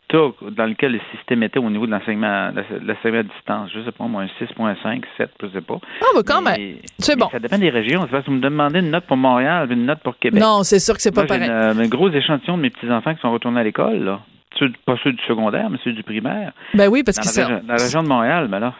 dans 0.52 0.66
lequel 0.66 0.92
le 0.92 1.00
système 1.16 1.42
était 1.42 1.58
au 1.58 1.68
niveau 1.70 1.86
de 1.86 1.90
l'enseignement, 1.90 2.50
l'enseignement 2.86 3.18
à 3.20 3.22
distance, 3.24 3.70
je 3.74 3.84
sais 3.84 3.90
pas, 3.92 4.04
moi, 4.04 4.22
un 4.22 4.44
6.5, 4.44 5.02
7, 5.16 5.30
je 5.42 5.48
sais 5.48 5.60
pas. 5.60 5.78
Ah, 6.00 6.04
bah 6.14 6.20
quand 6.24 6.40
même. 6.40 6.76
C'est 6.98 7.16
bon. 7.18 7.28
Ça 7.30 7.40
dépend 7.40 7.58
des 7.58 7.70
régions. 7.70 8.02
C'est 8.02 8.10
parce 8.12 8.24
que 8.24 8.30
vous 8.30 8.36
me 8.36 8.40
demandez 8.42 8.78
une 8.78 8.90
note 8.90 9.06
pour 9.06 9.16
Montréal, 9.16 9.70
une 9.72 9.86
note 9.86 10.00
pour 10.04 10.16
Québec. 10.18 10.40
Non, 10.40 10.62
c'est 10.62 10.78
sûr 10.78 10.94
que 10.94 11.02
c'est 11.02 11.10
pas 11.14 11.24
pareil. 11.24 11.48
Une, 11.48 11.80
un 11.80 11.88
gros 11.88 12.10
échantillon 12.10 12.56
de 12.58 12.62
mes 12.62 12.70
petits-enfants 12.70 13.14
qui 13.14 13.20
sont 13.20 13.32
retournés 13.32 13.60
à 13.60 13.64
l'école, 13.64 14.04
là. 14.04 14.20
Ceux- 14.58 14.70
pas 14.86 14.96
ceux 15.02 15.12
du 15.12 15.22
secondaire, 15.26 15.68
mais 15.70 15.78
ceux 15.82 15.92
du 15.92 16.02
primaire. 16.02 16.52
Ben 16.74 16.88
oui, 16.88 17.02
parce 17.02 17.18
que 17.18 17.26
région, 17.26 17.60
dans 17.66 17.72
la 17.74 17.82
région 17.82 18.02
de 18.02 18.08
Montréal, 18.08 18.48
ben 18.48 18.60
là. 18.60 18.74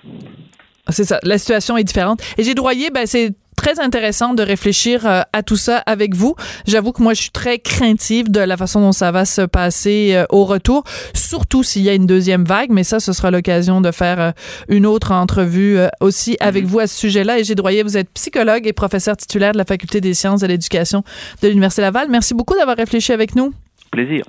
C'est 0.89 1.05
ça. 1.05 1.19
La 1.23 1.39
situation 1.39 1.77
est 1.77 1.85
différente. 1.85 2.21
Et 2.39 2.43
j'ai 2.43 2.55
droyé, 2.55 2.91
ben 2.91 3.07
c'est 3.07 3.31
très 3.63 3.79
intéressant 3.79 4.35
de 4.35 4.43
réfléchir 4.43 5.07
euh, 5.07 5.23
à 5.33 5.45
tout 5.45 5.57
ça 5.57 5.79
avec 5.87 6.17
vous. 6.17 6.35
J'avoue 6.67 6.91
que 6.91 7.01
moi, 7.01 7.15
je 7.15 7.23
suis 7.23 7.31
très 7.31 7.61
craintive 7.61 8.29
de 8.29 8.41
la 8.41 8.57
façon 8.57 8.81
dont 8.81 8.91
ça 8.91 9.13
va 9.13 9.25
se 9.25 9.43
passer 9.43 10.15
euh, 10.15 10.25
au 10.31 10.45
retour, 10.45 10.83
surtout 11.15 11.63
s'il 11.63 11.83
y 11.83 11.89
a 11.89 11.95
une 11.95 12.07
deuxième 12.07 12.45
vague. 12.45 12.71
Mais 12.73 12.83
ça, 12.83 12.99
ce 12.99 13.13
sera 13.13 13.31
l'occasion 13.31 13.81
de 13.81 13.93
faire 13.93 14.21
euh, 14.21 14.31
une 14.69 14.85
autre 14.85 15.13
entrevue 15.13 15.79
aussi 16.01 16.37
avec 16.41 16.65
vous 16.65 16.81
à 16.81 16.89
ce 16.89 16.99
sujet-là. 16.99 17.39
Et 17.39 17.45
j'ai 17.45 17.55
vous 17.85 17.97
êtes 17.97 18.11
psychologue 18.15 18.67
et 18.67 18.73
professeur 18.73 19.17
titulaire 19.17 19.53
de 19.53 19.59
la 19.59 19.65
Faculté 19.65 20.01
des 20.01 20.15
sciences 20.15 20.41
de 20.41 20.49
l'éducation 20.49 21.05
de 21.41 21.47
l'Université 21.49 21.83
Laval. 21.83 22.09
Merci 22.11 22.35
beaucoup 22.35 22.57
d'avoir 22.57 22.77
réfléchi 22.77 23.13
avec 23.13 23.37
nous. 23.37 23.55
Plaisir. 23.93 24.25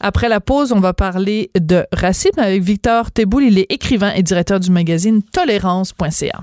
Après 0.00 0.30
la 0.30 0.40
pause, 0.40 0.72
on 0.72 0.80
va 0.80 0.94
parler 0.94 1.50
de 1.58 1.84
racisme 1.92 2.40
avec 2.40 2.62
Victor 2.62 3.12
Teboul. 3.12 3.44
Il 3.44 3.58
est 3.58 3.70
écrivain 3.70 4.12
et 4.14 4.22
directeur 4.22 4.60
du 4.60 4.70
magazine 4.70 5.22
tolérance.ca. 5.22 6.42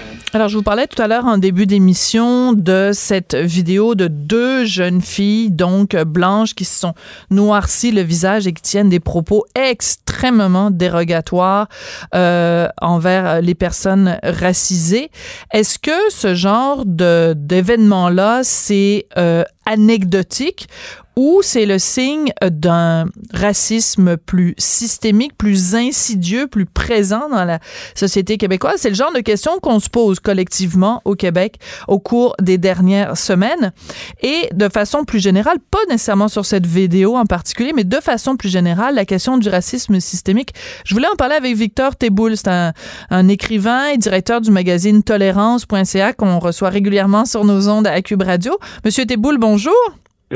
Alors, 0.33 0.47
je 0.47 0.55
vous 0.55 0.63
parlais 0.63 0.87
tout 0.87 1.01
à 1.01 1.09
l'heure 1.09 1.25
en 1.25 1.37
début 1.37 1.67
d'émission 1.67 2.53
de 2.53 2.91
cette 2.93 3.35
vidéo 3.35 3.95
de 3.95 4.07
deux 4.07 4.63
jeunes 4.63 5.01
filles, 5.01 5.51
donc 5.51 5.93
blanches, 5.93 6.55
qui 6.55 6.63
se 6.63 6.79
sont 6.79 6.93
noircies 7.31 7.91
le 7.91 8.01
visage 8.01 8.47
et 8.47 8.53
qui 8.53 8.61
tiennent 8.61 8.87
des 8.87 9.01
propos 9.01 9.43
extrêmement 9.55 10.71
dérogatoires 10.71 11.67
euh, 12.15 12.69
envers 12.81 13.41
les 13.41 13.55
personnes 13.55 14.19
racisées. 14.23 15.11
Est-ce 15.51 15.77
que 15.77 16.09
ce 16.09 16.33
genre 16.33 16.85
de 16.85 17.33
d'événement-là, 17.35 18.39
c'est 18.43 19.07
euh, 19.17 19.43
anecdotique 19.65 20.67
ou 21.17 21.41
c'est 21.43 21.65
le 21.65 21.77
signe 21.77 22.31
d'un 22.41 23.05
racisme 23.33 24.17
plus 24.17 24.55
systémique, 24.57 25.37
plus 25.37 25.75
insidieux, 25.75 26.47
plus 26.47 26.65
présent 26.65 27.27
dans 27.29 27.43
la 27.43 27.59
société 27.95 28.37
québécoise? 28.37 28.75
C'est 28.77 28.89
le 28.89 28.95
genre 28.95 29.11
de 29.13 29.19
question 29.19 29.59
qu'on 29.61 29.79
se 29.79 29.89
pose 29.89 30.19
collectivement 30.19 31.01
au 31.03 31.15
Québec 31.15 31.59
au 31.87 31.99
cours 31.99 32.35
des 32.41 32.57
dernières 32.57 33.17
semaines. 33.17 33.73
Et 34.21 34.49
de 34.53 34.69
façon 34.69 35.03
plus 35.03 35.19
générale, 35.19 35.57
pas 35.69 35.83
nécessairement 35.89 36.29
sur 36.29 36.45
cette 36.45 36.65
vidéo 36.65 37.17
en 37.17 37.25
particulier, 37.25 37.73
mais 37.75 37.83
de 37.83 37.97
façon 37.97 38.37
plus 38.37 38.49
générale, 38.49 38.95
la 38.95 39.05
question 39.05 39.37
du 39.37 39.49
racisme 39.49 39.99
systémique. 39.99 40.53
Je 40.85 40.95
voulais 40.95 41.07
en 41.11 41.15
parler 41.15 41.35
avec 41.35 41.55
Victor 41.55 41.95
Teboul. 41.95 42.37
C'est 42.37 42.47
un, 42.47 43.27
écrivain 43.27 43.87
et 43.87 43.97
directeur 43.97 44.41
du 44.41 44.49
magazine 44.49 45.03
tolérance.ca 45.03 46.13
qu'on 46.13 46.39
reçoit 46.39 46.69
régulièrement 46.69 47.25
sur 47.25 47.45
nos 47.45 47.69
ondes 47.69 47.87
à 47.87 48.01
Cube 48.01 48.23
Radio. 48.23 48.57
Monsieur 48.83 49.05
Teboul, 49.05 49.37
bonjour. 49.51 49.73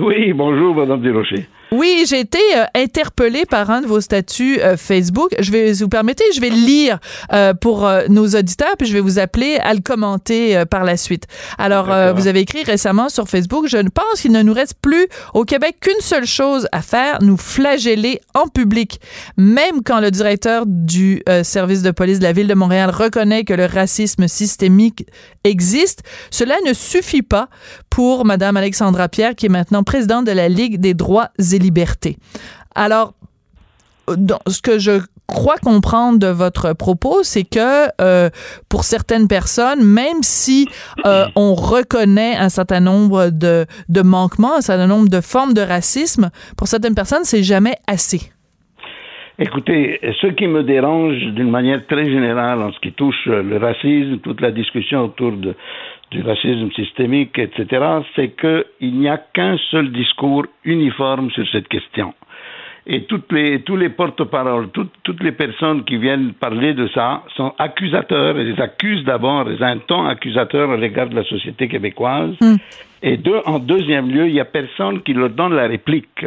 Oui, 0.01 0.33
bonjour, 0.33 0.75
Madame 0.75 1.01
Desrochers. 1.01 1.47
Oui, 1.71 2.05
j'ai 2.07 2.19
été 2.19 2.39
euh, 2.55 2.65
interpellée 2.75 3.45
par 3.45 3.71
un 3.71 3.81
de 3.81 3.87
vos 3.87 3.99
statuts 3.99 4.61
euh, 4.61 4.77
Facebook. 4.77 5.35
Je 5.39 5.51
vais, 5.51 5.73
si 5.73 5.81
vous 5.81 5.89
permettez, 5.89 6.23
je 6.33 6.39
vais 6.39 6.49
le 6.49 6.55
lire 6.55 6.99
euh, 7.33 7.53
pour 7.53 7.89
nos 8.09 8.27
auditeurs, 8.27 8.75
puis 8.77 8.87
je 8.87 8.93
vais 8.93 8.99
vous 8.99 9.17
appeler 9.19 9.57
à 9.57 9.73
le 9.73 9.79
commenter 9.79 10.63
par 10.69 10.83
la 10.83 10.97
suite. 10.97 11.25
Alors, 11.57 11.85
vous 12.15 12.27
avez 12.27 12.41
écrit 12.41 12.63
récemment 12.63 13.09
sur 13.09 13.27
Facebook, 13.27 13.67
je 13.67 13.77
ne 13.77 13.89
pense 13.89 14.21
qu'il 14.21 14.31
ne 14.31 14.41
nous 14.41 14.53
reste 14.53 14.75
plus 14.81 15.07
au 15.33 15.43
Québec 15.43 15.77
qu'une 15.81 15.99
seule 16.01 16.25
chose 16.25 16.67
à 16.71 16.81
faire, 16.81 17.19
nous 17.21 17.37
flageller 17.37 18.21
en 18.33 18.47
public. 18.47 18.99
Même 19.37 19.81
quand 19.83 19.99
le 19.99 20.11
directeur 20.11 20.65
du 20.65 21.23
service 21.43 21.81
de 21.81 21.91
police 21.91 22.19
de 22.19 22.23
la 22.23 22.33
ville 22.33 22.47
de 22.47 22.53
Montréal 22.53 22.89
reconnaît 22.89 23.43
que 23.43 23.53
le 23.53 23.65
racisme 23.65 24.27
systémique 24.27 25.05
existe, 25.43 26.03
cela 26.31 26.55
ne 26.65 26.73
suffit 26.73 27.21
pas 27.21 27.49
pour 27.89 28.25
Madame 28.25 28.57
Alexandra 28.57 29.07
Pierre, 29.07 29.35
qui 29.35 29.45
est 29.45 29.49
maintenant 29.49 29.83
présidente 29.83 30.25
de 30.25 30.31
la 30.31 30.49
Ligue 30.49 30.79
des 30.79 30.93
droits 30.93 31.29
et 31.54 31.54
libertés. 31.59 32.17
Alors, 32.75 33.13
dans- 34.15 34.39
ce 34.47 34.61
que 34.61 34.77
je 34.79 35.01
crois 35.27 35.57
comprendre 35.57 36.19
de 36.19 36.27
votre 36.27 36.73
propos, 36.73 37.23
c'est 37.23 37.43
que 37.43 37.87
euh, 37.99 38.29
pour 38.69 38.83
certaines 38.83 39.27
personnes, 39.27 39.83
même 39.83 40.21
si 40.21 40.67
euh, 41.05 41.25
on 41.35 41.55
reconnaît 41.55 42.35
un 42.35 42.49
certain 42.49 42.79
nombre 42.79 43.29
de, 43.31 43.65
de 43.89 44.01
manquements, 44.03 44.57
un 44.57 44.61
certain 44.61 44.85
nombre 44.85 45.09
de 45.09 45.21
formes 45.21 45.53
de 45.53 45.61
racisme, 45.61 46.29
pour 46.57 46.67
certaines 46.67 46.93
personnes, 46.93 47.23
c'est 47.23 47.41
jamais 47.43 47.75
assez. 47.87 48.31
Écoutez, 49.37 49.99
ce 50.21 50.27
qui 50.27 50.47
me 50.47 50.63
dérange 50.63 51.17
d'une 51.33 51.49
manière 51.51 51.85
très 51.87 52.05
générale 52.05 52.61
en 52.61 52.71
ce 52.71 52.79
qui 52.79 52.93
touche 52.93 53.25
le 53.25 53.57
racisme, 53.57 54.19
toute 54.19 54.39
la 54.39 54.51
discussion 54.51 55.01
autour 55.05 55.33
de, 55.33 55.55
du 56.11 56.21
racisme 56.21 56.71
systémique, 56.71 57.37
etc., 57.37 57.83
c'est 58.15 58.35
qu'il 58.35 58.97
n'y 58.97 59.09
a 59.09 59.17
qu'un 59.17 59.57
seul 59.71 59.91
discours 59.91 60.45
uniforme 60.63 61.31
sur 61.31 61.47
cette 61.49 61.67
question. 61.67 62.13
Et 62.87 63.05
toutes 63.05 63.31
les, 63.31 63.61
tous 63.61 63.75
les 63.75 63.89
porte-paroles, 63.89 64.69
toutes, 64.69 64.93
toutes 65.03 65.23
les 65.23 65.31
personnes 65.31 65.83
qui 65.85 65.97
viennent 65.97 66.33
parler 66.33 66.75
de 66.75 66.87
ça 66.89 67.23
sont 67.35 67.53
accusateurs, 67.57 68.37
et 68.37 68.43
les 68.43 68.61
accusent 68.61 69.03
d'abord, 69.03 69.49
ils 69.49 69.61
ont 69.61 69.65
un 69.65 69.77
ton 69.79 70.05
accusateur 70.05 70.69
à 70.69 70.77
l'égard 70.77 71.09
de 71.09 71.15
la 71.15 71.23
société 71.23 71.67
québécoise. 71.67 72.35
Et 73.01 73.17
deux, 73.17 73.39
en 73.45 73.57
deuxième 73.57 74.09
lieu, 74.09 74.27
il 74.27 74.33
n'y 74.33 74.39
a 74.39 74.45
personne 74.45 75.01
qui 75.01 75.13
leur 75.13 75.31
donne 75.31 75.55
la 75.55 75.67
réplique. 75.67 76.25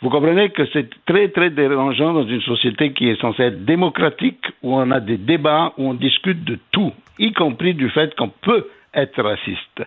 Vous 0.00 0.08
comprenez 0.08 0.48
que 0.50 0.62
c'est 0.72 0.88
très, 1.04 1.28
très 1.28 1.50
dérangeant 1.50 2.14
dans 2.14 2.26
une 2.26 2.40
société 2.42 2.92
qui 2.92 3.08
est 3.08 3.20
censée 3.20 3.42
être 3.42 3.64
démocratique, 3.66 4.44
où 4.62 4.74
on 4.76 4.90
a 4.90 5.00
des 5.00 5.18
débats, 5.18 5.74
où 5.76 5.90
on 5.90 5.94
discute 5.94 6.42
de 6.44 6.58
tout, 6.70 6.92
y 7.18 7.32
compris 7.32 7.74
du 7.74 7.90
fait 7.90 8.14
qu'on 8.14 8.28
peut 8.28 8.66
être 8.94 9.22
raciste. 9.22 9.82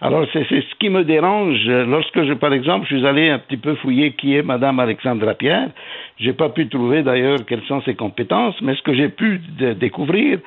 Alors, 0.00 0.26
c'est 0.32 0.44
ce 0.44 0.74
qui 0.78 0.90
me 0.90 1.04
dérange. 1.04 1.66
Lorsque 1.66 2.22
je, 2.22 2.34
par 2.34 2.52
exemple, 2.52 2.86
je 2.88 2.96
suis 2.96 3.06
allé 3.06 3.30
un 3.30 3.38
petit 3.38 3.56
peu 3.56 3.74
fouiller 3.76 4.12
qui 4.12 4.36
est 4.36 4.42
Madame 4.42 4.78
Alexandra 4.78 5.34
Pierre, 5.34 5.70
j'ai 6.18 6.32
pas 6.32 6.50
pu 6.50 6.68
trouver 6.68 7.02
d'ailleurs 7.02 7.38
quelles 7.46 7.64
sont 7.64 7.80
ses 7.82 7.94
compétences, 7.94 8.60
mais 8.60 8.74
ce 8.74 8.82
que 8.82 8.94
j'ai 8.94 9.08
pu 9.08 9.40
découvrir, 9.76 10.38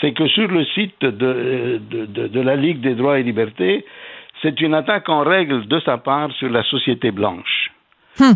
c'est 0.00 0.12
que 0.12 0.26
sur 0.28 0.48
le 0.48 0.64
site 0.64 1.00
de, 1.00 1.80
de 1.80 2.40
la 2.40 2.56
Ligue 2.56 2.80
des 2.80 2.94
droits 2.94 3.18
et 3.18 3.22
libertés, 3.22 3.84
c'est 4.42 4.60
une 4.60 4.74
attaque 4.74 5.08
en 5.08 5.22
règle 5.22 5.66
de 5.66 5.80
sa 5.80 5.98
part 5.98 6.30
sur 6.32 6.50
la 6.50 6.62
société 6.64 7.10
blanche. 7.10 7.63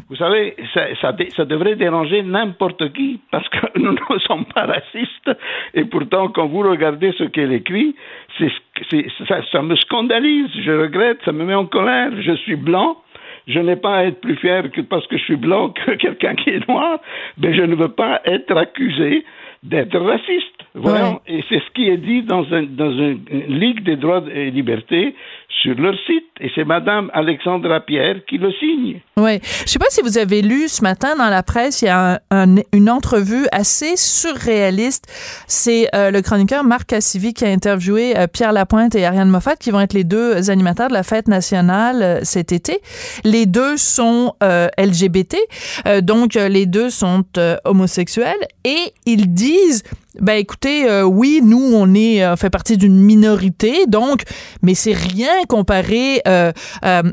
Vous 0.09 0.17
savez, 0.17 0.57
ça, 0.75 0.83
ça, 1.01 1.13
dé- 1.13 1.31
ça 1.37 1.45
devrait 1.45 1.77
déranger 1.77 2.23
n'importe 2.23 2.93
qui 2.93 3.21
parce 3.31 3.49
que 3.49 3.59
nous 3.79 3.93
ne 3.93 4.19
sommes 4.21 4.45
pas 4.47 4.67
racistes. 4.67 5.31
Et 5.75 5.85
pourtant 5.85 6.29
quand 6.29 6.47
vous 6.47 6.61
regardez 6.69 7.13
ce 7.13 7.25
qu'elle 7.25 7.53
écrit, 7.53 7.95
c'est, 8.39 8.51
ça, 9.29 9.41
ça 9.53 9.63
me 9.63 9.77
scandalise, 9.77 10.51
je 10.65 10.73
regrette, 10.73 11.19
ça 11.25 11.33
me 11.33 11.45
met 11.45 11.55
en 11.55 11.67
colère. 11.67 12.11
Je 12.21 12.33
suis 12.33 12.57
blanc, 12.57 12.97
je 13.47 13.59
n'ai 13.61 13.77
pas 13.77 13.97
à 13.99 14.05
être 14.05 14.21
plus 14.21 14.37
fier 14.37 14.71
que 14.71 14.81
parce 14.81 15.07
que 15.07 15.17
je 15.17 15.23
suis 15.25 15.37
blanc 15.37 15.71
que 15.87 15.93
quelqu'un 15.93 16.35
qui 16.35 16.51
est 16.51 16.69
noir, 16.69 16.99
mais 17.39 17.55
je 17.55 17.63
ne 17.63 17.75
veux 17.75 17.91
pas 17.91 18.21
être 18.25 18.57
accusé 18.57 19.25
d'être 19.63 19.99
raciste. 19.99 20.55
Voilà. 20.75 21.19
Et 21.27 21.43
c'est 21.49 21.59
ce 21.61 21.71
qui 21.75 21.89
est 21.89 21.97
dit 21.97 22.23
dans, 22.23 22.45
un, 22.53 22.63
dans 22.63 22.93
une, 22.93 23.21
une 23.31 23.59
Ligue 23.59 23.83
des 23.83 23.97
droits 23.97 24.23
et 24.33 24.51
libertés 24.53 25.17
sur 25.63 25.75
leur 25.75 25.95
site. 26.07 26.25
Et 26.41 26.51
c'est 26.55 26.65
Madame 26.65 27.11
Alexandra 27.15 27.81
Pierre 27.81 28.17
qui 28.29 28.39
le 28.39 28.53
signe. 28.53 29.01
Oui. 29.17 29.41
Je 29.43 29.71
sais 29.71 29.79
pas 29.81 29.87
si 29.91 30.03
vous 30.03 30.17
avez 30.19 30.41
lu 30.41 30.69
ce 30.69 30.83
matin 30.83 31.17
dans 31.17 31.29
la 31.29 31.43
presse, 31.43 31.83
il 31.83 31.87
y 31.87 31.89
a 31.89 32.15
un- 32.15 32.19
un- 32.31 32.63
une 32.73 32.89
entrevue 32.89 33.47
assez 33.51 33.97
surréaliste. 33.97 35.07
C'est 35.49 35.89
euh, 35.95 36.11
le 36.13 36.23
chroniqueur 36.23 36.63
Marc 36.63 36.87
Cassivi 36.91 37.35
qui 37.35 37.45
a 37.45 37.49
interviewé 37.49 38.17
euh, 38.17 38.27
Pierre 38.29 38.53
Lapointe 38.53 38.95
et 38.95 39.05
Ariane 39.05 39.31
Moffat, 39.31 39.57
qui 39.57 39.71
vont 39.73 39.81
être 39.81 39.95
les 39.95 40.05
deux 40.05 40.49
animateurs 40.51 40.89
de 40.89 40.95
la 40.95 41.03
fête 41.03 41.27
nationale 41.29 42.03
euh, 42.03 42.21
cet 42.23 42.53
été. 42.53 42.79
Les 43.25 43.47
deux 43.47 43.77
sont 43.77 44.35
LGBT, 44.79 45.37
donc 46.03 46.35
les 46.35 46.67
deux 46.67 46.91
sont 46.91 47.25
homosexuels, 47.65 48.37
et 48.65 48.93
ils 49.07 49.33
disent 49.33 49.83
ben 50.21 50.35
écoutez, 50.35 50.89
euh, 50.89 51.05
oui, 51.05 51.41
nous 51.43 51.73
on 51.75 51.95
est 51.95 52.23
euh, 52.23 52.37
fait 52.37 52.51
partie 52.51 52.77
d'une 52.77 52.99
minorité, 52.99 53.87
donc, 53.87 54.23
mais 54.63 54.75
c'est 54.75 54.93
rien 54.93 55.45
comparé. 55.49 56.21
euh, 56.27 56.53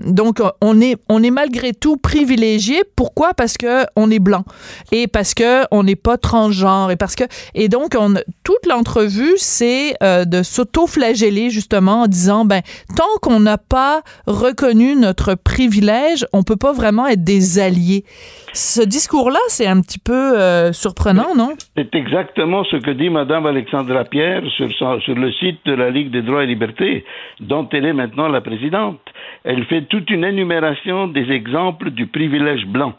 donc 0.06 0.41
on 0.62 0.82
est 0.82 0.97
on 1.10 1.24
est 1.24 1.32
malgré 1.32 1.74
tout 1.74 1.97
privilégié. 1.97 2.84
Pourquoi? 2.95 3.34
Parce 3.34 3.58
que 3.58 3.86
on 3.95 4.10
est 4.12 4.20
blanc 4.20 4.43
et 4.91 5.08
parce 5.08 5.34
que 5.34 5.64
on 5.72 5.84
n'est 5.84 5.95
pas 5.95 6.18
transgenre 6.18 6.91
et 6.91 6.95
parce 6.95 7.16
que 7.16 7.24
et 7.53 7.70
donc 7.70 7.95
on 7.97 8.16
toute 8.46 8.66
l'entrevue, 8.70 9.34
c'est 9.38 9.96
euh, 10.04 10.24
de 10.24 10.43
s'auto-flageller 10.43 11.50
justement 11.50 12.04
en 12.04 12.08
disant, 12.08 12.46
ben, 12.46 12.62
tant 12.96 13.18
qu'on 13.22 13.39
n'a 13.39 13.58
pas 13.58 14.02
reconnu 14.28 14.96
notre 14.96 15.34
privilège, 15.36 16.26
on 16.32 16.43
peut 16.43 16.56
pas 16.56 16.72
vraiment 16.72 17.08
être 17.08 17.24
des 17.24 17.60
alliés. 17.60 18.06
Ce 18.54 18.82
discours-là, 18.82 19.39
c'est 19.48 19.66
un 19.68 19.82
petit 19.82 20.00
peu 20.00 20.14
euh, 20.39 20.72
surprenant, 20.72 21.36
non? 21.36 21.54
C'est 21.76 21.93
exactement 21.96 22.64
ce 22.66 22.78
que 22.78 22.91
dit 22.91 23.10
Madame 23.10 23.48
Alexandra 23.48 24.06
Pierre 24.06 24.43
sur, 24.56 24.72
son- 24.78 25.02
sur 25.02 25.16
le 25.16 25.32
site 25.34 25.60
de 25.66 25.74
la 25.74 25.89
Ligue 25.89 26.12
des 26.12 26.22
droits 26.22 26.43
et 26.43 26.48
libertés, 26.48 27.04
dont 27.39 27.68
elle 27.74 27.86
est 27.86 27.93
maintenant 27.93 28.28
la 28.30 28.41
présidente. 28.41 29.00
Elle 29.43 29.66
fait 29.66 29.82
toute 29.89 30.10
une 30.12 30.24
énumération 30.24 31.08
des 31.08 31.30
exemples 31.32 31.89
du 31.89 32.06
privilège 32.08 32.66
blanc. 32.68 32.93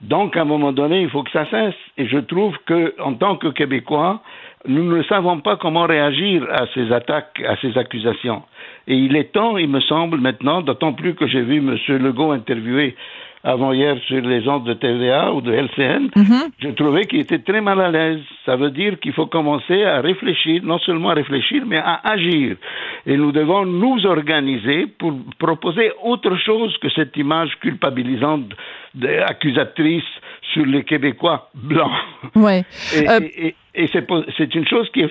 Donc, 0.00 0.36
à 0.36 0.40
un 0.42 0.44
moment 0.44 0.72
donné, 0.72 1.02
il 1.02 1.10
faut 1.10 1.22
que 1.22 1.30
ça 1.30 1.46
cesse. 1.48 1.76
Et 1.96 2.08
je 2.08 2.18
trouve 2.18 2.54
que, 2.66 2.92
en 3.00 3.14
tant 3.14 3.36
que 3.36 3.46
Québécois, 3.46 4.20
nous 4.66 4.84
ne 4.84 5.02
savons 5.04 5.40
pas 5.40 5.56
comment 5.56 5.86
réagir 5.86 6.46
à 6.50 6.66
ces 6.74 6.92
attaques, 6.92 7.42
à 7.46 7.56
ces 7.56 7.76
accusations. 7.76 8.42
Et 8.86 8.94
il 8.96 9.16
est 9.16 9.32
temps, 9.32 9.56
il 9.58 9.68
me 9.68 9.80
semble, 9.80 10.18
maintenant, 10.18 10.60
d'autant 10.62 10.92
plus 10.92 11.14
que 11.14 11.26
j'ai 11.26 11.42
vu 11.42 11.58
M. 11.58 11.76
Legault 11.98 12.32
interviewé 12.32 12.96
avant-hier 13.44 13.96
sur 14.06 14.20
les 14.20 14.46
ondes 14.46 14.62
de 14.66 14.74
TVA 14.74 15.32
ou 15.32 15.40
de 15.40 15.52
LCN, 15.52 16.10
je 16.60 16.68
trouvais 16.68 17.06
qu'il 17.06 17.18
était 17.18 17.40
très 17.40 17.60
mal 17.60 17.80
à 17.80 17.90
l'aise. 17.90 18.20
Ça 18.46 18.54
veut 18.54 18.70
dire 18.70 19.00
qu'il 19.00 19.12
faut 19.12 19.26
commencer 19.26 19.82
à 19.82 20.00
réfléchir, 20.00 20.62
non 20.62 20.78
seulement 20.78 21.08
à 21.10 21.14
réfléchir, 21.14 21.64
mais 21.66 21.78
à 21.78 22.00
agir. 22.04 22.54
Et 23.04 23.16
nous 23.16 23.32
devons 23.32 23.66
nous 23.66 24.06
organiser 24.06 24.86
pour 24.86 25.12
proposer 25.40 25.90
autre 26.04 26.36
chose 26.36 26.76
que 26.78 26.88
cette 26.90 27.16
image 27.16 27.50
culpabilisante, 27.58 28.52
accusatrice 29.26 30.04
sur 30.52 30.64
les 30.66 30.84
Québécois 30.84 31.48
blancs. 31.54 31.90
Ouais. 32.36 32.62
Et, 32.96 33.08
Euh, 33.08 33.20
et- 33.22 33.46
et- 33.48 33.54
et 33.74 33.86
c'est 33.88 34.54
une 34.54 34.66
chose 34.66 34.88
qui 34.90 35.00
est, 35.00 35.10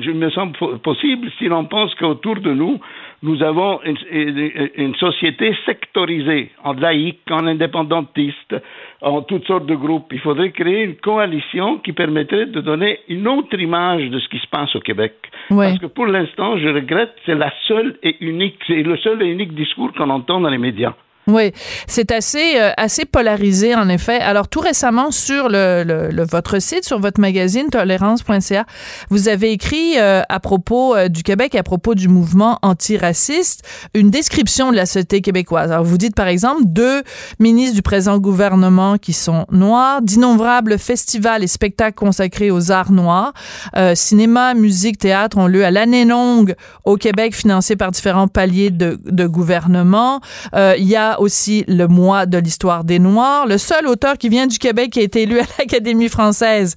je 0.00 0.10
me 0.10 0.28
semble 0.30 0.56
po- 0.58 0.76
possible 0.78 1.30
si 1.38 1.44
l'on 1.46 1.64
pense 1.66 1.94
qu'autour 1.94 2.36
de 2.36 2.52
nous, 2.52 2.80
nous 3.22 3.42
avons 3.42 3.80
une, 3.84 3.96
une- 4.10 4.70
une 4.76 4.94
société 4.96 5.54
sectorisée, 5.64 6.50
en 6.64 6.72
laïque, 6.74 7.20
en 7.30 7.46
indépendantiste, 7.46 8.56
en 9.00 9.22
toutes 9.22 9.46
sortes 9.46 9.66
de 9.66 9.74
groupes. 9.76 10.12
Il 10.12 10.18
faudrait 10.20 10.50
créer 10.50 10.82
une 10.84 10.96
coalition 10.96 11.78
qui 11.78 11.92
permettrait 11.92 12.46
de 12.46 12.60
donner 12.60 12.98
une 13.08 13.28
autre 13.28 13.58
image 13.60 14.10
de 14.10 14.18
ce 14.18 14.28
qui 14.28 14.38
se 14.38 14.46
passe 14.48 14.74
au 14.74 14.80
Québec. 14.80 15.14
Ouais. 15.50 15.66
Parce 15.68 15.78
que 15.78 15.86
pour 15.86 16.06
l'instant, 16.06 16.58
je 16.58 16.68
regrette, 16.68 17.14
c'est 17.26 17.34
la 17.36 17.52
seule 17.68 17.96
et 18.02 18.16
unique, 18.20 18.58
c'est 18.66 18.82
le 18.82 18.96
seul 18.96 19.22
et 19.22 19.26
unique 19.26 19.54
discours 19.54 19.92
qu'on 19.92 20.10
entend 20.10 20.40
dans 20.40 20.50
les 20.50 20.58
médias. 20.58 20.94
Oui, 21.26 21.52
c'est 21.86 22.12
assez 22.12 22.58
euh, 22.58 22.70
assez 22.76 23.06
polarisé 23.06 23.74
en 23.74 23.88
effet. 23.88 24.18
Alors 24.20 24.46
tout 24.48 24.60
récemment 24.60 25.10
sur 25.10 25.48
le, 25.48 25.82
le- 25.82 26.10
le- 26.10 26.24
votre 26.26 26.58
site, 26.60 26.84
sur 26.84 27.00
votre 27.00 27.18
magazine 27.18 27.70
tolérance.ca, 27.70 28.66
vous 29.08 29.28
avez 29.28 29.52
écrit 29.52 29.98
euh, 29.98 30.20
à 30.28 30.38
propos 30.38 30.94
euh, 30.94 31.08
du 31.08 31.22
Québec, 31.22 31.54
à 31.54 31.62
propos 31.62 31.94
du 31.94 32.08
mouvement 32.08 32.58
antiraciste, 32.60 33.62
une 33.94 34.10
description 34.10 34.70
de 34.70 34.76
la 34.76 34.84
société 34.84 35.22
québécoise. 35.22 35.72
Alors 35.72 35.84
vous 35.84 35.96
dites 35.96 36.14
par 36.14 36.28
exemple 36.28 36.62
deux 36.66 37.02
ministres 37.38 37.74
du 37.76 37.82
présent 37.82 38.18
gouvernement 38.18 38.98
qui 38.98 39.14
sont 39.14 39.46
noirs, 39.50 40.02
d'innombrables 40.02 40.78
festivals 40.78 41.42
et 41.42 41.46
spectacles 41.46 41.94
consacrés 41.96 42.50
aux 42.50 42.70
arts 42.70 42.92
noirs, 42.92 43.32
euh, 43.76 43.94
cinéma, 43.94 44.52
musique, 44.52 44.98
théâtre 44.98 45.38
ont 45.38 45.46
lieu 45.46 45.64
à 45.64 45.70
l'année 45.70 46.04
longue 46.04 46.54
au 46.84 46.96
Québec, 46.96 47.34
financés 47.34 47.76
par 47.76 47.92
différents 47.92 48.28
paliers 48.28 48.68
de, 48.70 49.00
de 49.06 49.26
gouvernement. 49.26 50.20
Euh, 50.54 50.74
Il 50.78 50.84
y 50.86 50.96
a 50.96 51.13
aussi 51.20 51.64
le 51.68 51.86
mois 51.88 52.26
de 52.26 52.38
l'histoire 52.38 52.84
des 52.84 52.98
Noirs. 52.98 53.46
Le 53.46 53.58
seul 53.58 53.86
auteur 53.86 54.18
qui 54.18 54.28
vient 54.28 54.46
du 54.46 54.58
Québec 54.58 54.90
qui 54.90 55.00
a 55.00 55.02
été 55.02 55.22
élu 55.22 55.40
à 55.40 55.44
l'Académie 55.58 56.08
française 56.08 56.74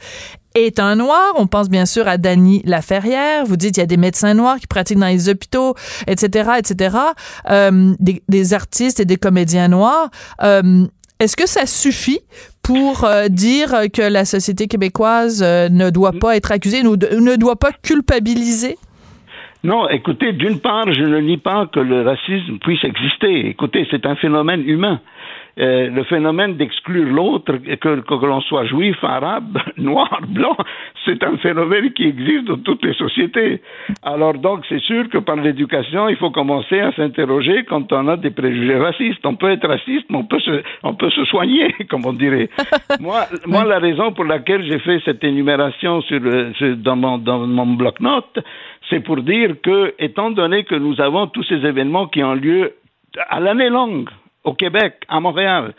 est 0.56 0.80
un 0.80 0.96
noir. 0.96 1.34
On 1.36 1.48
pense 1.48 1.70
bien 1.70 1.86
sûr 1.86 2.08
à 2.08 2.18
Dany 2.18 2.62
Laferrière. 2.66 3.46
Vous 3.46 3.58
dites 3.58 3.78
il 3.78 3.80
y 3.80 3.84
a 3.84 3.88
des 3.88 3.98
médecins 3.98 4.34
noirs 4.34 4.60
qui 4.60 4.68
pratiquent 4.68 5.00
dans 5.00 5.08
les 5.08 5.30
hôpitaux, 5.30 5.76
etc., 6.08 6.52
etc. 6.58 6.98
Euh, 7.50 7.94
des, 8.00 8.54
artistes 8.54 9.00
et 9.00 9.06
des 9.06 9.18
comédiens 9.18 9.68
noirs. 9.68 10.10
Euh, 10.44 10.86
Est-ce 11.20 11.36
que 11.36 11.48
ça 11.48 11.66
suffit 11.66 12.20
pour 12.62 13.04
euh, 13.04 13.28
dire 13.28 13.76
que 13.94 14.02
la 14.02 14.26
société 14.26 14.68
québécoise 14.68 15.42
ne 15.42 15.90
doit 15.90 16.14
pas 16.14 16.36
être 16.36 16.52
accusée, 16.52 16.84
ne 16.84 17.36
doit 17.36 17.58
pas 17.58 17.72
culpabiliser? 17.82 18.78
Non, 19.68 19.90
écoutez, 19.90 20.32
d'une 20.32 20.62
part, 20.62 20.94
je 20.94 21.04
ne 21.04 21.20
nie 21.20 21.36
pas 21.36 21.66
que 21.66 21.82
le 21.82 22.02
racisme 22.02 22.58
puisse 22.60 22.86
exister. 22.86 23.50
Écoutez, 23.50 23.86
c'est 23.92 24.06
un 24.06 24.16
phénomène 24.16 24.64
humain. 24.66 25.02
Euh, 25.60 25.90
le 25.90 26.04
phénomène 26.04 26.56
d'exclure 26.56 27.12
l'autre, 27.12 27.52
que, 27.58 28.00
que, 28.00 28.26
l'on 28.26 28.42
soit 28.42 28.66
juif, 28.66 28.96
arabe, 29.04 29.58
noir, 29.78 30.22
blanc, 30.28 30.56
c'est 31.04 31.22
un 31.24 31.36
phénomène 31.38 31.92
qui 31.94 32.06
existe 32.06 32.46
dans 32.46 32.58
toutes 32.58 32.86
les 32.86 32.94
sociétés. 32.94 33.62
Alors 34.04 34.36
donc, 34.36 34.66
c'est 34.70 34.80
sûr 34.80 35.10
que 35.10 35.18
par 35.18 35.36
l'éducation, 35.36 36.08
il 36.10 36.16
faut 36.16 36.30
commencer 36.30 36.80
à 36.80 36.92
s'interroger 36.94 37.66
quand 37.68 37.92
on 37.92 38.08
a 38.08 38.18
des 38.18 38.30
préjugés 38.30 38.78
racistes. 38.78 39.26
On 39.26 39.36
peut 39.36 39.50
être 39.50 39.68
raciste, 39.68 40.06
mais 40.10 40.18
on 40.18 40.26
peut 40.26 40.40
se, 40.40 40.62
on 40.84 40.94
peut 40.94 41.10
se 41.10 41.26
soigner, 41.26 41.74
comme 41.90 42.06
on 42.06 42.14
dirait. 42.14 42.50
moi, 43.00 43.26
moi, 43.48 43.66
la 43.66 43.80
raison 43.80 44.12
pour 44.12 44.26
laquelle 44.26 44.64
j'ai 44.64 44.80
fait 44.80 45.02
cette 45.04 45.24
énumération 45.24 46.02
sur, 46.04 46.22
sur- 46.56 46.78
dans 46.78 46.96
mon, 46.96 47.18
dans 47.18 47.48
mon 47.48 47.66
bloc-notes, 47.66 48.40
c'est 48.90 49.02
pour 49.02 49.18
dire 49.18 49.56
que, 49.62 49.94
étant 50.00 50.32
donné 50.32 50.64
que 50.64 50.76
nous 50.76 51.00
avons 51.02 51.28
tous 51.28 51.44
ces 51.44 51.66
événements 51.66 52.08
qui 52.08 52.24
ont 52.24 52.36
lieu 52.36 52.74
à 53.30 53.40
l'année 53.40 53.70
longue, 53.70 54.10
au 54.44 54.54
Québec, 54.54 55.04
à 55.10 55.20
Montréal, 55.20 55.74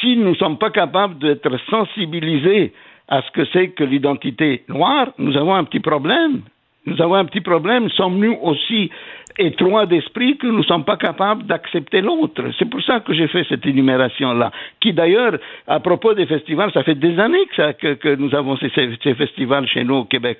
si 0.00 0.16
nous 0.16 0.30
ne 0.30 0.34
sommes 0.34 0.58
pas 0.58 0.70
capables 0.70 1.18
d'être 1.18 1.58
sensibilisés 1.68 2.72
à 3.08 3.22
ce 3.22 3.30
que 3.32 3.44
c'est 3.52 3.68
que 3.70 3.84
l'identité 3.84 4.64
noire, 4.68 5.08
nous 5.18 5.36
avons 5.36 5.54
un 5.54 5.64
petit 5.64 5.80
problème. 5.80 6.42
Nous 6.86 7.02
avons 7.02 7.16
un 7.16 7.24
petit 7.26 7.40
problème. 7.40 7.90
Sommes-nous 7.90 8.38
aussi 8.42 8.90
étroits 9.38 9.86
d'esprit 9.86 10.38
que 10.38 10.46
nous 10.46 10.58
ne 10.58 10.62
sommes 10.62 10.84
pas 10.84 10.96
capables 10.96 11.44
d'accepter 11.44 12.00
l'autre? 12.00 12.42
C'est 12.58 12.68
pour 12.68 12.82
ça 12.82 13.00
que 13.00 13.12
j'ai 13.12 13.28
fait 13.28 13.44
cette 13.48 13.66
énumération-là. 13.66 14.50
Qui 14.80 14.92
d'ailleurs, 14.94 15.38
à 15.66 15.80
propos 15.80 16.14
des 16.14 16.26
festivals, 16.26 16.72
ça 16.72 16.82
fait 16.82 16.94
des 16.94 17.18
années 17.18 17.46
que, 17.54 18.14
nous 18.16 18.34
avons 18.34 18.56
ces 18.56 19.14
festivals 19.14 19.66
chez 19.68 19.84
nous 19.84 19.96
au 19.96 20.04
Québec. 20.04 20.38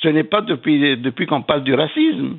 Ce 0.00 0.08
n'est 0.08 0.24
pas 0.24 0.42
depuis, 0.42 0.96
depuis 0.96 1.26
qu'on 1.26 1.42
parle 1.42 1.64
du 1.64 1.74
racisme. 1.74 2.36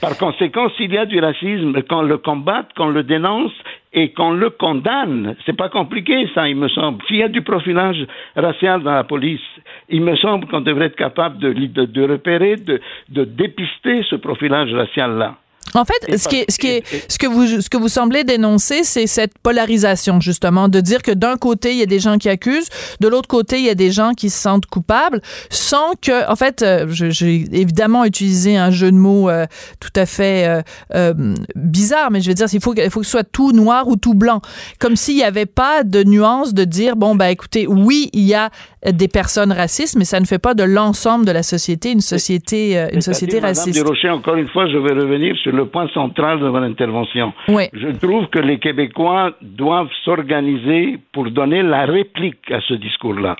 Par 0.00 0.16
conséquent, 0.16 0.68
s'il 0.76 0.92
y 0.92 0.98
a 0.98 1.06
du 1.06 1.18
racisme, 1.18 1.82
qu'on 1.82 2.02
le 2.02 2.18
combatte, 2.18 2.72
qu'on 2.76 2.88
le 2.88 3.02
dénonce 3.02 3.52
et 3.92 4.12
qu'on 4.12 4.30
le 4.30 4.50
condamne, 4.50 5.34
c'est 5.44 5.56
pas 5.56 5.68
compliqué, 5.68 6.28
ça, 6.34 6.48
il 6.48 6.54
me 6.56 6.68
semble. 6.68 7.02
S'il 7.08 7.16
y 7.16 7.22
a 7.24 7.28
du 7.28 7.42
profilage 7.42 8.06
racial 8.36 8.82
dans 8.82 8.94
la 8.94 9.04
police, 9.04 9.40
il 9.88 10.02
me 10.02 10.14
semble 10.16 10.46
qu'on 10.46 10.60
devrait 10.60 10.86
être 10.86 10.96
capable 10.96 11.38
de, 11.38 11.52
de, 11.52 11.84
de 11.84 12.02
repérer, 12.08 12.54
de, 12.56 12.80
de 13.08 13.24
dépister 13.24 14.02
ce 14.08 14.16
profilage 14.16 14.72
racial-là. 14.72 15.34
En 15.74 15.84
fait, 15.84 16.16
ce, 16.18 16.28
qui 16.28 16.36
est, 16.36 16.50
ce, 16.50 16.58
qui 16.58 16.68
est, 16.68 16.82
ce, 17.08 17.18
que 17.18 17.26
vous, 17.26 17.60
ce 17.60 17.68
que 17.68 17.76
vous 17.76 17.88
semblez 17.88 18.24
dénoncer, 18.24 18.84
c'est 18.84 19.06
cette 19.06 19.38
polarisation, 19.38 20.20
justement, 20.20 20.68
de 20.68 20.80
dire 20.80 21.02
que 21.02 21.10
d'un 21.10 21.36
côté, 21.36 21.72
il 21.72 21.78
y 21.78 21.82
a 21.82 21.86
des 21.86 22.00
gens 22.00 22.18
qui 22.18 22.28
accusent, 22.28 22.68
de 23.00 23.08
l'autre 23.08 23.28
côté, 23.28 23.58
il 23.58 23.64
y 23.64 23.70
a 23.70 23.74
des 23.74 23.90
gens 23.92 24.12
qui 24.14 24.30
se 24.30 24.38
sentent 24.40 24.66
coupables, 24.66 25.20
sans 25.50 25.92
que, 26.00 26.30
en 26.30 26.36
fait, 26.36 26.62
euh, 26.62 26.86
j'ai 26.88 27.44
évidemment 27.52 28.04
utilisé 28.04 28.56
un 28.56 28.70
jeu 28.70 28.90
de 28.90 28.96
mots 28.96 29.28
euh, 29.28 29.46
tout 29.80 29.92
à 29.96 30.06
fait 30.06 30.46
euh, 30.46 30.62
euh, 30.94 31.34
bizarre, 31.54 32.10
mais 32.10 32.20
je 32.20 32.28
veux 32.28 32.34
dire, 32.34 32.46
il 32.52 32.60
faut, 32.60 32.72
que- 32.74 32.80
il 32.82 32.90
faut 32.90 33.00
que 33.00 33.06
ce 33.06 33.12
soit 33.12 33.24
tout 33.24 33.52
noir 33.52 33.88
ou 33.88 33.96
tout 33.96 34.14
blanc. 34.14 34.40
Comme 34.78 34.96
s'il 34.96 35.16
n'y 35.16 35.24
avait 35.24 35.46
pas 35.46 35.84
de 35.84 36.02
nuance 36.04 36.54
de 36.54 36.64
dire, 36.64 36.96
bon, 36.96 37.14
ben 37.14 37.26
écoutez, 37.28 37.66
oui, 37.66 38.10
il 38.12 38.22
y 38.22 38.34
a 38.34 38.50
des 38.86 39.08
personnes 39.08 39.50
racistes, 39.52 39.96
mais 39.98 40.04
ça 40.04 40.20
ne 40.20 40.24
fait 40.24 40.38
pas 40.38 40.54
de 40.54 40.62
l'ensemble 40.62 41.26
de 41.26 41.32
la 41.32 41.42
société 41.42 41.90
une 41.90 42.00
société, 42.00 42.78
euh, 42.78 42.86
une 42.92 43.00
société 43.00 43.40
raciste. 43.40 43.66
Madame 43.68 43.82
Desrochers, 43.82 44.10
encore 44.10 44.36
une 44.36 44.48
fois, 44.48 44.68
je 44.68 44.78
vais 44.78 44.94
revenir 44.94 45.36
sur 45.42 45.52
le 45.52 45.66
point 45.66 45.88
central 45.92 46.38
de 46.40 46.48
mon 46.48 46.62
intervention. 46.62 47.32
Oui. 47.48 47.64
Je 47.72 47.88
trouve 47.98 48.26
que 48.28 48.38
les 48.38 48.58
Québécois 48.58 49.32
doivent 49.42 49.90
s'organiser 50.04 50.98
pour 51.12 51.30
donner 51.30 51.62
la 51.62 51.86
réplique 51.86 52.50
à 52.52 52.60
ce 52.68 52.74
discours-là. 52.74 53.36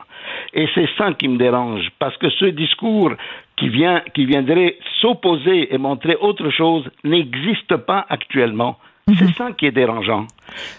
Et 0.54 0.66
c'est 0.74 0.88
ça 0.98 1.12
qui 1.18 1.28
me 1.28 1.38
dérange, 1.38 1.88
parce 1.98 2.16
que 2.16 2.28
ce 2.30 2.46
discours 2.46 3.12
qui, 3.56 3.68
vient, 3.68 4.02
qui 4.14 4.24
viendrait 4.26 4.76
s'opposer 5.00 5.72
et 5.72 5.78
montrer 5.78 6.16
autre 6.20 6.50
chose 6.50 6.84
n'existe 7.04 7.76
pas 7.76 8.06
actuellement. 8.08 8.76
C'est 9.18 9.32
ça 9.36 9.52
qui 9.56 9.64
est 9.64 9.70
dérangeant. 9.72 10.26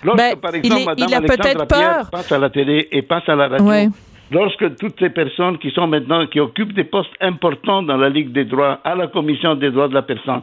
Lorsque, 0.04 0.36
par 0.36 0.54
exemple, 0.54 0.60
Mhm. 0.60 0.60
Ben, 0.60 0.64
il 0.64 0.82
est- 0.82 0.86
Madame 0.86 1.08
il 1.10 1.16
a 1.16 1.22
peut-être 1.22 1.68
Pierre 1.68 1.96
peur. 1.98 2.10
passe 2.12 2.32
à 2.32 2.38
la 2.38 2.50
télé 2.52 2.88
et 2.92 3.02
passe 3.02 3.28
à 3.28 3.36
la 3.36 3.48
radio, 3.48 3.66
Ouais. 3.66 3.88
Lorsque 4.32 4.76
toutes 4.78 5.00
ces 5.00 5.10
personnes 5.10 5.58
qui 5.58 5.72
sont 5.72 5.88
maintenant, 5.88 6.28
qui 6.28 6.40
occupent 6.40 6.74
des 6.74 6.84
postes 6.84 7.14
importants 7.22 7.84
dans 7.84 7.98
la 7.98 8.10
Ligue 8.10 8.32
des 8.32 8.46
droits, 8.46 8.80
à 8.84 8.96
la 8.96 9.08
Commission 9.08 9.56
des 9.56 9.72
droits 9.72 9.88
de 9.88 9.94
la 9.94 10.02
personne, 10.02 10.42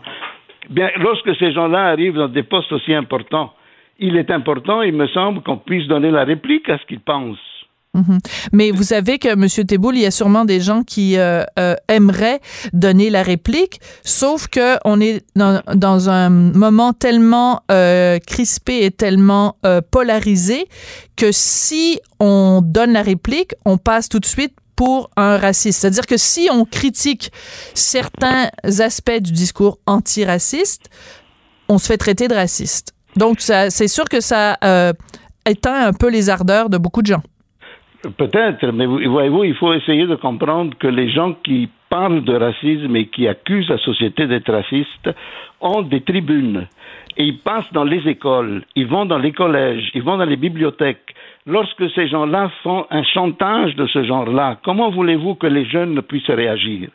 bien, 0.71 0.91
lorsque 0.99 1.35
ces 1.37 1.53
gens-là 1.53 1.87
arrivent 1.87 2.17
dans 2.17 2.29
des 2.29 2.43
postes 2.43 2.73
aussi 2.73 2.95
importants, 2.95 3.55
il 3.99 4.17
est 4.17 4.31
important, 4.31 4.83
il 4.83 4.95
me 4.95 5.07
semble, 5.09 5.43
qu'on 5.43 5.57
puisse 5.57 5.87
donner 5.87 6.11
la 6.11 6.25
réplique 6.25 6.69
à 6.69 6.79
ce 6.79 6.85
qu'ils 6.87 7.01
pensent. 7.01 7.56
Mhm. 7.97 8.19
Mais 8.53 8.71
vous 8.71 8.83
savez 8.83 9.19
que 9.19 9.29
M. 9.29 9.49
Teboul, 9.67 9.97
il 9.97 10.03
y 10.03 10.07
a 10.07 10.11
sûrement 10.11 10.45
des 10.45 10.61
gens 10.61 10.83
qui 10.83 11.17
euh, 11.17 11.45
euh, 11.59 11.75
aimeraient 11.89 12.41
donner 12.73 13.09
la 13.11 13.23
réplique, 13.23 13.81
sauf 14.05 14.49
que 14.49 14.77
on 14.85 15.01
est 15.01 15.25
dans, 15.35 15.63
dans 15.75 16.11
un 16.11 16.29
moment 16.29 16.93
tellement 16.93 17.63
euh, 17.71 18.19
crispé 18.19 18.85
et 18.85 18.91
tellement 18.91 19.57
euh, 19.65 19.81
polarisé 19.91 20.69
que 21.17 21.33
si 21.33 22.01
on 22.21 22.61
donne 22.63 22.93
la 22.93 23.03
réplique, 23.03 23.55
on 23.65 23.79
passe 23.79 24.09
tout 24.09 24.21
de 24.21 24.27
suite 24.27 24.53
pour 24.77 25.09
un 25.17 25.39
raciste. 25.39 25.81
C'est-à-dire 25.81 26.07
que 26.07 26.19
si 26.19 26.49
on 26.53 26.67
critique 26.67 27.33
certains 27.73 28.51
aspects 28.79 29.21
du 29.21 29.33
discours 29.33 29.79
antiraciste, 29.87 30.91
on 31.69 31.79
se 31.79 31.87
fait 31.87 31.97
traiter 31.97 32.29
de 32.29 32.35
raciste. 32.35 32.93
Donc, 33.17 33.41
c'est 33.41 33.89
sûr 33.89 34.05
que 34.05 34.21
ça 34.21 34.59
euh, 34.63 34.93
éteint 35.47 35.87
un 35.87 35.93
peu 35.95 36.09
les 36.11 36.29
ardeurs 36.29 36.69
de 36.69 36.77
beaucoup 36.77 37.01
de 37.01 37.07
gens. 37.07 37.23
Peut-être, 38.17 38.67
mais 38.73 38.87
voyez-vous, 38.87 39.45
il 39.45 39.55
faut 39.55 39.73
essayer 39.73 40.07
de 40.07 40.17
comprendre 40.17 40.77
que 40.79 40.87
les 40.87 41.09
gens 41.11 41.33
qui 41.45 41.69
parlent 41.89 42.25
de 42.25 42.35
racisme 42.35 42.95
et 42.97 43.07
qui 43.07 43.29
accusent 43.29 43.69
la 43.69 43.79
société 43.79 44.27
d'être 44.27 44.53
raciste 44.53 45.11
ont 45.61 45.83
des 45.83 46.01
tribunes. 46.03 46.67
Et 47.17 47.25
ils 47.25 47.39
passent 47.39 47.73
dans 47.73 47.85
les 47.85 48.07
écoles, 48.09 48.63
ils 48.75 48.87
vont 48.87 49.07
dans 49.07 49.19
les 49.19 49.33
collèges, 49.33 49.91
ils 49.95 50.03
vont 50.03 50.19
dans 50.19 50.27
les 50.27 50.37
bibliothèques. 50.37 51.15
Lorsque 51.47 51.89
ces 51.93 52.09
gens-là 52.09 52.51
font 52.63 52.87
un 52.91 53.05
chantage 53.05 53.75
de 53.77 53.87
ce 53.87 54.03
genre-là, 54.05 54.59
comment 54.65 54.91
voulez-vous 54.91 55.37
que 55.37 55.47
les 55.47 55.65
jeunes 55.65 55.95
ne 55.95 56.01
puissent 56.01 56.29
réagir? 56.29 56.89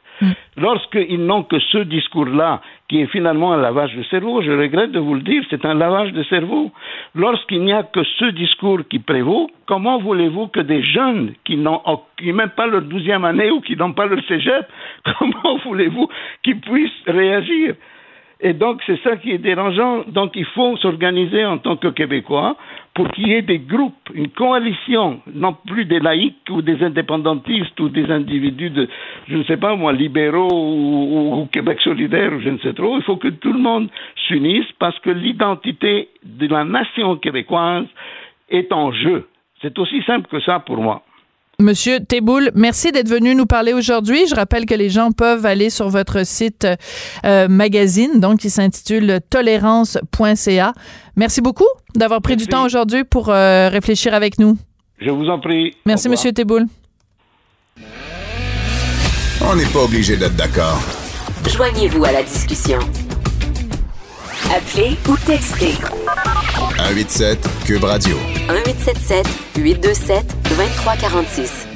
Lorsqu'ils 0.57 1.25
n'ont 1.25 1.43
que 1.43 1.57
ce 1.59 1.79
discours-là, 1.79 2.61
qui 2.91 2.99
est 2.99 3.07
finalement 3.07 3.53
un 3.53 3.61
lavage 3.61 3.95
de 3.95 4.03
cerveau, 4.03 4.41
je 4.41 4.51
regrette 4.51 4.91
de 4.91 4.99
vous 4.99 5.13
le 5.13 5.21
dire, 5.21 5.41
c'est 5.49 5.63
un 5.63 5.75
lavage 5.75 6.11
de 6.11 6.23
cerveau. 6.23 6.71
Lorsqu'il 7.15 7.63
n'y 7.63 7.71
a 7.71 7.83
que 7.83 8.03
ce 8.03 8.25
discours 8.31 8.79
qui 8.89 8.99
prévaut, 8.99 9.49
comment 9.65 9.97
voulez-vous 9.99 10.47
que 10.47 10.59
des 10.59 10.83
jeunes 10.83 11.31
qui 11.45 11.55
n'ont 11.55 11.81
même 12.21 12.49
pas 12.49 12.67
leur 12.67 12.81
douzième 12.81 13.23
année 13.23 13.49
ou 13.49 13.61
qui 13.61 13.77
n'ont 13.77 13.93
pas 13.93 14.07
leur 14.07 14.21
cégep, 14.25 14.65
comment 15.17 15.57
voulez-vous 15.63 16.09
qu'ils 16.43 16.59
puissent 16.59 17.03
réagir? 17.07 17.75
Et 18.41 18.51
donc, 18.51 18.81
c'est 18.85 18.99
ça 19.03 19.15
qui 19.15 19.31
est 19.31 19.37
dérangeant. 19.37 20.03
Donc, 20.07 20.31
il 20.35 20.45
faut 20.45 20.75
s'organiser 20.75 21.45
en 21.45 21.59
tant 21.59 21.77
que 21.77 21.87
Québécois 21.87 22.57
pour 23.01 23.11
qu'il 23.13 23.29
y 23.29 23.33
ait 23.33 23.41
des 23.41 23.57
groupes, 23.57 24.11
une 24.13 24.27
coalition, 24.27 25.21
non 25.33 25.55
plus 25.65 25.85
des 25.85 25.99
laïcs 25.99 26.47
ou 26.51 26.61
des 26.61 26.83
indépendantistes 26.83 27.79
ou 27.79 27.89
des 27.89 28.11
individus 28.11 28.69
de, 28.69 28.87
je 29.27 29.37
ne 29.37 29.43
sais 29.45 29.57
pas 29.57 29.75
moi, 29.75 29.91
libéraux 29.91 30.49
ou, 30.51 31.49
Québec 31.51 31.81
solidaire 31.81 32.31
ou 32.31 32.39
je 32.41 32.49
ne 32.49 32.59
sais 32.59 32.73
trop. 32.73 32.97
Il 32.97 33.03
faut 33.03 33.17
que 33.17 33.29
tout 33.29 33.53
le 33.53 33.59
monde 33.59 33.89
s'unisse 34.27 34.71
parce 34.77 34.99
que 34.99 35.09
l'identité 35.09 36.09
de 36.23 36.45
la 36.45 36.63
nation 36.63 37.15
québécoise 37.15 37.87
est 38.51 38.71
en 38.71 38.91
jeu. 38.91 39.27
C'est 39.63 39.79
aussi 39.79 40.03
simple 40.03 40.27
que 40.27 40.39
ça 40.39 40.59
pour 40.59 40.77
moi. 40.77 41.01
Monsieur 41.61 41.99
Teboul, 41.99 42.51
merci 42.55 42.91
d'être 42.91 43.07
venu 43.07 43.35
nous 43.35 43.45
parler 43.45 43.73
aujourd'hui. 43.73 44.25
Je 44.27 44.33
rappelle 44.33 44.65
que 44.65 44.73
les 44.73 44.89
gens 44.89 45.11
peuvent 45.11 45.45
aller 45.45 45.69
sur 45.69 45.89
votre 45.89 46.25
site 46.25 46.67
euh, 47.23 47.47
magazine, 47.47 48.19
donc 48.19 48.39
qui 48.39 48.49
s'intitule 48.49 49.19
tolérance.ca. 49.29 50.73
Merci 51.15 51.41
beaucoup 51.41 51.67
d'avoir 51.95 52.21
pris 52.21 52.35
du 52.35 52.47
temps 52.47 52.65
aujourd'hui 52.65 53.03
pour 53.03 53.29
euh, 53.29 53.69
réfléchir 53.69 54.15
avec 54.15 54.39
nous. 54.39 54.57
Je 54.99 55.11
vous 55.11 55.27
en 55.27 55.39
prie. 55.39 55.75
Merci, 55.85 56.09
Monsieur 56.09 56.31
Teboul. 56.31 56.65
On 59.43 59.55
n'est 59.55 59.65
pas 59.65 59.83
obligé 59.83 60.17
d'être 60.17 60.35
d'accord. 60.35 60.81
Joignez-vous 61.47 62.03
à 62.05 62.11
la 62.11 62.23
discussion. 62.23 62.79
Appelez 64.49 64.97
ou 65.07 65.15
textez. 65.25 65.73
187 66.77 67.49
Cube 67.65 67.83
Radio. 67.83 68.17
1877 68.49 69.27
827 69.57 70.40
2346. 70.57 71.67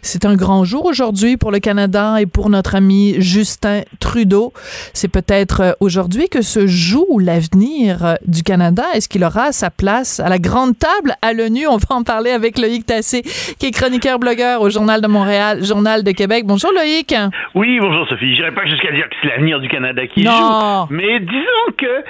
C'est 0.00 0.24
un 0.24 0.36
grand 0.36 0.62
jour 0.64 0.84
aujourd'hui 0.84 1.36
pour 1.36 1.50
le 1.50 1.58
Canada 1.58 2.20
et 2.20 2.26
pour 2.26 2.50
notre 2.50 2.76
ami 2.76 3.16
Justin 3.18 3.80
Trudeau. 3.98 4.52
C'est 4.94 5.10
peut-être 5.10 5.60
euh, 5.60 5.72
aujourd'hui 5.80 6.28
que 6.28 6.40
se 6.40 6.68
joue 6.68 7.18
l'avenir 7.18 8.04
euh, 8.04 8.14
du 8.24 8.44
Canada. 8.44 8.84
Est-ce 8.94 9.08
qu'il 9.08 9.24
aura 9.24 9.50
sa 9.50 9.70
place 9.70 10.20
à 10.20 10.28
la 10.28 10.38
grande 10.38 10.78
table 10.78 11.14
à 11.20 11.32
l'ONU? 11.32 11.66
On 11.66 11.78
va 11.78 11.96
en 11.96 12.04
parler 12.04 12.30
avec 12.30 12.58
Loïc 12.58 12.86
Tassé, 12.86 13.22
qui 13.58 13.66
est 13.66 13.72
chroniqueur 13.72 14.20
blogueur 14.20 14.62
au 14.62 14.70
Journal 14.70 15.00
de 15.00 15.08
Montréal, 15.08 15.64
Journal 15.64 16.04
de 16.04 16.12
Québec. 16.12 16.44
Bonjour 16.46 16.70
Loïc. 16.72 17.12
Oui, 17.56 17.80
bonjour 17.80 18.06
Sophie. 18.08 18.36
Je 18.36 18.42
n'irai 18.42 18.54
pas 18.54 18.66
jusqu'à 18.66 18.92
dire 18.92 19.08
que 19.08 19.16
c'est 19.20 19.28
l'avenir 19.28 19.58
du 19.58 19.68
Canada 19.68 20.06
qui 20.06 20.22
non. 20.22 20.86
joue. 20.86 20.94
Mais 20.94 21.18
disons 21.18 21.74
que, 21.76 22.04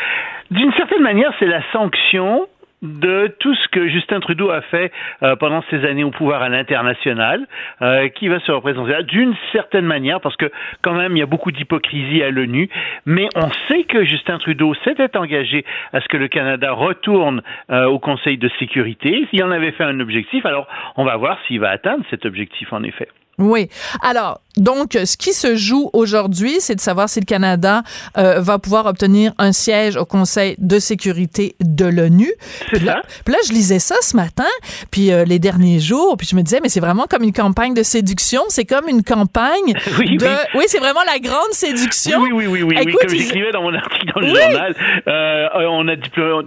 d'une 0.51 0.73
certaine 0.75 1.03
manière, 1.03 1.33
c'est 1.39 1.47
la 1.47 1.63
sanction 1.73 2.47
de 2.87 3.35
tout 3.39 3.55
ce 3.55 3.69
que 3.69 3.89
Justin 3.89 4.21
Trudeau 4.21 4.51
a 4.51 4.63
fait 4.63 4.93
euh, 5.23 5.37
pendant 5.37 5.63
ses 5.71 5.85
années 5.85 6.05
au 6.05 6.11
pouvoir 6.11 6.43
à 6.43 6.49
l'international, 6.49 7.47
euh, 7.83 8.09
qui 8.09 8.29
va 8.29 8.41
se 8.41 8.53
représenter 8.53 9.03
d'une 9.05 9.35
certaine 9.53 9.85
manière, 9.85 10.21
parce 10.21 10.37
que 10.37 10.51
quand 10.83 10.95
même 10.95 11.17
il 11.17 11.21
y 11.21 11.23
a 11.23 11.27
beaucoup 11.27 11.53
d'hypocrisie 11.53 12.23
à 12.23 12.31
l'ONU, 12.31 12.69
mais 13.05 13.29
on 13.35 13.51
sait 13.69 13.85
que 13.85 14.05
Justin 14.05 14.39
Trudeau 14.39 14.75
s'était 14.85 15.17
engagé 15.17 15.65
à 15.93 16.01
ce 16.01 16.09
que 16.09 16.17
le 16.17 16.29
Canada 16.29 16.73
retourne 16.73 17.43
euh, 17.71 17.87
au 17.87 17.99
Conseil 17.99 18.39
de 18.39 18.49
sécurité. 18.59 19.27
S'il 19.31 19.43
en 19.45 19.51
avait 19.51 19.73
fait 19.73 19.85
un 19.85 20.01
objectif, 20.01 20.47
alors 20.47 20.67
on 20.97 21.05
va 21.05 21.17
voir 21.17 21.39
s'il 21.47 21.61
va 21.61 21.71
atteindre 21.71 22.05
cet 22.11 22.25
objectif 22.27 22.73
en 22.73 22.83
effet. 22.83 23.09
Oui. 23.39 23.69
Alors, 24.03 24.41
donc, 24.57 24.93
ce 24.93 25.17
qui 25.19 25.33
se 25.35 25.55
joue 25.55 25.91
aujourd'hui, 25.93 26.61
c'est 26.61 26.75
de 26.75 26.81
savoir 26.81 27.11
si 27.11 27.21
le 27.21 27.27
Canada 27.27 27.83
euh, 28.17 28.41
va 28.41 28.59
pouvoir 28.59 28.87
obtenir 28.87 29.33
un 29.39 29.53
siège 29.53 29.97
au 29.97 30.07
Conseil 30.07 30.55
de 30.59 30.79
sécurité 30.79 31.55
de 31.61 31.85
l'ONU. 31.85 32.33
C'est 32.71 32.83
ça. 32.83 33.03
Puis 33.25 33.35
là, 33.35 33.41
je 33.47 33.53
lisais 33.53 33.79
ça 33.79 33.97
ce 34.01 34.17
matin, 34.17 34.49
puis 34.91 35.13
euh, 35.13 35.25
les 35.25 35.39
derniers 35.39 35.79
jours, 35.79 36.17
puis 36.17 36.27
je 36.27 36.35
me 36.35 36.41
disais, 36.41 36.61
mais 36.63 36.71
c'est 36.71 36.81
vraiment 36.81 37.05
comme 37.05 37.23
une 37.23 37.35
campagne 37.35 37.75
de 37.75 37.83
séduction. 37.83 38.43
C'est 38.49 38.65
comme 38.65 38.89
une 38.89 39.03
campagne 39.03 39.75
oui, 39.99 40.17
de... 40.17 40.25
Oui. 40.25 40.33
oui 40.55 40.65
c'est 40.69 40.79
vraiment 40.79 41.05
la 41.07 41.19
grande 41.19 41.53
séduction. 41.53 42.19
Oui, 42.21 42.31
oui, 42.33 42.47
oui, 42.47 42.63
oui. 42.63 42.77
Écoute, 42.81 43.01
comme 43.01 43.11
j'écrivais 43.11 43.53
dans 43.53 43.63
mon 43.63 43.75
article 43.75 44.07
dans 44.15 44.21
le 44.21 44.29
journal, 44.29 44.75
euh, 45.07 45.49
on 45.69 45.87
a 45.89 45.97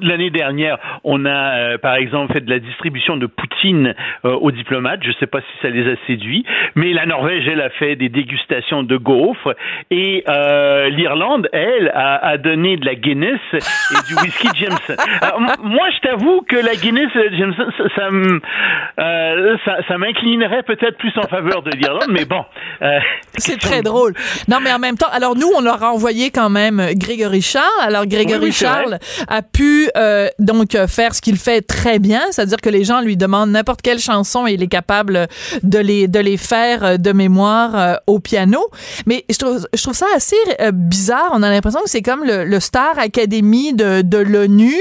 l'année 0.01 0.31
dernière, 0.31 0.79
on 1.03 1.25
a, 1.25 1.77
par 1.77 1.95
exemple, 1.95 2.33
fait 2.33 2.41
de 2.41 2.49
la 2.49 2.59
distribution 2.59 3.17
de 3.17 3.27
Poutine 3.27 3.93
aux 4.23 4.51
diplomates. 4.51 5.01
Je 5.03 5.09
ne 5.09 5.13
sais 5.19 5.27
pas 5.27 5.41
si 5.41 5.61
ça 5.61 5.69
les 5.69 5.91
a 5.91 5.95
séduits, 6.07 6.43
mais 6.80 6.93
la 6.93 7.05
Norvège, 7.05 7.45
elle 7.45 7.59
a 7.59 7.69
fait 7.71 7.97
des 7.97 8.07
dégustations 8.07 8.84
de 8.84 8.95
gaufres 8.95 9.53
et 9.91 10.23
euh, 10.30 10.88
l'Irlande, 10.88 11.49
elle, 11.51 11.91
a, 11.93 12.25
a, 12.25 12.38
donné 12.38 12.77
de 12.77 12.86
la 12.86 12.95
Guinness 12.95 13.39
et 13.53 14.07
du 14.07 14.15
whisky 14.21 14.47
Jameson. 14.55 14.95
Alors, 15.21 15.41
moi, 15.61 15.89
je 15.93 16.07
t'avoue 16.07 16.41
que 16.47 16.55
la 16.55 16.75
Guinness 16.75 17.11
Jameson, 17.38 17.65
ça, 17.77 17.84
ça, 17.97 18.07
euh, 18.07 19.57
ça, 19.65 19.75
ça 19.89 19.97
m'inclinerait 19.97 20.63
peut-être 20.63 20.97
plus 20.97 21.11
en 21.17 21.27
faveur 21.27 21.63
de 21.63 21.71
l'Irlande, 21.71 22.11
mais 22.11 22.23
bon. 22.23 22.45
Euh, 22.82 22.99
C'est 23.36 23.59
très 23.59 23.82
drôle. 23.82 24.13
Non, 24.47 24.59
mais 24.63 24.71
en 24.71 24.80
même 24.80 24.97
temps, 24.97 25.09
alors 25.11 25.36
nous, 25.36 25.49
on 25.53 25.61
leur 25.61 25.84
a 25.84 25.91
envoyé 25.91 26.32
quand 26.32 26.49
même 26.49 26.82
Grégory 26.95 27.41
Charles. 27.41 27.65
Alors 27.82 28.05
Grégory 28.05 28.39
oui, 28.39 28.45
oui, 28.45 28.51
Charles 28.53 28.99
a 29.27 29.41
pu 29.41 29.89
euh, 29.97 30.30
donc 30.39 30.77
faire 30.88 31.13
ce 31.13 31.21
qu'il 31.21 31.36
fait 31.36 31.61
très 31.61 31.99
bien, 31.99 32.21
c'est-à-dire 32.32 32.61
que 32.63 32.69
les 32.69 32.86
gens 32.86 33.01
lui 33.01 33.17
demandent 33.17 33.51
n'importe 33.51 33.82
quelle 33.82 33.99
chanson 33.99 34.47
et 34.47 34.53
il 34.53 34.63
est 34.63 34.67
capable 34.67 35.27
de 35.63 35.80
les 35.80 36.07
de 36.07 36.19
les 36.19 36.38
faire 36.38 36.68
de 36.78 37.11
mémoire 37.11 37.76
euh, 37.76 37.95
au 38.07 38.20
piano. 38.20 38.59
Mais 39.05 39.26
je 39.30 39.38
trouve, 39.38 39.67
je 39.74 39.82
trouve 39.82 39.95
ça 39.95 40.05
assez 40.15 40.36
euh, 40.61 40.72
bizarre. 40.72 41.32
On 41.34 41.43
a 41.43 41.49
l'impression 41.49 41.82
que 41.82 41.89
c'est 41.89 42.01
comme 42.01 42.24
le, 42.24 42.45
le, 42.45 42.59
Star 42.59 42.97
Academy 42.99 43.74
de, 43.74 44.01
de 44.01 44.17
l'ONU 44.17 44.76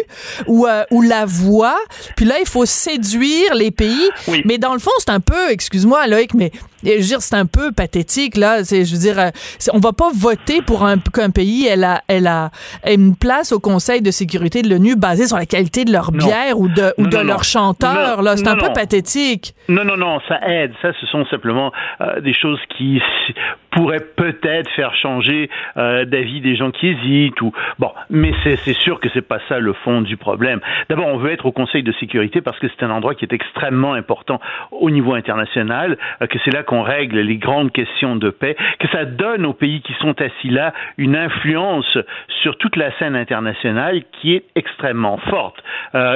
ou 0.47 0.67
euh, 0.67 0.85
la 1.03 1.25
voix. 1.27 1.79
Puis 2.17 2.27
là, 2.27 2.37
il 2.41 2.47
faut 2.47 2.67
séduire 2.67 3.55
les 3.55 3.71
pays. 3.71 4.09
Oui. 4.27 4.43
Mais 4.45 4.59
dans 4.59 4.73
le 4.73 4.79
fond, 4.79 4.91
c'est 4.99 5.11
un 5.11 5.21
peu, 5.21 5.51
excuse-moi 5.51 6.07
Loïc, 6.07 6.35
mais 6.35 6.51
je 6.85 6.91
veux 6.91 6.99
dire, 6.99 7.23
c'est 7.23 7.35
un 7.35 7.47
peu 7.47 7.73
pathétique 7.73 8.37
là. 8.37 8.63
Je 8.63 8.77
veux 8.93 8.99
dire, 8.99 9.19
euh, 9.19 9.31
on 9.73 9.81
va 9.81 9.93
pas 9.93 10.11
voter 10.15 10.63
pour 10.63 10.85
un 10.85 10.97
qu'un 10.99 11.31
pays 11.31 11.67
elle 11.67 11.85
a, 11.85 12.03
elle 12.09 12.27
a 12.27 12.51
une 12.87 13.17
place 13.17 13.53
au 13.53 13.59
Conseil 13.59 14.03
de 14.03 14.11
sécurité 14.11 14.63
de 14.63 14.69
l'ONU 14.69 14.95
basée 14.97 15.27
sur 15.27 15.37
la 15.37 15.47
qualité 15.47 15.85
de 15.85 15.93
leur 15.93 16.13
Non. 16.13 16.25
bière 16.27 16.59
ou 16.59 16.69
de 16.69 16.95
ou 16.99 17.03
Non, 17.03 17.09
de 17.09 17.17
non, 17.17 17.23
leur 17.25 17.45
chanteur. 17.45 18.23
Là, 18.23 18.37
c'est 18.37 18.49
un 18.49 18.57
peu 18.57 18.73
pathétique. 18.73 19.55
Non, 19.69 19.85
non, 19.85 19.97
non, 19.97 20.21
ça 20.29 20.39
aide. 20.49 20.73
Ça, 20.83 20.89
ce 21.01 21.07
sont 21.07 21.25
simplement 21.31 21.73
euh, 22.01 22.21
des 22.21 22.33
choses 22.33 22.61
qui 22.77 23.01
pourraient 23.71 24.05
peut-être 24.17 24.71
faire 24.71 24.95
changer 24.95 25.51
euh, 25.77 26.05
d'avis 26.05 26.41
des 26.41 26.57
gens 26.57 26.71
qui 26.71 26.89
hésitent. 26.89 27.41
Ou 27.41 27.53
bon, 27.79 27.93
mais 28.11 28.33
c'est 28.43 28.73
sûr 28.75 29.01
que 29.01 29.09
c'est 29.15 29.27
pas 29.27 29.39
ça 29.49 29.59
le 29.59 29.73
fond 29.73 30.01
du 30.01 30.17
problème. 30.17 30.61
D'abord, 30.89 31.07
on 31.07 31.19
veut 31.19 31.31
être 31.31 31.47
au 31.47 31.53
Conseil 31.53 31.83
de 31.83 31.93
sécurité 31.93 32.41
parce 32.41 32.59
que 32.59 32.69
c'est 32.69 32.85
un 32.85 32.91
endroit 32.91 33.15
qui 33.15 33.25
est 33.25 33.33
extrêmement 33.33 33.95
important 33.95 34.41
au 34.71 34.91
niveau 34.91 35.15
international, 35.15 35.99
euh, 36.23 36.27
que 36.27 36.39
c'est 36.45 36.53
là 36.53 36.63
qu'on 36.63 36.83
règle 36.83 37.21
les 37.21 37.37
grandes 37.37 37.73
questions 37.73 38.17
de 38.17 38.31
paix, 38.31 38.57
que 38.79 38.89
ça 38.89 39.05
donne 39.05 39.47
aux 39.47 39.53
pays 39.53 39.81
qui 39.83 39.95
sont 40.01 40.21
assis 40.21 40.51
là 40.51 40.73
une 40.97 41.17
influence 41.17 41.99
sur 42.43 42.57
toute 42.59 42.77
la 42.77 42.97
scène 42.99 43.17
internationale 43.17 44.03
qui 44.13 44.35
est 44.35 44.45
extrêmement 44.55 45.19
forte. 45.19 45.63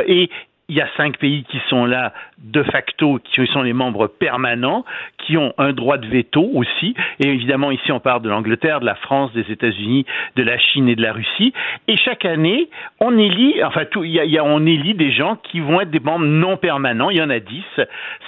Et 0.07 0.31
il 0.73 0.77
y 0.77 0.81
a 0.81 0.89
cinq 0.97 1.19
pays 1.19 1.45
qui 1.45 1.61
sont 1.69 1.85
là 1.85 2.15
de 2.43 2.63
facto, 2.65 3.19
qui 3.25 3.47
sont 3.49 3.63
les 3.63 3.73
membres 3.73 4.07
permanents, 4.09 4.85
qui 5.19 5.37
ont 5.37 5.53
un 5.59 5.73
droit 5.73 5.97
de 5.99 6.07
veto 6.07 6.49
aussi. 6.55 6.95
Et 7.21 7.29
évidemment, 7.29 7.71
ici, 7.71 7.93
on 7.93 8.01
parle 8.01 8.23
de 8.23 8.29
l'Angleterre, 8.29 8.81
de 8.81 8.87
la 8.87 8.97
France, 8.97 9.33
des 9.33 9.51
États-Unis, 9.51 10.05
de 10.37 10.43
la 10.43 10.59
Chine 10.59 10.89
et 10.89 10.97
de 10.97 11.03
la 11.03 11.13
Russie. 11.13 11.53
Et 11.89 11.97
chaque 11.97 12.25
année, 12.25 12.69
on 13.01 13.17
élit, 13.17 13.63
enfin, 13.65 13.85
tout, 13.85 14.03
y 14.05 14.19
a, 14.19 14.25
y 14.25 14.39
a- 14.39 14.45
on 14.45 14.67
élit 14.67 14.95
des 14.95 15.13
gens 15.13 15.37
qui 15.37 15.61
vont 15.61 15.81
être 15.81 15.91
des 15.91 16.01
membres 16.01 16.25
non 16.25 16.57
permanents. 16.57 17.11
Il 17.11 17.17
y 17.19 17.23
en 17.23 17.31
a 17.31 17.39
dix. 17.39 17.65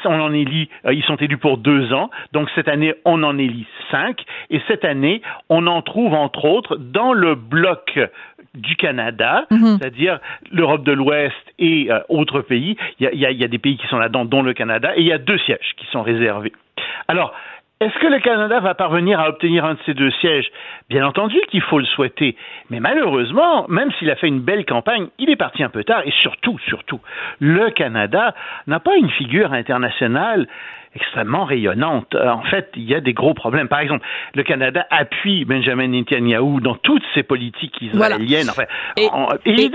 On 0.04 0.20
en 0.20 0.32
élit, 0.32 0.68
euh, 0.86 0.92
ils 0.94 1.02
sont 1.04 1.16
élus 1.16 1.38
pour 1.38 1.58
deux 1.58 1.92
ans. 1.92 2.10
Donc 2.32 2.48
cette 2.54 2.68
année, 2.68 2.94
on 3.04 3.22
en 3.22 3.36
élit 3.38 3.66
cinq. 3.90 4.22
Et 4.50 4.60
cette 4.68 4.84
année, 4.84 5.22
on 5.48 5.66
en 5.66 5.82
trouve 5.82 6.14
entre 6.14 6.44
autres 6.44 6.76
dans 6.76 7.12
le 7.12 7.34
bloc 7.34 7.98
du 8.54 8.76
Canada, 8.76 9.46
Mhm. 9.50 9.78
c'est-à-dire 9.78 10.20
l'Europe 10.52 10.84
de 10.84 10.92
l'Ouest 10.92 11.34
et 11.58 11.88
euh, 11.90 11.98
autres 12.08 12.40
pays. 12.40 12.76
Il 13.00 13.08
y, 13.12 13.26
a, 13.26 13.32
y 13.32 13.42
a 13.44 13.48
des 13.48 13.58
pays 13.58 13.76
qui 13.76 13.86
sont 13.88 13.98
là-dedans, 14.04 14.24
dont 14.24 14.42
le 14.42 14.54
Canada, 14.54 14.92
et 14.96 15.00
il 15.00 15.06
y 15.06 15.12
a 15.12 15.18
deux 15.18 15.38
sièges 15.38 15.74
qui 15.76 15.86
sont 15.86 16.02
réservés. 16.02 16.52
Alors, 17.08 17.34
est-ce 17.80 17.98
que 17.98 18.06
le 18.06 18.20
Canada 18.20 18.60
va 18.60 18.74
parvenir 18.74 19.18
à 19.20 19.28
obtenir 19.28 19.64
un 19.64 19.74
de 19.74 19.78
ces 19.84 19.94
deux 19.94 20.12
sièges? 20.12 20.46
Bien 20.88 21.04
entendu 21.06 21.38
qu'il 21.50 21.60
faut 21.60 21.78
le 21.78 21.84
souhaiter, 21.84 22.36
mais 22.70 22.78
malheureusement, 22.80 23.66
même 23.68 23.90
s'il 23.98 24.10
a 24.10 24.16
fait 24.16 24.28
une 24.28 24.40
belle 24.40 24.64
campagne, 24.64 25.08
il 25.18 25.28
est 25.28 25.36
parti 25.36 25.62
un 25.62 25.68
peu 25.68 25.82
tard 25.82 26.02
et 26.06 26.12
surtout, 26.20 26.58
surtout, 26.68 27.00
le 27.40 27.70
Canada 27.70 28.34
n'a 28.68 28.80
pas 28.80 28.96
une 28.96 29.10
figure 29.10 29.52
internationale 29.52 30.46
extrêmement 30.94 31.44
rayonnante. 31.44 32.14
En 32.14 32.42
fait, 32.42 32.70
il 32.76 32.84
y 32.84 32.94
a 32.94 33.00
des 33.00 33.12
gros 33.12 33.34
problèmes. 33.34 33.66
Par 33.68 33.80
exemple, 33.80 34.06
le 34.34 34.44
Canada 34.44 34.86
appuie 34.90 35.44
Benjamin 35.44 35.88
Netanyahu 35.88 36.60
dans 36.60 36.76
toutes 36.76 37.02
ses 37.14 37.24
politiques 37.24 37.82
israéliennes. 37.82 38.48
Enfin, 38.48 38.64
et 38.96 39.70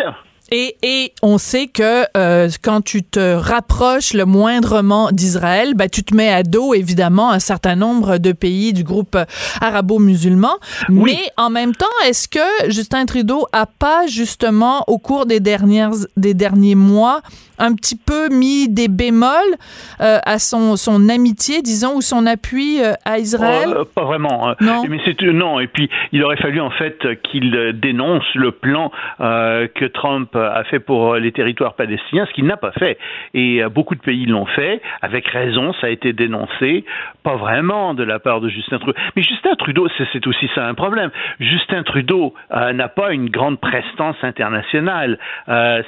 on 1.21 1.37
sait 1.37 1.67
que 1.67 2.05
euh, 2.17 2.49
quand 2.61 2.81
tu 2.81 3.03
te 3.03 3.35
rapproches 3.35 4.13
le 4.13 4.25
moindrement 4.25 5.11
d'Israël, 5.11 5.73
ben, 5.73 5.89
tu 5.89 6.03
te 6.03 6.15
mets 6.15 6.29
à 6.29 6.43
dos, 6.43 6.73
évidemment, 6.73 7.31
un 7.31 7.39
certain 7.39 7.75
nombre 7.75 8.17
de 8.17 8.31
pays 8.31 8.73
du 8.73 8.83
groupe 8.83 9.17
arabo-musulman. 9.61 10.57
Mais 10.89 11.19
en 11.37 11.49
même 11.49 11.75
temps, 11.75 11.85
est-ce 12.05 12.27
que 12.27 12.69
Justin 12.69 13.05
Trudeau 13.05 13.47
a 13.51 13.65
pas, 13.65 14.07
justement, 14.07 14.83
au 14.87 14.97
cours 14.97 15.25
des, 15.25 15.39
dernières, 15.39 15.91
des 16.17 16.33
derniers 16.33 16.75
mois, 16.75 17.21
un 17.59 17.75
petit 17.75 17.97
peu 17.97 18.29
mis 18.29 18.69
des 18.69 18.87
bémols 18.87 19.55
euh, 20.01 20.17
à 20.25 20.39
son, 20.39 20.77
son 20.77 21.09
amitié, 21.09 21.61
disons, 21.61 21.95
ou 21.95 22.01
son 22.01 22.25
appui 22.25 22.81
euh, 22.81 22.93
à 23.05 23.19
Israël? 23.19 23.69
Oh, 23.69 23.79
euh, 23.79 23.83
pas 23.93 24.05
vraiment. 24.05 24.49
hein. 24.49 24.55
Non. 24.61 24.83
Mais 24.89 24.99
c'est 25.05 25.21
non. 25.21 25.59
Et 25.59 25.67
puis 25.67 25.89
il 26.11 26.23
aurait 26.23 26.37
fallu 26.37 26.61
en 26.61 26.71
fait 26.71 26.97
qu'il 27.23 27.51
dénonce 27.73 28.23
le 28.35 28.51
plan 28.51 28.91
euh, 29.19 29.67
que 29.67 29.85
Trump 29.85 30.35
a 30.35 30.63
fait 30.63 30.79
pour 30.79 31.15
les 31.15 31.31
territoires 31.31 31.73
palestiniens, 31.73 32.25
ce 32.25 32.33
qu'il 32.33 32.45
n'a 32.45 32.57
pas 32.57 32.71
fait. 32.71 32.97
Et 33.33 33.61
beaucoup 33.69 33.95
de 33.95 34.01
pays 34.01 34.25
l'ont 34.25 34.45
fait, 34.45 34.81
avec 35.01 35.27
raison. 35.27 35.73
Ça 35.81 35.87
a 35.87 35.89
été 35.89 36.13
dénoncé. 36.13 36.85
Pas 37.23 37.35
vraiment 37.35 37.93
de 37.93 38.03
la 38.03 38.19
part 38.19 38.39
de 38.39 38.49
Justin 38.49 38.79
Trudeau. 38.79 38.97
Mais 39.15 39.23
Justin 39.23 39.55
Trudeau, 39.55 39.87
c'est 40.13 40.25
aussi 40.27 40.49
ça 40.55 40.65
un 40.65 40.73
problème. 40.73 41.11
Justin 41.39 41.83
Trudeau 41.83 42.33
n'a 42.51 42.87
pas 42.87 43.11
une 43.11 43.29
grande 43.29 43.59
prestance 43.59 44.15
internationale. 44.21 45.19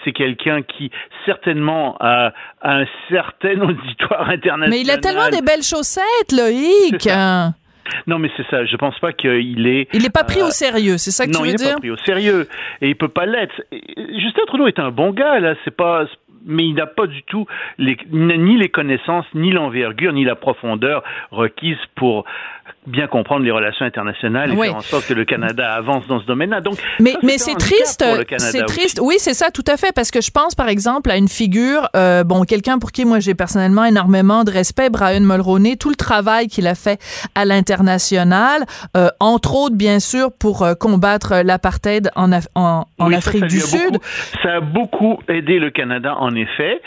C'est 0.04 0.12
quelqu'un 0.14 0.62
qui 0.62 0.92
certainement 1.26 1.61
a 1.70 2.34
un 2.62 2.86
certain 3.10 3.60
auditoire 3.62 4.30
international. 4.30 4.70
Mais 4.70 4.82
il 4.82 4.92
a 4.92 4.98
tellement 4.98 5.30
des 5.30 5.42
belles 5.42 5.64
chaussettes, 5.64 6.32
Loïc! 6.32 7.08
Hein. 7.08 7.54
Non, 8.08 8.20
mais 8.20 8.30
c'est 8.38 8.48
ça. 8.50 8.66
Je 8.66 8.76
pense 8.78 8.98
pas 9.00 9.14
qu'il 9.14 9.68
est. 9.68 9.88
Il 9.94 10.04
n'est 10.04 10.10
pas 10.10 10.24
pris 10.24 10.42
euh, 10.42 10.48
au 10.48 10.52
sérieux, 10.52 10.98
c'est 10.98 11.12
ça 11.12 11.26
que 11.26 11.32
non, 11.32 11.40
tu 11.40 11.46
veux 11.46 11.50
il 11.50 11.52
n'est 11.52 11.58
dire? 11.58 11.74
pas 11.76 11.80
pris 11.80 11.92
au 11.92 11.98
sérieux 11.98 12.48
et 12.82 12.90
il 12.90 12.96
peut 12.96 13.10
pas 13.10 13.26
l'être. 13.26 13.62
Justin 13.72 14.44
Trudeau 14.48 14.68
est 14.68 14.80
un 14.80 14.92
bon 14.92 15.12
gars 15.12 15.40
là. 15.40 15.56
C'est 15.64 15.76
pas. 15.76 16.06
Mais 16.44 16.64
il 16.64 16.74
n'a 16.74 16.88
pas 16.88 17.06
du 17.06 17.22
tout 17.24 17.46
les, 17.78 17.96
ni 18.12 18.58
les 18.58 18.70
connaissances, 18.70 19.28
ni 19.36 19.52
l'envergure, 19.52 20.12
ni 20.12 20.26
la 20.26 20.36
profondeur 20.36 21.04
requise 21.30 21.78
pour 21.96 22.26
bien 22.88 23.06
comprendre 23.08 23.44
les 23.46 23.52
relations 23.52 23.86
internationales 23.86 24.52
et 24.54 24.56
Oui. 24.56 24.68
faire 24.68 24.78
en 24.78 24.82
sorte 24.82 25.08
que 25.08 25.14
le 25.14 25.24
Canada 25.26 25.72
avance 25.74 26.08
dans 26.08 26.20
ce 26.20 26.26
domaine-là. 26.26 26.62
Donc, 26.62 26.78
Mais, 27.00 27.14
mais 27.22 27.38
c'est 27.38 27.54
triste, 27.56 28.04
c'est 28.38 28.64
aussi. 28.64 28.66
triste. 28.66 29.00
Oui, 29.04 29.16
c'est 29.20 29.36
ça, 29.36 29.52
tout 29.52 29.64
à 29.68 29.78
fait, 29.78 29.92
parce 29.94 30.10
que 30.10 30.20
je 30.22 30.32
pense, 30.32 30.56
par 30.56 30.68
exemple, 30.68 31.12
à 31.12 31.18
une 31.18 31.28
figure, 31.28 31.88
euh, 31.96 32.24
bon, 32.24 32.44
quelqu'un 32.44 32.80
pour 32.80 32.92
qui 32.92 33.06
moi 33.06 33.20
j'ai 33.20 33.36
personnellement 33.36 33.86
énormément 33.86 34.44
de 34.44 34.52
respect, 34.52 34.90
Brian 34.90 35.22
Mulroney, 35.22 35.76
tout 35.78 35.90
le 35.90 35.96
travail 35.96 36.48
qu'il 36.48 36.66
a 36.66 36.74
fait 36.76 37.00
à 37.36 37.46
l'international, 37.46 38.64
euh, 38.98 39.10
entre 39.20 39.56
autres, 39.56 39.76
bien 39.76 40.00
sûr, 40.00 40.30
pour 40.40 40.64
euh, 40.64 40.74
combattre 40.74 41.42
l'apartheid 41.46 42.10
en, 42.16 42.32
Af- 42.32 42.48
en, 42.56 42.86
en 42.98 43.08
Oui, 43.08 43.14
ça, 43.14 43.18
Afrique 43.20 43.42
ça 43.42 43.48
du 43.48 43.60
Sud. 43.60 43.80
beaucoup- 43.94 44.06
ça 44.44 44.50
a 44.56 44.60
beaucoup 44.60 45.20
aidé 45.28 45.60
le 45.60 45.70
Canada, 45.70 46.16
en 46.20 46.34
effet. 46.36 46.82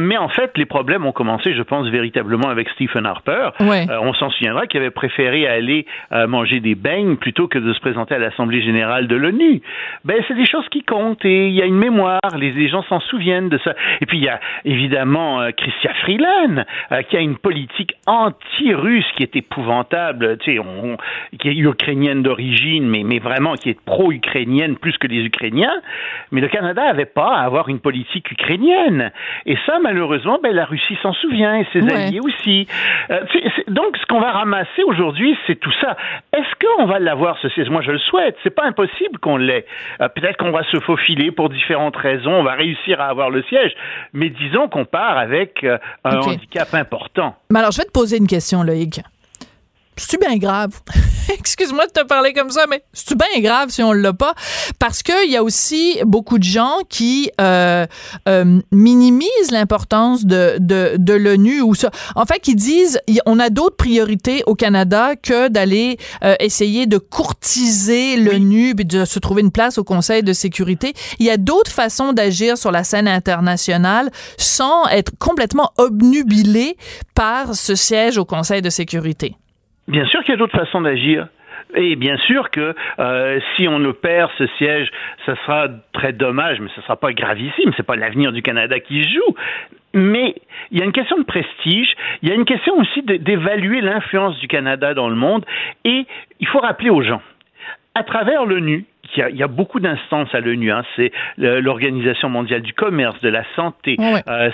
Mais 0.00 0.16
en 0.16 0.28
fait, 0.28 0.50
les 0.56 0.64
problèmes 0.66 1.04
ont 1.06 1.12
commencé, 1.12 1.54
je 1.54 1.62
pense, 1.62 1.86
véritablement 1.88 2.48
avec 2.48 2.68
Stephen 2.70 3.06
Harper. 3.06 3.50
On 3.60 4.12
s'en 4.14 4.30
souviendra 4.30 4.66
qu'il 4.66 4.80
avait 4.80 4.90
préféré 4.90 5.35
aller 5.44 5.86
euh, 6.12 6.26
manger 6.28 6.60
des 6.60 6.76
beignes 6.76 7.16
plutôt 7.16 7.48
que 7.48 7.58
de 7.58 7.72
se 7.72 7.80
présenter 7.80 8.14
à 8.14 8.18
l'Assemblée 8.18 8.62
générale 8.62 9.08
de 9.08 9.16
l'ONU. 9.16 9.60
Ben, 10.04 10.22
c'est 10.28 10.34
des 10.36 10.46
choses 10.46 10.68
qui 10.70 10.82
comptent 10.82 11.24
et 11.24 11.48
il 11.48 11.54
y 11.54 11.62
a 11.62 11.64
une 11.66 11.74
mémoire. 11.78 12.20
Les, 12.38 12.52
les 12.52 12.68
gens 12.68 12.84
s'en 12.84 13.00
souviennent 13.00 13.48
de 13.48 13.58
ça. 13.58 13.74
Et 14.00 14.06
puis, 14.06 14.18
il 14.18 14.24
y 14.24 14.28
a 14.28 14.38
évidemment 14.64 15.40
euh, 15.40 15.50
Chrystia 15.50 15.92
Freeland, 16.02 16.62
euh, 16.92 17.02
qui 17.02 17.16
a 17.16 17.20
une 17.20 17.36
politique 17.36 17.94
anti-russe 18.06 19.06
qui 19.16 19.22
est 19.22 19.34
épouvantable, 19.36 20.38
tu 20.38 20.52
sais, 20.52 20.58
on- 20.60 20.96
qui 21.38 21.48
est 21.48 21.54
ukrainienne 21.56 22.22
d'origine, 22.22 22.86
mais, 22.88 23.02
mais 23.04 23.18
vraiment 23.18 23.54
qui 23.54 23.70
est 23.70 23.80
pro-ukrainienne 23.84 24.76
plus 24.76 24.96
que 24.98 25.06
les 25.06 25.24
Ukrainiens. 25.24 25.72
Mais 26.30 26.40
le 26.40 26.48
Canada 26.48 26.84
n'avait 26.84 27.04
pas 27.06 27.34
à 27.36 27.40
avoir 27.44 27.68
une 27.68 27.80
politique 27.80 28.30
ukrainienne. 28.30 29.10
Et 29.46 29.56
ça, 29.66 29.78
malheureusement, 29.82 30.38
ben, 30.42 30.54
la 30.54 30.64
Russie 30.64 30.96
s'en 31.02 31.12
souvient 31.14 31.56
et 31.56 31.66
ses 31.72 31.82
Ouais. 31.82 31.92
alliés 31.92 32.20
aussi. 32.20 32.66
Euh, 33.10 33.20
donc, 33.68 33.96
ce 33.96 34.06
qu'on 34.06 34.20
va 34.20 34.30
ramasser 34.32 34.82
aujourd'hui, 34.86 35.25
c'est 35.46 35.56
tout 35.56 35.72
ça. 35.80 35.96
Est-ce 36.32 36.66
qu'on 36.66 36.86
va 36.86 36.98
l'avoir, 36.98 37.38
ce 37.40 37.48
siège? 37.48 37.68
Moi, 37.70 37.82
je 37.82 37.90
le 37.90 37.98
souhaite. 37.98 38.36
C'est 38.42 38.54
pas 38.54 38.64
impossible 38.64 39.18
qu'on 39.18 39.36
l'ait. 39.36 39.66
Euh, 40.00 40.08
Peut-être 40.08 40.36
qu'on 40.36 40.50
va 40.50 40.62
se 40.64 40.78
faufiler 40.80 41.30
pour 41.30 41.48
différentes 41.48 41.96
raisons. 41.96 42.32
On 42.32 42.42
va 42.42 42.54
réussir 42.54 43.00
à 43.00 43.06
avoir 43.06 43.30
le 43.30 43.42
siège. 43.44 43.72
Mais 44.12 44.30
disons 44.30 44.68
qu'on 44.68 44.84
part 44.84 45.18
avec 45.18 45.64
euh, 45.64 45.78
un 46.04 46.18
handicap 46.18 46.72
important. 46.74 47.34
Mais 47.50 47.60
alors, 47.60 47.72
je 47.72 47.78
vais 47.78 47.84
te 47.84 47.92
poser 47.92 48.18
une 48.18 48.26
question, 48.26 48.62
Loïc. 48.62 49.00
C'est 49.98 50.20
bien 50.20 50.36
grave? 50.36 50.80
Excuse-moi 51.38 51.86
de 51.86 51.92
te 51.92 52.04
parler 52.04 52.32
comme 52.34 52.50
ça, 52.50 52.66
mais 52.68 52.82
c'est 52.92 53.16
bien 53.16 53.40
grave 53.40 53.70
si 53.70 53.82
on 53.82 53.92
l'a 53.92 54.12
pas, 54.12 54.34
parce 54.78 55.02
qu'il 55.02 55.30
y 55.30 55.36
a 55.36 55.42
aussi 55.42 55.98
beaucoup 56.04 56.38
de 56.38 56.44
gens 56.44 56.78
qui 56.88 57.30
euh, 57.40 57.86
euh, 58.28 58.60
minimisent 58.72 59.50
l'importance 59.50 60.26
de, 60.26 60.56
de, 60.60 60.96
de 60.98 61.14
l'ONU 61.14 61.62
ou 61.62 61.74
ça. 61.74 61.90
En 62.14 62.26
fait, 62.26 62.40
qui 62.40 62.54
disent 62.54 63.00
on 63.24 63.38
a 63.38 63.48
d'autres 63.48 63.76
priorités 63.76 64.42
au 64.46 64.54
Canada 64.54 65.16
que 65.16 65.48
d'aller 65.48 65.96
euh, 66.22 66.34
essayer 66.40 66.86
de 66.86 66.98
courtiser 66.98 68.16
l'ONU 68.16 68.74
puis 68.74 68.84
de 68.84 69.04
se 69.04 69.18
trouver 69.18 69.40
une 69.40 69.52
place 69.52 69.78
au 69.78 69.84
Conseil 69.84 70.22
de 70.22 70.32
sécurité. 70.32 70.92
Il 71.18 71.26
y 71.26 71.30
a 71.30 71.38
d'autres 71.38 71.72
façons 71.72 72.12
d'agir 72.12 72.58
sur 72.58 72.70
la 72.70 72.84
scène 72.84 73.08
internationale 73.08 74.10
sans 74.36 74.86
être 74.88 75.12
complètement 75.18 75.72
obnubilé 75.78 76.76
par 77.14 77.54
ce 77.54 77.74
siège 77.74 78.18
au 78.18 78.24
Conseil 78.24 78.62
de 78.62 78.70
sécurité. 78.70 79.36
Bien 79.88 80.06
sûr 80.06 80.20
qu'il 80.20 80.30
y 80.30 80.34
a 80.34 80.36
d'autres 80.36 80.58
façons 80.58 80.80
d'agir. 80.80 81.28
Et 81.74 81.96
bien 81.96 82.16
sûr 82.18 82.50
que 82.50 82.74
euh, 82.98 83.40
si 83.54 83.66
on 83.66 83.78
ne 83.78 83.90
perd 83.90 84.30
ce 84.38 84.46
siège, 84.58 84.90
ça 85.24 85.34
sera 85.44 85.68
très 85.92 86.12
dommage, 86.12 86.60
mais 86.60 86.68
ce 86.74 86.80
ne 86.80 86.84
sera 86.84 86.96
pas 86.96 87.12
gravissime. 87.12 87.72
C'est 87.76 87.86
pas 87.86 87.96
l'avenir 87.96 88.32
du 88.32 88.42
Canada 88.42 88.78
qui 88.78 89.02
joue. 89.02 89.34
Mais 89.94 90.34
il 90.70 90.78
y 90.78 90.82
a 90.82 90.84
une 90.84 90.92
question 90.92 91.18
de 91.18 91.24
prestige. 91.24 91.94
Il 92.22 92.28
y 92.28 92.32
a 92.32 92.34
une 92.34 92.44
question 92.44 92.78
aussi 92.78 93.02
d'évaluer 93.02 93.80
l'influence 93.80 94.38
du 94.38 94.48
Canada 94.48 94.94
dans 94.94 95.08
le 95.08 95.16
monde. 95.16 95.44
Et 95.84 96.06
il 96.40 96.46
faut 96.46 96.60
rappeler 96.60 96.90
aux 96.90 97.02
gens, 97.02 97.22
à 97.94 98.04
travers 98.04 98.44
l'ONU, 98.44 98.84
il 99.14 99.20
y 99.20 99.22
a, 99.22 99.30
il 99.30 99.36
y 99.36 99.42
a 99.42 99.46
beaucoup 99.48 99.80
d'instances 99.80 100.34
à 100.34 100.40
l'ONU. 100.40 100.70
Hein. 100.72 100.82
C'est 100.96 101.12
l'Organisation 101.38 102.28
mondiale 102.28 102.62
du 102.62 102.72
commerce, 102.72 103.20
de 103.20 103.28
la 103.28 103.44
santé. 103.54 103.96
Euh, 104.28 104.50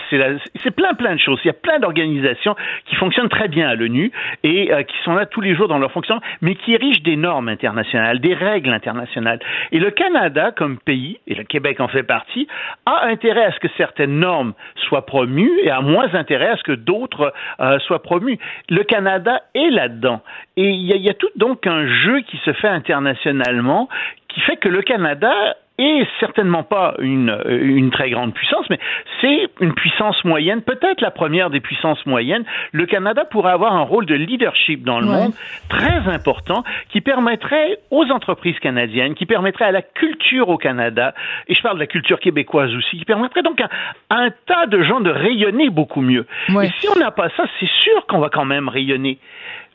c'est 0.62 0.70
plein, 0.70 0.94
plein 0.94 1.14
de 1.14 1.20
choses. 1.20 1.40
Il 1.44 1.48
y 1.48 1.50
a 1.50 1.54
plein 1.54 1.78
d'organisations 1.78 2.54
qui 2.86 2.96
fonctionnent 2.96 3.28
très 3.28 3.48
bien 3.48 3.68
à 3.68 3.74
l'ONU 3.74 4.10
et 4.42 4.72
euh, 4.72 4.82
qui 4.82 4.96
sont 5.04 5.14
là 5.14 5.26
tous 5.26 5.40
les 5.40 5.54
jours 5.54 5.68
dans 5.68 5.78
leur 5.78 5.92
fonction, 5.92 6.20
mais 6.40 6.54
qui 6.54 6.74
érigent 6.74 7.02
des 7.02 7.16
normes 7.16 7.48
internationales, 7.48 8.20
des 8.20 8.34
règles 8.34 8.70
internationales. 8.72 9.40
Et 9.72 9.78
le 9.78 9.90
Canada, 9.90 10.50
comme 10.54 10.78
pays, 10.78 11.18
et 11.26 11.34
le 11.34 11.44
Québec 11.44 11.80
en 11.80 11.88
fait 11.88 12.02
partie, 12.02 12.46
a 12.86 13.06
intérêt 13.06 13.44
à 13.44 13.52
ce 13.52 13.60
que 13.60 13.68
certaines 13.76 14.18
normes 14.18 14.52
soient 14.88 15.06
promues 15.06 15.50
et 15.62 15.70
a 15.70 15.80
moins 15.80 16.12
intérêt 16.14 16.48
à 16.48 16.56
ce 16.56 16.62
que 16.62 16.72
d'autres 16.72 17.32
euh, 17.60 17.78
soient 17.80 18.02
promues. 18.02 18.38
Le 18.68 18.82
Canada 18.84 19.40
est 19.54 19.70
là-dedans. 19.70 20.22
Et 20.56 20.68
il 20.68 20.86
y, 20.86 20.92
a- 20.92 20.96
il 20.96 21.02
y 21.02 21.08
a 21.10 21.14
tout 21.14 21.30
donc 21.36 21.66
un 21.66 21.86
jeu 21.86 22.20
qui 22.22 22.36
se 22.44 22.52
fait 22.52 22.68
internationalement 22.68 23.88
qui 24.34 24.40
fait 24.40 24.56
que 24.56 24.68
le 24.68 24.82
Canada 24.82 25.32
est 25.78 26.06
certainement 26.20 26.62
pas 26.62 26.94
une, 26.98 27.30
euh, 27.30 27.58
une 27.62 27.90
très 27.90 28.10
grande 28.10 28.34
puissance, 28.34 28.66
mais 28.68 28.78
c'est 29.20 29.48
une 29.60 29.72
puissance 29.72 30.22
moyenne, 30.22 30.60
peut-être 30.60 31.00
la 31.00 31.10
première 31.10 31.48
des 31.48 31.60
puissances 31.60 32.04
moyennes. 32.04 32.44
Le 32.72 32.84
Canada 32.84 33.24
pourrait 33.24 33.52
avoir 33.52 33.72
un 33.74 33.80
rôle 33.80 34.04
de 34.04 34.14
leadership 34.14 34.84
dans 34.84 35.00
le 35.00 35.06
Ouais. 35.06 35.14
monde 35.14 35.32
très 35.70 36.06
important 36.12 36.62
qui 36.90 37.00
permettrait 37.00 37.78
aux 37.90 38.04
entreprises 38.10 38.58
canadiennes, 38.60 39.14
qui 39.14 39.24
permettrait 39.24 39.64
à 39.64 39.72
la 39.72 39.82
culture 39.82 40.50
au 40.50 40.58
Canada, 40.58 41.14
et 41.48 41.54
je 41.54 41.62
parle 41.62 41.76
de 41.76 41.80
la 41.80 41.86
culture 41.86 42.20
québécoise 42.20 42.72
aussi, 42.74 42.98
qui 42.98 43.04
permettrait 43.06 43.42
donc 43.42 43.60
à, 43.62 43.68
à 44.10 44.16
un 44.16 44.30
tas 44.46 44.66
de 44.66 44.82
gens 44.82 45.00
de 45.00 45.10
rayonner 45.10 45.70
beaucoup 45.70 46.02
mieux. 46.02 46.26
Ouais. 46.50 46.66
Et 46.66 46.70
si 46.80 46.88
on 46.94 46.98
n'a 46.98 47.10
pas 47.10 47.30
ça, 47.30 47.44
c'est 47.58 47.70
sûr 47.82 48.06
qu'on 48.06 48.18
va 48.18 48.28
quand 48.28 48.44
même 48.44 48.68
rayonner. 48.68 49.18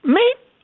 Mais 0.05 0.20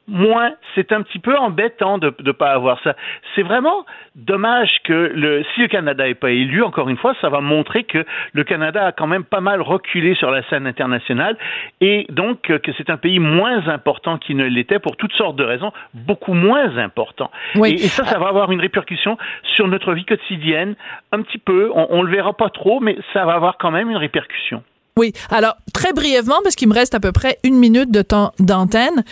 moins, 0.07 0.51
c'est 0.75 0.91
un 0.91 1.01
petit 1.01 1.19
peu 1.19 1.35
embêtant 1.37 1.97
de 1.97 2.13
ne 2.23 2.31
pas 2.31 2.51
avoir 2.51 2.81
ça. 2.83 2.95
C'est 3.35 3.43
vraiment 3.43 3.85
dommage 4.15 4.79
que 4.83 5.11
le, 5.13 5.43
si 5.53 5.61
le 5.61 5.67
Canada 5.67 6.05
n'est 6.05 6.13
pas 6.15 6.31
élu, 6.31 6.61
encore 6.61 6.89
une 6.89 6.97
fois, 6.97 7.15
ça 7.21 7.29
va 7.29 7.41
montrer 7.41 7.83
que 7.83 8.05
le 8.33 8.43
Canada 8.43 8.85
a 8.85 8.91
quand 8.91 9.07
même 9.07 9.23
pas 9.23 9.41
mal 9.41 9.61
reculé 9.61 10.15
sur 10.15 10.29
la 10.29 10.47
scène 10.49 10.67
internationale 10.67 11.37
et 11.81 12.05
donc 12.09 12.49
euh, 12.49 12.59
que 12.59 12.71
c'est 12.77 12.89
un 12.89 12.97
pays 12.97 13.19
moins 13.19 13.67
important 13.67 14.17
qu'il 14.17 14.37
ne 14.37 14.45
l'était 14.45 14.79
pour 14.79 14.97
toutes 14.97 15.13
sortes 15.13 15.35
de 15.35 15.43
raisons, 15.43 15.71
beaucoup 15.93 16.33
moins 16.33 16.77
important. 16.77 17.31
Oui. 17.55 17.71
Et, 17.71 17.85
et 17.85 17.87
ça, 17.87 18.03
ça 18.05 18.19
va 18.19 18.27
avoir 18.27 18.51
une 18.51 18.61
répercussion 18.61 19.17
sur 19.55 19.67
notre 19.67 19.93
vie 19.93 20.05
quotidienne, 20.05 20.75
un 21.11 21.21
petit 21.21 21.37
peu, 21.37 21.71
on, 21.73 21.87
on 21.89 22.03
le 22.03 22.11
verra 22.11 22.33
pas 22.33 22.49
trop, 22.49 22.79
mais 22.79 22.97
ça 23.13 23.25
va 23.25 23.33
avoir 23.33 23.57
quand 23.57 23.71
même 23.71 23.89
une 23.89 23.97
répercussion. 23.97 24.63
Oui, 24.95 25.11
alors 25.31 25.55
très 25.73 25.91
brièvement, 25.91 26.35
parce 26.43 26.55
qu'il 26.55 26.69
me 26.69 26.73
reste 26.73 26.93
à 26.93 26.99
peu 26.99 27.11
près 27.11 27.37
une 27.43 27.55
minute 27.55 27.91
de 27.91 28.03
temps 28.03 28.31
d'antenne, 28.39 29.03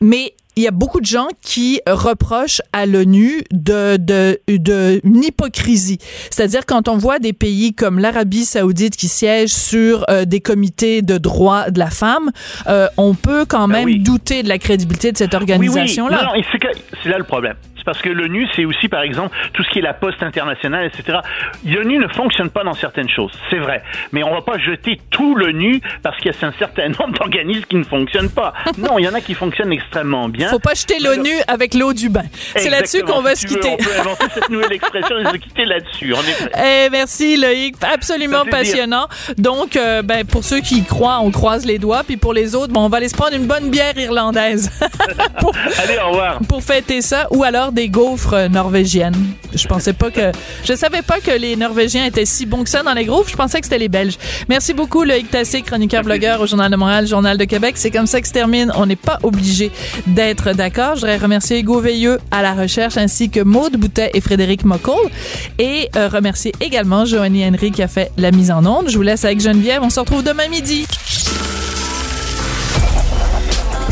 mais 0.00 0.34
il 0.56 0.62
y 0.62 0.68
a 0.68 0.70
beaucoup 0.70 1.00
de 1.00 1.06
gens 1.06 1.28
qui 1.42 1.82
reprochent 1.86 2.62
à 2.72 2.86
l'ONU 2.86 3.44
de, 3.52 3.98
de, 3.98 4.40
de 4.48 5.02
une 5.04 5.22
hypocrisie. 5.22 5.98
C'est-à-dire 6.30 6.64
quand 6.64 6.88
on 6.88 6.96
voit 6.96 7.18
des 7.18 7.34
pays 7.34 7.74
comme 7.74 7.98
l'Arabie 7.98 8.46
saoudite 8.46 8.96
qui 8.96 9.08
siègent 9.08 9.52
sur 9.52 10.06
euh, 10.08 10.24
des 10.24 10.40
comités 10.40 11.02
de 11.02 11.18
droits 11.18 11.70
de 11.70 11.78
la 11.78 11.90
femme, 11.90 12.30
euh, 12.68 12.88
on 12.96 13.12
peut 13.12 13.44
quand 13.46 13.68
Ben 13.68 13.84
même 13.84 14.02
douter 14.02 14.42
de 14.42 14.48
la 14.48 14.56
crédibilité 14.56 15.12
de 15.12 15.18
cette 15.18 15.34
organisation-là. 15.34 16.30
Oui, 16.32 16.40
oui. 16.40 16.58
Non, 16.62 16.70
non, 16.70 16.80
c'est 17.02 17.08
là 17.10 17.18
le 17.18 17.24
problème. 17.24 17.56
Parce 17.86 18.02
que 18.02 18.10
l'ONU, 18.10 18.46
c'est 18.54 18.64
aussi, 18.66 18.88
par 18.88 19.00
exemple, 19.02 19.34
tout 19.54 19.62
ce 19.62 19.70
qui 19.70 19.78
est 19.78 19.82
la 19.82 19.94
poste 19.94 20.22
internationale, 20.22 20.84
etc. 20.86 21.18
L'ONU 21.64 21.98
ne 21.98 22.08
fonctionne 22.08 22.50
pas 22.50 22.64
dans 22.64 22.74
certaines 22.74 23.08
choses, 23.08 23.32
c'est 23.48 23.58
vrai. 23.58 23.82
Mais 24.12 24.22
on 24.24 24.34
va 24.34 24.42
pas 24.42 24.58
jeter 24.58 25.00
tout 25.10 25.34
l'ONU 25.36 25.80
parce 26.02 26.16
qu'il 26.18 26.30
y 26.32 26.44
a 26.44 26.46
un 26.46 26.52
certain 26.58 26.88
nombre 26.88 27.12
d'organismes 27.18 27.64
qui 27.64 27.76
ne 27.76 27.84
fonctionnent 27.84 28.30
pas. 28.30 28.52
Non, 28.78 28.98
il 28.98 29.04
y 29.06 29.08
en 29.08 29.14
a 29.14 29.20
qui 29.22 29.32
fonctionnent 29.34 29.72
extrêmement 29.72 30.28
bien. 30.28 30.48
Faut 30.48 30.58
pas 30.58 30.74
jeter 30.74 30.98
l'ONU 31.00 31.32
avec 31.48 31.72
l'eau 31.74 31.92
du 31.94 32.08
bain. 32.10 32.24
C'est 32.56 32.68
là-dessus 32.68 33.02
qu'on 33.02 33.22
va 33.22 33.34
Si 33.34 33.46
se 33.48 33.54
veux, 33.54 33.60
quitter. 33.60 33.72
on 33.72 33.76
peut 33.76 34.00
inventer 34.00 34.24
cette 34.34 34.48
nouvelle 34.50 34.72
expression 34.80 35.18
et 35.18 35.24
se 35.24 35.36
quitter 35.36 35.64
là-dessus. 35.64 36.14
Eh, 36.62 36.88
merci 36.90 37.36
Loïc, 37.36 37.76
absolument 37.82 38.44
passionnant. 38.44 39.06
Donc, 39.38 39.76
euh, 39.76 40.02
ben, 40.02 40.26
pour 40.26 40.44
ceux 40.44 40.60
qui 40.60 40.78
y 40.78 40.84
croient, 40.84 41.20
on 41.20 41.30
croise 41.30 41.64
les 41.64 41.78
doigts, 41.78 42.02
puis 42.04 42.16
pour 42.16 42.32
les 42.34 42.54
autres, 42.54 42.72
bon, 42.72 42.84
on 42.84 42.88
va 42.88 42.98
aller 42.98 43.08
se 43.08 43.16
prendre 43.16 43.34
une 43.34 43.46
bonne 43.46 43.70
bière 43.70 43.96
irlandaise 43.96 44.70
Allez, 45.82 45.98
au 46.04 46.10
revoir. 46.10 46.38
pour 46.48 46.62
fêter 46.62 47.00
ça, 47.02 47.26
ou 47.30 47.44
alors 47.44 47.72
des 47.76 47.88
gaufres 47.90 48.32
euh, 48.34 48.48
norvégiennes. 48.48 49.14
Je 49.54 49.68
pensais 49.68 49.92
pas 49.92 50.10
que, 50.10 50.32
je 50.64 50.72
savais 50.72 51.02
pas 51.02 51.20
que 51.20 51.30
les 51.30 51.56
Norvégiens 51.56 52.06
étaient 52.06 52.24
si 52.24 52.46
bons 52.46 52.64
que 52.64 52.70
ça 52.70 52.82
dans 52.82 52.94
les 52.94 53.04
gaufres. 53.04 53.28
Je 53.28 53.36
pensais 53.36 53.60
que 53.60 53.66
c'était 53.66 53.78
les 53.78 53.88
Belges. 53.88 54.16
Merci 54.48 54.72
beaucoup 54.72 55.04
Loïc 55.04 55.30
Tassé, 55.30 55.62
chroniqueur 55.62 56.02
blogueur 56.02 56.40
au 56.40 56.46
Journal 56.46 56.70
de 56.72 56.76
Montréal, 56.76 57.06
Journal 57.06 57.36
de 57.36 57.44
Québec. 57.44 57.74
C'est 57.76 57.90
comme 57.90 58.06
ça 58.06 58.20
que 58.20 58.26
se 58.26 58.32
termine. 58.32 58.72
On 58.76 58.86
n'est 58.86 58.96
pas 58.96 59.18
obligé 59.22 59.70
d'être 60.06 60.52
d'accord. 60.54 60.96
Je 60.96 61.00
voudrais 61.00 61.18
remercier 61.18 61.60
Hugo 61.60 61.80
Veilleux 61.80 62.18
à 62.30 62.42
la 62.42 62.54
recherche 62.54 62.96
ainsi 62.96 63.28
que 63.28 63.40
Maude 63.40 63.76
Boutet 63.76 64.10
et 64.14 64.22
Frédéric 64.22 64.64
Moccol 64.64 64.96
et 65.58 65.90
euh, 65.96 66.08
remercier 66.08 66.52
également 66.60 67.04
Joanie 67.04 67.46
Henry 67.46 67.70
qui 67.70 67.82
a 67.82 67.88
fait 67.88 68.10
la 68.16 68.30
mise 68.30 68.50
en 68.50 68.64
onde. 68.64 68.88
Je 68.88 68.96
vous 68.96 69.02
laisse 69.02 69.24
avec 69.26 69.40
Geneviève. 69.40 69.82
On 69.82 69.90
se 69.90 70.00
retrouve 70.00 70.24
demain 70.24 70.48
midi. 70.48 70.86